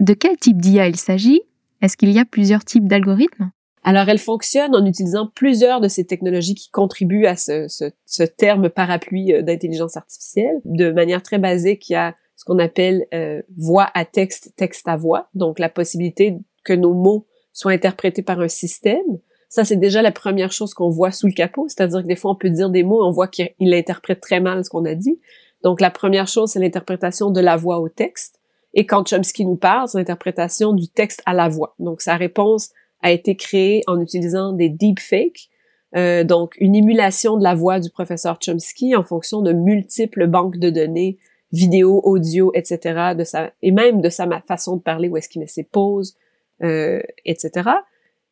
De 0.00 0.14
quel 0.14 0.36
type 0.36 0.60
d'IA 0.60 0.88
il 0.88 0.96
s'agit? 0.96 1.42
Est-ce 1.80 1.96
qu'il 1.96 2.10
y 2.10 2.18
a 2.18 2.24
plusieurs 2.24 2.64
types 2.64 2.86
d'algorithmes? 2.86 3.50
Alors, 3.84 4.08
elle 4.08 4.18
fonctionne 4.18 4.74
en 4.74 4.84
utilisant 4.84 5.30
plusieurs 5.34 5.80
de 5.80 5.88
ces 5.88 6.04
technologies 6.04 6.54
qui 6.54 6.70
contribuent 6.70 7.26
à 7.26 7.36
ce, 7.36 7.68
ce, 7.68 7.84
ce 8.04 8.22
terme 8.22 8.68
parapluie 8.68 9.32
euh, 9.32 9.42
d'intelligence 9.42 9.96
artificielle. 9.96 10.60
De 10.64 10.90
manière 10.90 11.22
très 11.22 11.38
basique, 11.38 11.88
il 11.88 11.92
y 11.92 11.96
a 11.96 12.14
ce 12.36 12.44
qu'on 12.44 12.58
appelle 12.58 13.06
euh, 13.14 13.42
voix 13.56 13.90
à 13.94 14.04
texte, 14.04 14.52
texte 14.56 14.86
à 14.88 14.96
voix, 14.96 15.28
donc 15.34 15.58
la 15.58 15.68
possibilité 15.68 16.38
que 16.64 16.72
nos 16.72 16.94
mots 16.94 17.26
soient 17.52 17.72
interprétés 17.72 18.22
par 18.22 18.40
un 18.40 18.48
système. 18.48 19.18
Ça, 19.48 19.64
c'est 19.64 19.76
déjà 19.76 20.02
la 20.02 20.12
première 20.12 20.52
chose 20.52 20.74
qu'on 20.74 20.90
voit 20.90 21.10
sous 21.10 21.26
le 21.26 21.32
capot, 21.32 21.66
c'est-à-dire 21.68 22.02
que 22.02 22.06
des 22.06 22.16
fois, 22.16 22.32
on 22.32 22.36
peut 22.36 22.50
dire 22.50 22.70
des 22.70 22.82
mots, 22.82 23.02
on 23.02 23.10
voit 23.10 23.28
qu'il 23.28 23.74
interprète 23.74 24.20
très 24.20 24.40
mal 24.40 24.64
ce 24.64 24.70
qu'on 24.70 24.84
a 24.84 24.94
dit. 24.94 25.18
Donc, 25.64 25.80
la 25.80 25.90
première 25.90 26.28
chose, 26.28 26.50
c'est 26.50 26.60
l'interprétation 26.60 27.30
de 27.30 27.40
la 27.40 27.56
voix 27.56 27.80
au 27.80 27.88
texte. 27.88 28.38
Et 28.74 28.86
quand 28.86 29.08
Chomsky 29.08 29.46
nous 29.46 29.56
parle, 29.56 29.88
c'est 29.88 29.98
l'interprétation 29.98 30.72
du 30.72 30.88
texte 30.88 31.22
à 31.26 31.32
la 31.32 31.48
voix. 31.48 31.74
Donc, 31.78 32.02
sa 32.02 32.16
réponse 32.16 32.70
a 33.02 33.10
été 33.10 33.36
créé 33.36 33.82
en 33.86 34.00
utilisant 34.00 34.52
des 34.52 34.68
deepfakes, 34.68 35.48
euh, 35.96 36.24
donc 36.24 36.54
une 36.58 36.74
émulation 36.74 37.38
de 37.38 37.42
la 37.42 37.54
voix 37.54 37.80
du 37.80 37.90
professeur 37.90 38.38
Chomsky 38.44 38.94
en 38.94 39.02
fonction 39.02 39.40
de 39.40 39.52
multiples 39.52 40.26
banques 40.26 40.58
de 40.58 40.68
données, 40.68 41.18
vidéo, 41.52 42.00
audio, 42.04 42.52
etc., 42.54 43.14
de 43.16 43.24
sa, 43.24 43.52
et 43.62 43.70
même 43.70 44.02
de 44.02 44.10
sa 44.10 44.28
façon 44.46 44.76
de 44.76 44.82
parler, 44.82 45.08
où 45.08 45.16
est-ce 45.16 45.28
qu'il 45.28 45.40
met 45.40 45.46
ses 45.46 45.64
pauses, 45.64 46.16
euh, 46.62 47.00
etc. 47.24 47.70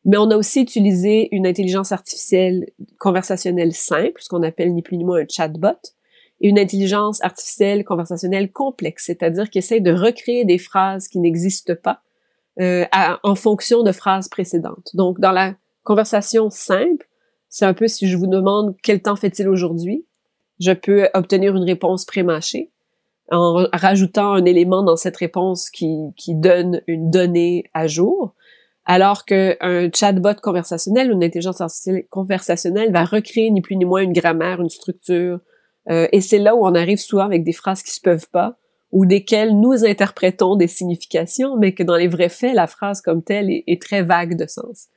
Mais 0.05 0.17
on 0.17 0.29
a 0.31 0.37
aussi 0.37 0.61
utilisé 0.61 1.27
une 1.35 1.45
intelligence 1.45 1.91
artificielle 1.91 2.69
conversationnelle 2.99 3.73
simple, 3.73 4.21
ce 4.21 4.29
qu'on 4.29 4.43
appelle 4.43 4.73
ni 4.73 4.81
plus 4.81 4.97
ni 4.97 5.03
moins 5.03 5.21
un 5.21 5.27
chatbot, 5.29 5.77
et 6.39 6.49
une 6.49 6.59
intelligence 6.59 7.21
artificielle 7.23 7.83
conversationnelle 7.83 8.51
complexe, 8.51 9.05
c'est-à-dire 9.07 9.49
qui 9.49 9.57
essaie 9.57 9.79
de 9.79 9.91
recréer 9.91 10.45
des 10.45 10.57
phrases 10.57 11.07
qui 11.07 11.19
n'existent 11.19 11.75
pas 11.75 12.01
euh, 12.59 12.85
en 13.23 13.35
fonction 13.35 13.83
de 13.83 13.91
phrases 13.91 14.29
précédentes. 14.29 14.89
Donc, 14.93 15.19
dans 15.19 15.31
la 15.31 15.55
conversation 15.83 16.49
simple, 16.49 17.07
c'est 17.49 17.65
un 17.65 17.73
peu 17.73 17.87
si 17.87 18.07
je 18.07 18.17
vous 18.17 18.27
demande 18.27 18.75
quel 18.83 19.01
temps 19.01 19.15
fait-il 19.15 19.47
aujourd'hui, 19.47 20.05
je 20.59 20.71
peux 20.71 21.09
obtenir 21.13 21.55
une 21.55 21.63
réponse 21.63 22.05
pré-mâchée 22.05 22.71
en 23.31 23.67
rajoutant 23.73 24.33
un 24.33 24.45
élément 24.45 24.83
dans 24.83 24.95
cette 24.95 25.17
réponse 25.17 25.69
qui, 25.69 25.95
qui 26.15 26.35
donne 26.35 26.81
une 26.87 27.09
donnée 27.09 27.65
à 27.73 27.87
jour, 27.87 28.35
alors 28.85 29.25
qu'un 29.25 29.89
chatbot 29.93 30.35
conversationnel, 30.41 31.11
une 31.11 31.23
intelligence 31.23 31.59
artificielle 31.59 32.05
conversationnelle 32.09 32.91
va 32.93 33.03
recréer 33.03 33.51
ni 33.51 33.61
plus 33.61 33.75
ni 33.75 33.83
moins 33.83 34.01
une 34.01 34.13
grammaire, 34.13 34.61
une 34.61 34.69
structure, 34.69 35.39
euh, 35.89 36.07
et 36.11 36.21
c'est 36.21 36.39
là 36.39 36.55
où 36.55 36.65
on 36.65 36.75
arrive 36.75 36.99
souvent 36.99 37.23
avec 37.23 37.43
des 37.43 37.53
phrases 37.53 37.83
qui 37.83 37.91
se 37.91 38.01
peuvent 38.01 38.29
pas, 38.31 38.57
ou 38.91 39.05
desquels 39.05 39.59
nous 39.59 39.85
interprétons 39.85 40.55
des 40.55 40.67
significations, 40.67 41.57
mais 41.57 41.73
que 41.73 41.83
dans 41.83 41.95
les 41.95 42.07
vrais 42.07 42.29
faits, 42.29 42.55
la 42.55 42.67
phrase 42.67 43.01
comme 43.01 43.23
telle 43.23 43.49
est, 43.49 43.81
très 43.81 44.03
vague 44.03 44.37
de 44.37 44.47
sens. 44.47 44.87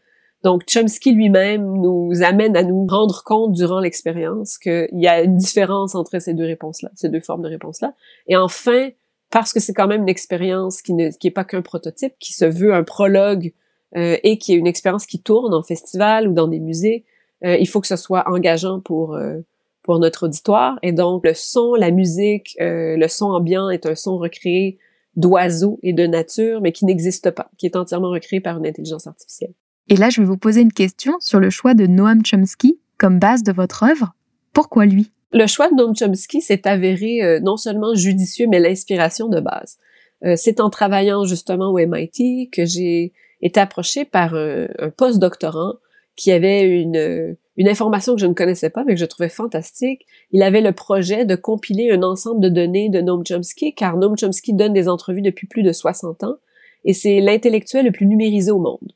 Donc, 0.43 0.63
Chomsky 0.67 1.13
lui-même 1.13 1.81
nous 1.81 2.23
amène 2.23 2.57
à 2.57 2.63
nous 2.63 2.87
rendre 2.87 3.23
compte 3.25 3.53
durant 3.53 3.81
l'expérience 3.81 4.57
qu'il 4.57 4.89
y 4.93 5.07
a 5.07 5.23
une 5.23 5.37
différence 5.37 5.95
entre 5.95 6.19
ces 6.19 6.33
deux 6.33 6.47
réponses-là, 6.47 6.91
ces 6.95 7.09
deux 7.09 7.21
formes 7.21 7.43
de 7.43 7.49
réponses-là. 7.49 7.95
Et 8.27 8.37
enfin, 8.37 8.89
parce 9.31 9.53
que 9.53 9.61
c'est 9.61 9.75
quand 9.75 9.87
même 9.87 10.03
une 10.03 10.09
expérience 10.09 10.81
qui 10.81 10.95
ne 10.95 11.11
qui 11.11 11.31
pas 11.31 11.45
qu'un 11.45 11.63
prototype, 11.63 12.15
qui 12.19 12.33
se 12.33 12.47
veut 12.47 12.75
un 12.75 12.85
prologue 12.85 13.53
euh, 13.97 14.17
et 14.23 14.39
qui 14.39 14.55
est 14.55 14.57
une 14.57 14.67
expérience 14.67 15.07
qui 15.07 15.21
tourne 15.21 15.53
en 15.53 15.63
festival 15.63 16.29
ou 16.29 16.33
dans 16.33 16.49
des 16.49 16.61
musées, 16.61 17.05
euh, 17.45 17.57
il 17.57 17.69
faut 17.69 17.81
que 17.81 17.87
ce 17.87 17.97
soit 17.97 18.25
engageant 18.29 18.81
pour 18.81 19.15
euh, 19.15 19.39
pour 19.83 19.99
notre 19.99 20.27
auditoire. 20.27 20.79
Et 20.83 20.93
donc, 20.93 21.25
le 21.25 21.35
son, 21.35 21.75
la 21.75 21.91
musique, 21.91 22.57
euh, 22.61 22.97
le 22.97 23.09
son 23.09 23.27
ambiant 23.27 23.71
est 23.71 23.87
un 23.87 23.95
son 23.95 24.19
recréé 24.19 24.79
d'oiseaux 25.17 25.79
et 25.83 25.93
de 25.93 26.07
nature, 26.07 26.61
mais 26.61 26.73
qui 26.73 26.85
n'existe 26.85 27.31
pas, 27.31 27.51
qui 27.59 27.67
est 27.67 27.77
entièrement 27.77 28.11
recréé 28.11 28.41
par 28.41 28.59
une 28.59 28.67
intelligence 28.67 29.07
artificielle. 29.07 29.55
Et 29.89 29.97
là, 29.97 30.11
je 30.11 30.21
vais 30.21 30.27
vous 30.27 30.37
poser 30.37 30.61
une 30.61 30.73
question 30.73 31.15
sur 31.21 31.41
le 31.41 31.51
choix 31.51 31.75
de 31.75 31.87
Noam 31.87 32.25
Chomsky 32.25 32.79
comme 32.99 33.19
base 33.19 33.43
de 33.43 33.53
votre 33.53 33.83
œuvre. 33.83 34.15
Pourquoi 34.53 34.87
lui? 34.87 35.11
Le 35.33 35.47
choix 35.47 35.71
de 35.71 35.75
Noam 35.75 35.95
Chomsky 35.97 36.41
s'est 36.41 36.67
avéré 36.67 37.23
euh, 37.23 37.41
non 37.41 37.57
seulement 37.57 37.95
judicieux, 37.95 38.47
mais 38.49 38.59
l'inspiration 38.59 39.29
de 39.29 39.41
base. 39.41 39.79
Euh, 40.25 40.35
c'est 40.37 40.61
en 40.61 40.71
travaillant 40.71 41.25
justement 41.25 41.71
au 41.71 41.79
MIT 41.79 42.51
que 42.53 42.65
j'ai 42.65 43.13
été 43.41 43.59
approché 43.59 44.05
par 44.05 44.35
un, 44.35 44.67
un 44.79 44.91
post-doctorant 44.91 45.75
qui 46.17 46.33
avait 46.33 46.69
une, 46.69 47.37
une 47.57 47.69
information 47.69 48.15
que 48.15 48.21
je 48.21 48.27
ne 48.27 48.35
connaissais 48.35 48.71
pas, 48.71 48.85
mais 48.85 48.95
que 48.95 49.01
je 49.01 49.07
trouvais 49.07 49.29
fantastique. 49.29 50.07
Il 50.33 50.43
avait 50.43 50.61
le 50.61 50.73
projet 50.73 51.25
de 51.25 51.35
compiler 51.37 51.91
un 51.91 52.03
ensemble 52.03 52.41
de 52.41 52.49
données 52.49 52.89
de 52.89 53.01
Noam 53.01 53.25
Chomsky, 53.27 53.75
car 53.75 53.97
Noam 53.97 54.17
Chomsky 54.19 54.53
donne 54.53 54.73
des 54.73 54.89
entrevues 54.89 55.23
depuis 55.23 55.47
plus 55.47 55.63
de 55.63 55.73
60 55.73 56.25
ans, 56.25 56.37
et 56.85 56.93
c'est 56.93 57.21
l'intellectuel 57.21 57.87
le 57.87 57.93
plus 57.93 58.07
numérisé 58.07 58.51
au 58.51 58.59
monde. 58.59 58.93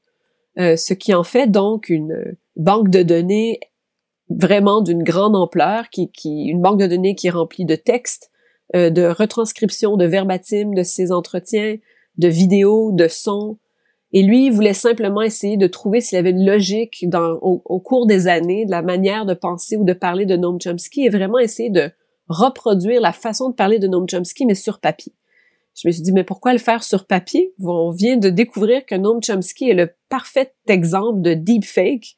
Euh, 0.58 0.76
ce 0.76 0.94
qui 0.94 1.14
en 1.14 1.24
fait 1.24 1.50
donc 1.50 1.88
une 1.88 2.36
banque 2.56 2.88
de 2.88 3.02
données 3.02 3.60
vraiment 4.30 4.80
d'une 4.80 5.02
grande 5.02 5.36
ampleur, 5.36 5.90
qui, 5.90 6.10
qui, 6.10 6.44
une 6.44 6.62
banque 6.62 6.80
de 6.80 6.86
données 6.86 7.14
qui 7.14 7.26
est 7.26 7.30
remplie 7.30 7.64
de 7.64 7.74
textes, 7.74 8.30
euh, 8.74 8.90
de 8.90 9.02
retranscriptions, 9.02 9.96
de 9.96 10.06
verbatim 10.06 10.74
de 10.74 10.82
ses 10.82 11.12
entretiens, 11.12 11.76
de 12.16 12.28
vidéos, 12.28 12.92
de 12.92 13.08
sons, 13.08 13.58
et 14.16 14.22
lui, 14.22 14.46
il 14.46 14.52
voulait 14.52 14.74
simplement 14.74 15.22
essayer 15.22 15.56
de 15.56 15.66
trouver 15.66 16.00
s'il 16.00 16.14
y 16.14 16.18
avait 16.20 16.30
une 16.30 16.46
logique 16.46 17.04
dans, 17.08 17.32
au, 17.42 17.80
cours 17.80 18.06
des 18.06 18.28
années 18.28 18.64
de 18.64 18.70
la 18.70 18.80
manière 18.80 19.26
de 19.26 19.34
penser 19.34 19.76
ou 19.76 19.82
de 19.82 19.92
parler 19.92 20.24
de 20.24 20.36
Noam 20.36 20.60
Chomsky 20.60 21.04
et 21.04 21.08
vraiment 21.08 21.40
essayer 21.40 21.68
de 21.68 21.90
reproduire 22.28 23.00
la 23.00 23.12
façon 23.12 23.50
de 23.50 23.56
parler 23.56 23.80
de 23.80 23.88
Noam 23.88 24.08
Chomsky, 24.08 24.46
mais 24.46 24.54
sur 24.54 24.78
papier. 24.78 25.12
Je 25.74 25.88
me 25.88 25.92
suis 25.92 26.02
dit, 26.02 26.12
mais 26.12 26.24
pourquoi 26.24 26.52
le 26.52 26.58
faire 26.58 26.84
sur 26.84 27.06
papier? 27.06 27.52
On 27.60 27.90
vient 27.90 28.16
de 28.16 28.30
découvrir 28.30 28.86
que 28.86 28.94
Noam 28.94 29.20
Chomsky 29.22 29.70
est 29.70 29.74
le 29.74 29.90
parfait 30.08 30.54
exemple 30.68 31.20
de 31.20 31.34
deepfake. 31.34 32.16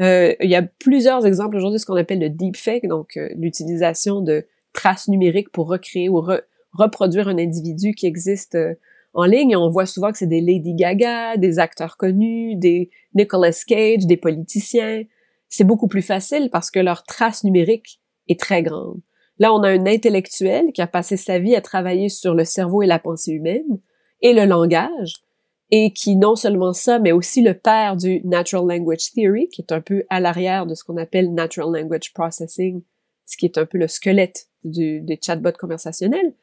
Euh, 0.00 0.34
il 0.40 0.50
y 0.50 0.56
a 0.56 0.62
plusieurs 0.62 1.26
exemples 1.26 1.56
aujourd'hui 1.56 1.76
de 1.76 1.80
ce 1.80 1.86
qu'on 1.86 1.96
appelle 1.96 2.20
le 2.20 2.30
deepfake, 2.30 2.86
donc 2.86 3.16
euh, 3.16 3.28
l'utilisation 3.36 4.20
de 4.20 4.46
traces 4.72 5.08
numériques 5.08 5.50
pour 5.50 5.68
recréer 5.68 6.08
ou 6.08 6.24
reproduire 6.72 7.28
un 7.28 7.38
individu 7.38 7.94
qui 7.94 8.06
existe 8.06 8.54
euh, 8.54 8.74
en 9.14 9.24
ligne, 9.24 9.56
on 9.56 9.68
voit 9.70 9.86
souvent 9.86 10.12
que 10.12 10.18
c'est 10.18 10.26
des 10.26 10.40
Lady 10.40 10.74
Gaga, 10.74 11.36
des 11.36 11.58
acteurs 11.58 11.96
connus, 11.96 12.54
des 12.56 12.90
Nicolas 13.14 13.64
Cage, 13.66 14.06
des 14.06 14.16
politiciens. 14.16 15.02
C'est 15.48 15.64
beaucoup 15.64 15.88
plus 15.88 16.02
facile 16.02 16.50
parce 16.52 16.70
que 16.70 16.78
leur 16.78 17.02
trace 17.04 17.42
numérique 17.42 18.00
est 18.28 18.38
très 18.38 18.62
grande. 18.62 19.00
Là, 19.38 19.54
on 19.54 19.62
a 19.62 19.68
un 19.68 19.86
intellectuel 19.86 20.72
qui 20.72 20.82
a 20.82 20.86
passé 20.86 21.16
sa 21.16 21.38
vie 21.38 21.54
à 21.54 21.60
travailler 21.60 22.08
sur 22.08 22.34
le 22.34 22.44
cerveau 22.44 22.82
et 22.82 22.86
la 22.86 22.98
pensée 22.98 23.32
humaine 23.32 23.78
et 24.20 24.32
le 24.32 24.44
langage, 24.44 25.14
et 25.70 25.92
qui 25.92 26.16
non 26.16 26.34
seulement 26.34 26.72
ça, 26.72 26.98
mais 26.98 27.12
aussi 27.12 27.42
le 27.42 27.54
père 27.54 27.96
du 27.96 28.20
Natural 28.24 28.66
Language 28.66 29.12
Theory, 29.14 29.48
qui 29.48 29.62
est 29.62 29.72
un 29.72 29.80
peu 29.80 30.04
à 30.08 30.18
l'arrière 30.18 30.66
de 30.66 30.74
ce 30.74 30.82
qu'on 30.82 30.96
appelle 30.96 31.32
Natural 31.34 31.70
Language 31.72 32.12
Processing, 32.14 32.82
ce 33.26 33.36
qui 33.36 33.44
est 33.44 33.58
un 33.58 33.66
peu 33.66 33.78
le 33.78 33.86
squelette 33.86 34.48
du, 34.64 35.00
des 35.02 35.18
chatbots 35.22 35.52
conversationnels. 35.58 36.34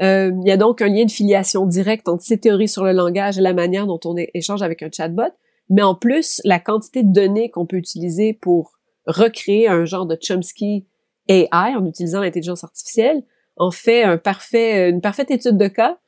Euh, 0.00 0.30
il 0.42 0.48
y 0.48 0.52
a 0.52 0.56
donc 0.56 0.80
un 0.80 0.88
lien 0.88 1.04
de 1.04 1.10
filiation 1.10 1.66
directe 1.66 2.08
entre 2.08 2.22
ces 2.22 2.38
théories 2.38 2.68
sur 2.68 2.84
le 2.84 2.92
langage 2.92 3.36
et 3.36 3.42
la 3.42 3.52
manière 3.52 3.86
dont 3.86 4.00
on 4.04 4.14
échange 4.16 4.62
avec 4.62 4.82
un 4.82 4.90
chatbot, 4.90 5.32
mais 5.70 5.82
en 5.82 5.96
plus, 5.96 6.40
la 6.44 6.60
quantité 6.60 7.02
de 7.02 7.12
données 7.12 7.50
qu'on 7.50 7.66
peut 7.66 7.76
utiliser 7.76 8.32
pour 8.32 8.78
recréer 9.06 9.68
un 9.68 9.84
genre 9.84 10.06
de 10.06 10.16
Chomsky 10.20 10.86
AI 11.28 11.76
en 11.76 11.86
utilisant 11.86 12.20
l'intelligence 12.20 12.64
artificielle 12.64 13.22
en 13.58 13.70
fait 13.70 14.04
un 14.04 14.16
parfait, 14.16 14.88
une 14.90 15.00
parfaite 15.00 15.30
étude 15.30 15.56
de 15.56 15.68
cas 15.68 15.98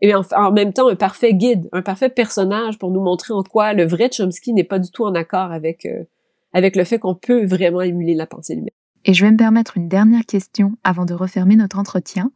et 0.00 0.14
en, 0.14 0.52
même 0.52 0.72
temps 0.72 0.88
un 0.88 0.96
parfait 0.96 1.34
guide, 1.34 1.68
un 1.72 1.82
parfait 1.82 2.08
personnage 2.08 2.78
pour 2.78 2.90
nous 2.90 3.00
montrer 3.00 3.32
en 3.32 3.42
quoi 3.42 3.72
le 3.72 3.84
vrai 3.86 4.10
Chomsky 4.10 4.52
n'est 4.52 4.64
pas 4.64 4.78
du 4.78 4.90
tout 4.90 5.04
en 5.04 5.14
accord 5.14 5.52
avec, 5.52 5.86
euh, 5.86 6.04
avec 6.52 6.76
le 6.76 6.84
fait 6.84 6.98
qu'on 6.98 7.14
peut 7.14 7.46
vraiment 7.46 7.80
émuler 7.80 8.14
la 8.14 8.26
pensée 8.26 8.54
humaine. 8.54 8.68
Et 9.04 9.14
je 9.14 9.24
vais 9.24 9.30
me 9.30 9.36
permettre 9.36 9.76
une 9.76 9.88
dernière 9.88 10.24
question 10.26 10.72
avant 10.82 11.04
de 11.04 11.14
refermer 11.14 11.56
notre 11.56 11.78
entretien. 11.78 12.32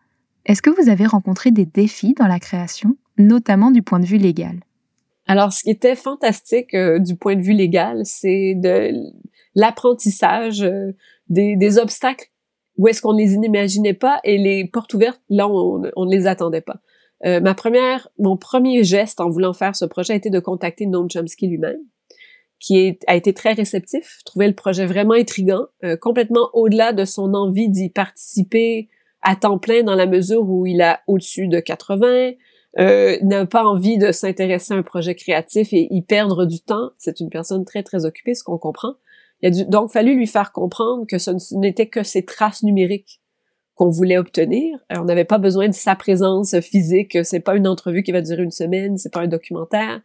Est-ce 0.47 0.62
que 0.62 0.70
vous 0.70 0.89
avez 0.89 1.07
rencontré 1.07 1.51
des 1.51 1.66
défis 1.66 2.14
dans 2.14 2.26
la 2.26 2.39
création, 2.39 2.97
notamment 3.16 3.70
du 3.70 3.82
point 3.82 4.01
de 4.01 4.07
vue 4.07 4.18
légal? 4.18 4.61
Alors, 5.26 5.53
ce 5.53 5.62
qui 5.62 5.70
était 5.70 5.97
fantastique 5.97 6.72
euh, 6.74 6.99
du 6.99 7.16
point 7.16 7.36
de 7.36 7.43
vue 7.43 7.53
légal, 7.53 8.01
c'est 8.05 8.55
de 8.55 8.95
l'apprentissage 9.59 10.62
euh, 10.62 10.92
des, 11.28 11.56
des, 11.56 11.78
obstacles 11.78 12.28
où 12.76 12.88
est-ce 12.88 13.02
qu'on 13.02 13.12
les 13.12 13.34
imaginait 13.34 13.94
pas 13.94 14.20
et 14.24 14.38
les 14.38 14.66
portes 14.66 14.94
ouvertes, 14.94 15.20
là, 15.28 15.48
on, 15.48 15.82
on 15.96 16.06
ne 16.06 16.11
les 16.11 16.26
attendait 16.26 16.61
pas. 16.61 16.80
Euh, 17.26 17.40
ma 17.40 17.54
première, 17.54 18.09
mon 18.18 18.36
premier 18.36 18.84
geste 18.84 19.20
en 19.20 19.28
voulant 19.28 19.52
faire 19.52 19.74
ce 19.74 19.84
projet 19.84 20.12
a 20.12 20.16
été 20.16 20.30
de 20.30 20.38
contacter 20.38 20.86
Noam 20.86 21.09
Chomsky 21.11 21.48
lui-même, 21.48 21.80
qui 22.61 22.78
est, 22.78 23.02
a 23.09 23.16
été 23.16 23.34
très 23.34 23.52
réceptif, 23.52 24.20
trouvait 24.24 24.46
le 24.46 24.54
projet 24.54 24.86
vraiment 24.86 25.14
intrigant, 25.14 25.66
complètement 26.00 26.50
au-delà 26.52 26.92
de 26.92 27.04
son 27.04 27.34
envie 27.34 27.68
d'y 27.68 27.90
participer 27.90 28.88
à 29.22 29.34
temps 29.34 29.59
plein 29.59 29.82
dans 29.82 29.96
la 29.96 30.06
mesure 30.06 30.48
où 30.48 30.66
il 30.66 30.80
a 30.80 31.00
au-dessus 31.09 31.48
de 31.48 31.59
80, 31.59 32.32
euh, 32.78 33.18
n'a 33.22 33.46
pas 33.46 33.64
envie 33.64 33.98
de 33.98 34.12
s'intéresser 34.12 34.74
à 34.74 34.76
un 34.76 34.82
projet 34.82 35.14
créatif 35.14 35.72
et 35.72 35.88
y 35.90 36.02
perdre 36.02 36.44
du 36.44 36.61
temps. 36.61 36.90
C'est 36.98 37.20
une 37.20 37.30
personne 37.30 37.64
très, 37.64 37.82
très 37.82 38.04
occupée, 38.04 38.34
ce 38.34 38.44
qu'on 38.44 38.59
comprend. 38.59 38.94
Il 39.43 39.61
a 39.61 39.64
donc 39.64 39.91
fallu 39.91 40.14
lui 40.14 40.26
faire 40.26 40.53
comprendre 40.53 41.07
que 41.07 41.18
ce 41.18 41.30
n'était 41.57 41.86
que 41.86 42.03
ses 42.03 42.24
traces 42.24 42.62
numériques 42.62 43.20
qu'on 43.74 43.91
voulait 43.91 44.18
obtenir. 44.18 44.76
on 44.91 45.05
n'avait 45.05 45.24
pas 45.24 45.39
besoin 45.39 45.68
de 45.68 45.74
sa 45.74 45.95
présence 45.95 46.59
physique. 46.61 47.16
C'est 47.22 47.41
pas 47.41 47.55
une 47.55 47.68
entrevue 47.68 48.03
qui 48.03 48.11
va 48.11 48.20
durer 48.20 48.43
une 48.43 48.51
semaine, 48.51 48.99
c'est 48.99 49.12
pas 49.12 49.20
un 49.20 49.28
documentaire. 49.28 50.01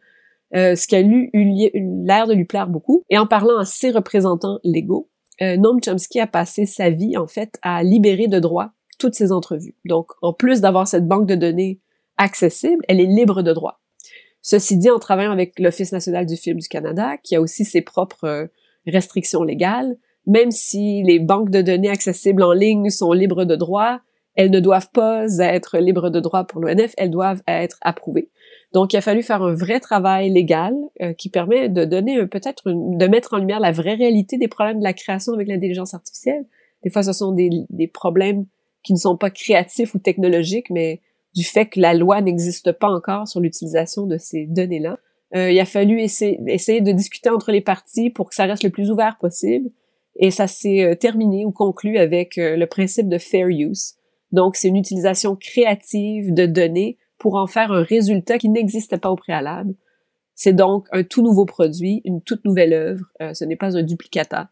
Euh, 0.56 0.76
ce 0.76 0.86
qui 0.86 0.96
a 0.96 1.02
eu 1.02 1.32
l'air 1.34 2.28
de 2.28 2.34
lui 2.34 2.46
plaire 2.46 2.68
beaucoup. 2.68 3.04
Et 3.10 3.18
en 3.18 3.26
parlant 3.26 3.58
à 3.58 3.66
ses 3.66 3.90
représentants 3.90 4.60
légaux, 4.64 5.10
euh, 5.42 5.58
Noam 5.58 5.80
Chomsky 5.84 6.20
a 6.20 6.28
passé 6.28 6.68
sa 6.68 6.92
vie, 6.92 7.18
en 7.18 7.26
fait, 7.26 7.58
à 7.64 7.82
libérer 7.82 8.28
de 8.28 8.40
droit 8.40 8.70
toutes 9.00 9.16
ces 9.16 9.32
entrevues. 9.32 9.76
Donc, 9.86 10.12
en 10.22 10.32
plus 10.32 10.62
d'avoir 10.62 10.88
cette 10.88 11.08
banque 11.08 11.26
de 11.26 11.34
données 11.34 11.80
accessible, 12.18 12.84
elle 12.88 13.00
est 13.00 13.08
libre 13.08 13.42
de 13.42 13.52
droit. 13.52 13.82
Ceci 14.44 14.78
dit, 14.78 14.92
en 14.92 15.00
travaillant 15.00 15.32
avec 15.32 15.58
l'Office 15.58 15.92
national 15.92 16.28
du 16.28 16.36
film 16.36 16.60
du 16.60 16.68
Canada, 16.68 17.18
qui 17.24 17.36
a 17.36 17.42
aussi 17.42 17.66
ses 17.66 17.82
propres 17.82 18.26
euh, 18.26 18.48
restrictions 18.88 19.44
légales, 19.44 19.96
même 20.26 20.52
si 20.52 21.04
les 21.04 21.20
banques 21.20 21.50
de 21.50 21.62
données 21.62 21.90
accessibles 21.90 22.44
en 22.44 22.54
ligne 22.54 22.90
sont 22.90 23.12
libres 23.12 23.46
de 23.46 23.56
droit, 23.56 24.00
elles 24.36 24.52
ne 24.52 24.60
doivent 24.60 24.90
pas 24.92 25.26
être 25.40 25.78
libres 25.78 26.10
de 26.10 26.20
droit 26.20 26.46
pour 26.46 26.62
l'ONF, 26.62 26.94
elles 26.98 27.12
doivent 27.12 27.44
être 27.48 27.78
approuvées. 27.82 28.30
Donc, 28.74 28.94
il 28.94 28.98
a 28.98 29.02
fallu 29.02 29.22
faire 29.22 29.44
un 29.44 29.54
vrai 29.54 29.80
travail 29.80 30.32
légal 30.32 30.74
euh, 31.02 31.14
qui 31.14 31.30
permet 31.30 31.70
de 31.70 31.86
donner 31.86 32.26
peut-être 32.26 32.64
de 32.66 33.08
mettre 33.08 33.36
en 33.36 33.38
lumière 33.38 33.60
la 33.60 33.72
vraie 33.72 33.94
réalité 33.94 34.38
des 34.38 34.48
problèmes 34.48 34.80
de 34.80 34.84
la 34.84 34.94
création 34.94 35.34
avec 35.34 35.48
l'intelligence 35.48 35.94
artificielle. 35.94 36.46
Des 36.84 36.90
fois, 36.90 37.04
ce 37.04 37.14
sont 37.14 37.32
des, 37.32 37.50
des 37.70 37.88
problèmes 37.88 38.46
qui 38.84 38.94
ne 38.94 38.98
sont 38.98 39.16
pas 39.16 39.30
créatifs 39.30 39.94
ou 39.94 40.00
technologiques, 40.00 40.72
mais 40.72 41.02
du 41.36 41.44
fait 41.44 41.68
que 41.68 41.80
la 41.80 41.94
loi 41.94 42.22
n'existe 42.22 42.72
pas 42.72 42.90
encore 42.90 43.28
sur 43.28 43.40
l'utilisation 43.40 44.06
de 44.06 44.18
ces 44.18 44.46
données-là. 44.46 44.98
Euh, 45.36 45.52
il 45.52 45.60
a 45.60 45.66
fallu 45.66 46.00
essayer, 46.00 46.82
de 46.82 46.92
discuter 46.92 47.30
entre 47.30 47.52
les 47.52 47.62
parties 47.62 48.10
pour 48.10 48.30
que 48.30 48.36
ça 48.36 48.46
reste 48.46 48.64
le 48.64 48.70
plus 48.70 48.92
ouvert 48.92 49.18
possible. 49.20 49.70
Et 50.16 50.30
ça 50.30 50.48
s'est 50.48 50.84
euh, 50.84 50.96
terminé 50.96 51.44
ou 51.46 51.52
conclu 51.52 51.98
avec 51.98 52.38
euh, 52.38 52.56
le 52.56 52.68
principe 52.68 53.10
de 53.10 53.18
fair 53.18 53.48
use. 53.48 53.96
Donc, 54.32 54.56
c'est 54.56 54.68
une 54.68 54.78
utilisation 54.78 55.36
créative 55.36 56.34
de 56.34 56.46
données 56.46 56.98
pour 57.18 57.36
en 57.36 57.48
faire 57.48 57.72
un 57.72 57.84
résultat 57.84 58.38
qui 58.38 58.50
n'existait 58.50 58.98
pas 58.98 59.10
au 59.10 59.16
préalable. 59.16 59.74
C'est 60.36 60.54
donc 60.54 60.88
un 60.92 61.04
tout 61.04 61.22
nouveau 61.22 61.46
produit, 61.46 62.02
une 62.06 62.22
toute 62.22 62.44
nouvelle 62.46 62.74
œuvre. 62.74 63.06
Ce 63.34 63.46
n'est 63.46 63.56
pas 63.56 63.78
un 63.78 63.84
duplicata. 63.84 64.50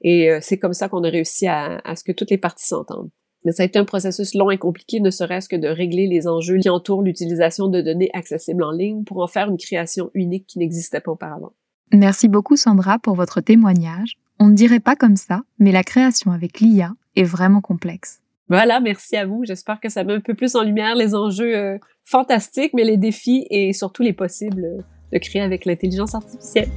Et 0.00 0.30
c'est 0.40 0.58
comme 0.58 0.72
ça 0.72 0.88
qu'on 0.88 1.04
a 1.04 1.10
réussi 1.10 1.46
à 1.46 1.82
ce 1.94 2.02
que 2.02 2.12
toutes 2.12 2.30
les 2.30 2.38
parties 2.38 2.66
s'entendent. 2.66 3.10
Mais 3.48 3.52
ça 3.52 3.62
a 3.62 3.66
été 3.66 3.78
un 3.78 3.86
processus 3.86 4.34
long 4.34 4.50
et 4.50 4.58
compliqué, 4.58 5.00
ne 5.00 5.08
serait-ce 5.08 5.48
que 5.48 5.56
de 5.56 5.68
régler 5.68 6.06
les 6.06 6.28
enjeux 6.28 6.58
qui 6.58 6.68
entourent 6.68 7.00
l'utilisation 7.00 7.68
de 7.68 7.80
données 7.80 8.10
accessibles 8.12 8.62
en 8.62 8.72
ligne 8.72 9.04
pour 9.04 9.22
en 9.22 9.26
faire 9.26 9.48
une 9.48 9.56
création 9.56 10.10
unique 10.12 10.44
qui 10.46 10.58
n'existait 10.58 11.00
pas 11.00 11.12
auparavant. 11.12 11.54
Merci 11.90 12.28
beaucoup 12.28 12.56
Sandra 12.56 12.98
pour 12.98 13.14
votre 13.14 13.40
témoignage. 13.40 14.18
On 14.38 14.48
ne 14.48 14.54
dirait 14.54 14.80
pas 14.80 14.96
comme 14.96 15.16
ça, 15.16 15.44
mais 15.58 15.72
la 15.72 15.82
création 15.82 16.30
avec 16.30 16.60
l'IA 16.60 16.92
est 17.16 17.24
vraiment 17.24 17.62
complexe. 17.62 18.20
Voilà, 18.50 18.80
merci 18.80 19.16
à 19.16 19.24
vous. 19.24 19.46
J'espère 19.46 19.80
que 19.80 19.88
ça 19.88 20.04
met 20.04 20.12
un 20.12 20.20
peu 20.20 20.34
plus 20.34 20.54
en 20.54 20.62
lumière 20.62 20.94
les 20.94 21.14
enjeux 21.14 21.56
euh, 21.56 21.78
fantastiques, 22.04 22.74
mais 22.74 22.84
les 22.84 22.98
défis 22.98 23.46
et 23.48 23.72
surtout 23.72 24.02
les 24.02 24.12
possibles 24.12 24.62
euh, 24.62 24.82
de 25.14 25.18
créer 25.18 25.40
avec 25.40 25.64
l'intelligence 25.64 26.14
artificielle. 26.14 26.68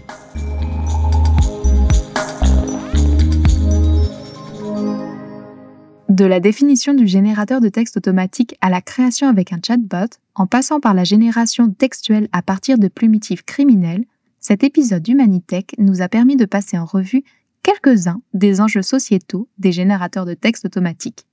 De 6.12 6.26
la 6.26 6.42
définition 6.42 6.94
du 6.94 7.08
générateur 7.08 7.62
de 7.62 7.70
texte 7.70 7.96
automatique 7.96 8.58
à 8.60 8.70
la 8.70 8.82
création 8.82 9.30
avec 9.30 9.54
un 9.54 9.60
chatbot, 9.66 10.10
en 10.36 10.46
passant 10.46 10.82
par 10.82 10.94
la 10.94 11.06
génération 11.06 11.72
textuelle 11.72 12.28
à 12.34 12.42
partir 12.42 12.78
de 12.78 12.90
primitives 12.90 13.46
criminels, 13.46 14.04
cet 14.38 14.66
épisode 14.66 15.04
d'Humanitech 15.04 15.74
nous 15.78 16.02
a 16.02 16.10
permis 16.10 16.36
de 16.36 16.44
passer 16.44 16.78
en 16.78 16.84
revue 16.84 17.24
quelques-uns 17.64 18.22
des 18.34 18.60
enjeux 18.60 18.82
sociétaux 18.82 19.48
des 19.58 19.72
générateurs 19.72 20.26
de 20.26 20.34
texte 20.34 20.66
automatiques. 20.66 21.28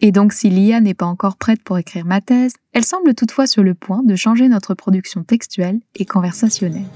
Et 0.00 0.10
donc 0.10 0.32
si 0.32 0.48
l'IA 0.48 0.80
n'est 0.80 0.94
pas 0.94 1.04
encore 1.04 1.36
prête 1.36 1.62
pour 1.62 1.76
écrire 1.76 2.06
ma 2.06 2.22
thèse, 2.22 2.54
elle 2.72 2.86
semble 2.86 3.14
toutefois 3.14 3.46
sur 3.46 3.62
le 3.62 3.74
point 3.74 4.02
de 4.02 4.16
changer 4.16 4.48
notre 4.48 4.72
production 4.72 5.22
textuelle 5.22 5.80
et 5.96 6.06
conversationnelle. 6.06 6.86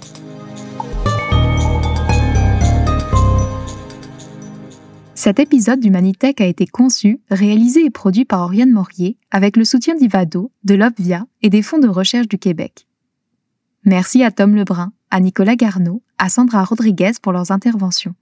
Cet 5.25 5.39
épisode 5.39 5.79
du 5.79 5.93
Manitech 5.93 6.41
a 6.41 6.47
été 6.47 6.67
conçu, 6.67 7.21
réalisé 7.31 7.85
et 7.85 7.91
produit 7.91 8.25
par 8.25 8.41
Oriane 8.41 8.73
Morier 8.73 9.19
avec 9.31 9.57
le 9.57 9.65
soutien 9.65 9.95
d'Ivado, 9.95 10.51
de 10.65 10.75
l'Obvia 10.75 11.27
et 11.43 11.49
des 11.49 11.63
fonds 11.63 11.79
de 11.79 11.87
recherche 11.87 12.27
du 12.27 12.39
Québec. 12.39 12.89
Merci 13.85 14.25
à 14.25 14.33
Tom 14.33 14.57
Lebrun, 14.57 14.93
à 15.13 15.21
Nicolas 15.21 15.55
Garneau, 15.55 16.03
à 16.19 16.29
Sandra 16.29 16.65
Rodriguez 16.65 17.13
pour 17.23 17.31
leurs 17.31 17.53
interventions. 17.53 18.17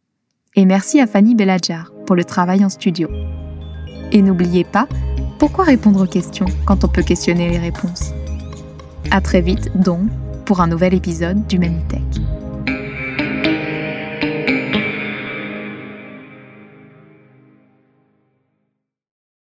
Et 0.57 0.67
merci 0.67 1.01
à 1.01 1.07
Fanny 1.07 1.35
Belladjar 1.35 1.91
pour 2.05 2.17
le 2.17 2.25
travail 2.25 2.63
en 2.67 2.69
studio. 2.69 3.09
Et 4.13 4.21
n'oubliez 4.21 4.65
pas, 4.65 4.87
pourquoi 5.39 5.65
répondre 5.65 6.05
aux 6.05 6.07
questions 6.07 6.49
quand 6.67 6.85
on 6.85 6.89
peut 6.89 7.03
questionner 7.03 7.49
les 7.49 7.59
réponses? 7.59 8.11
À 9.11 9.23
très 9.23 9.41
vite, 9.41 9.71
donc, 9.75 10.07
pour 10.45 10.61
un 10.61 10.67
nouvel 10.67 10.93
épisode 10.93 11.47
du 11.47 11.59
Manitech. 11.59 12.21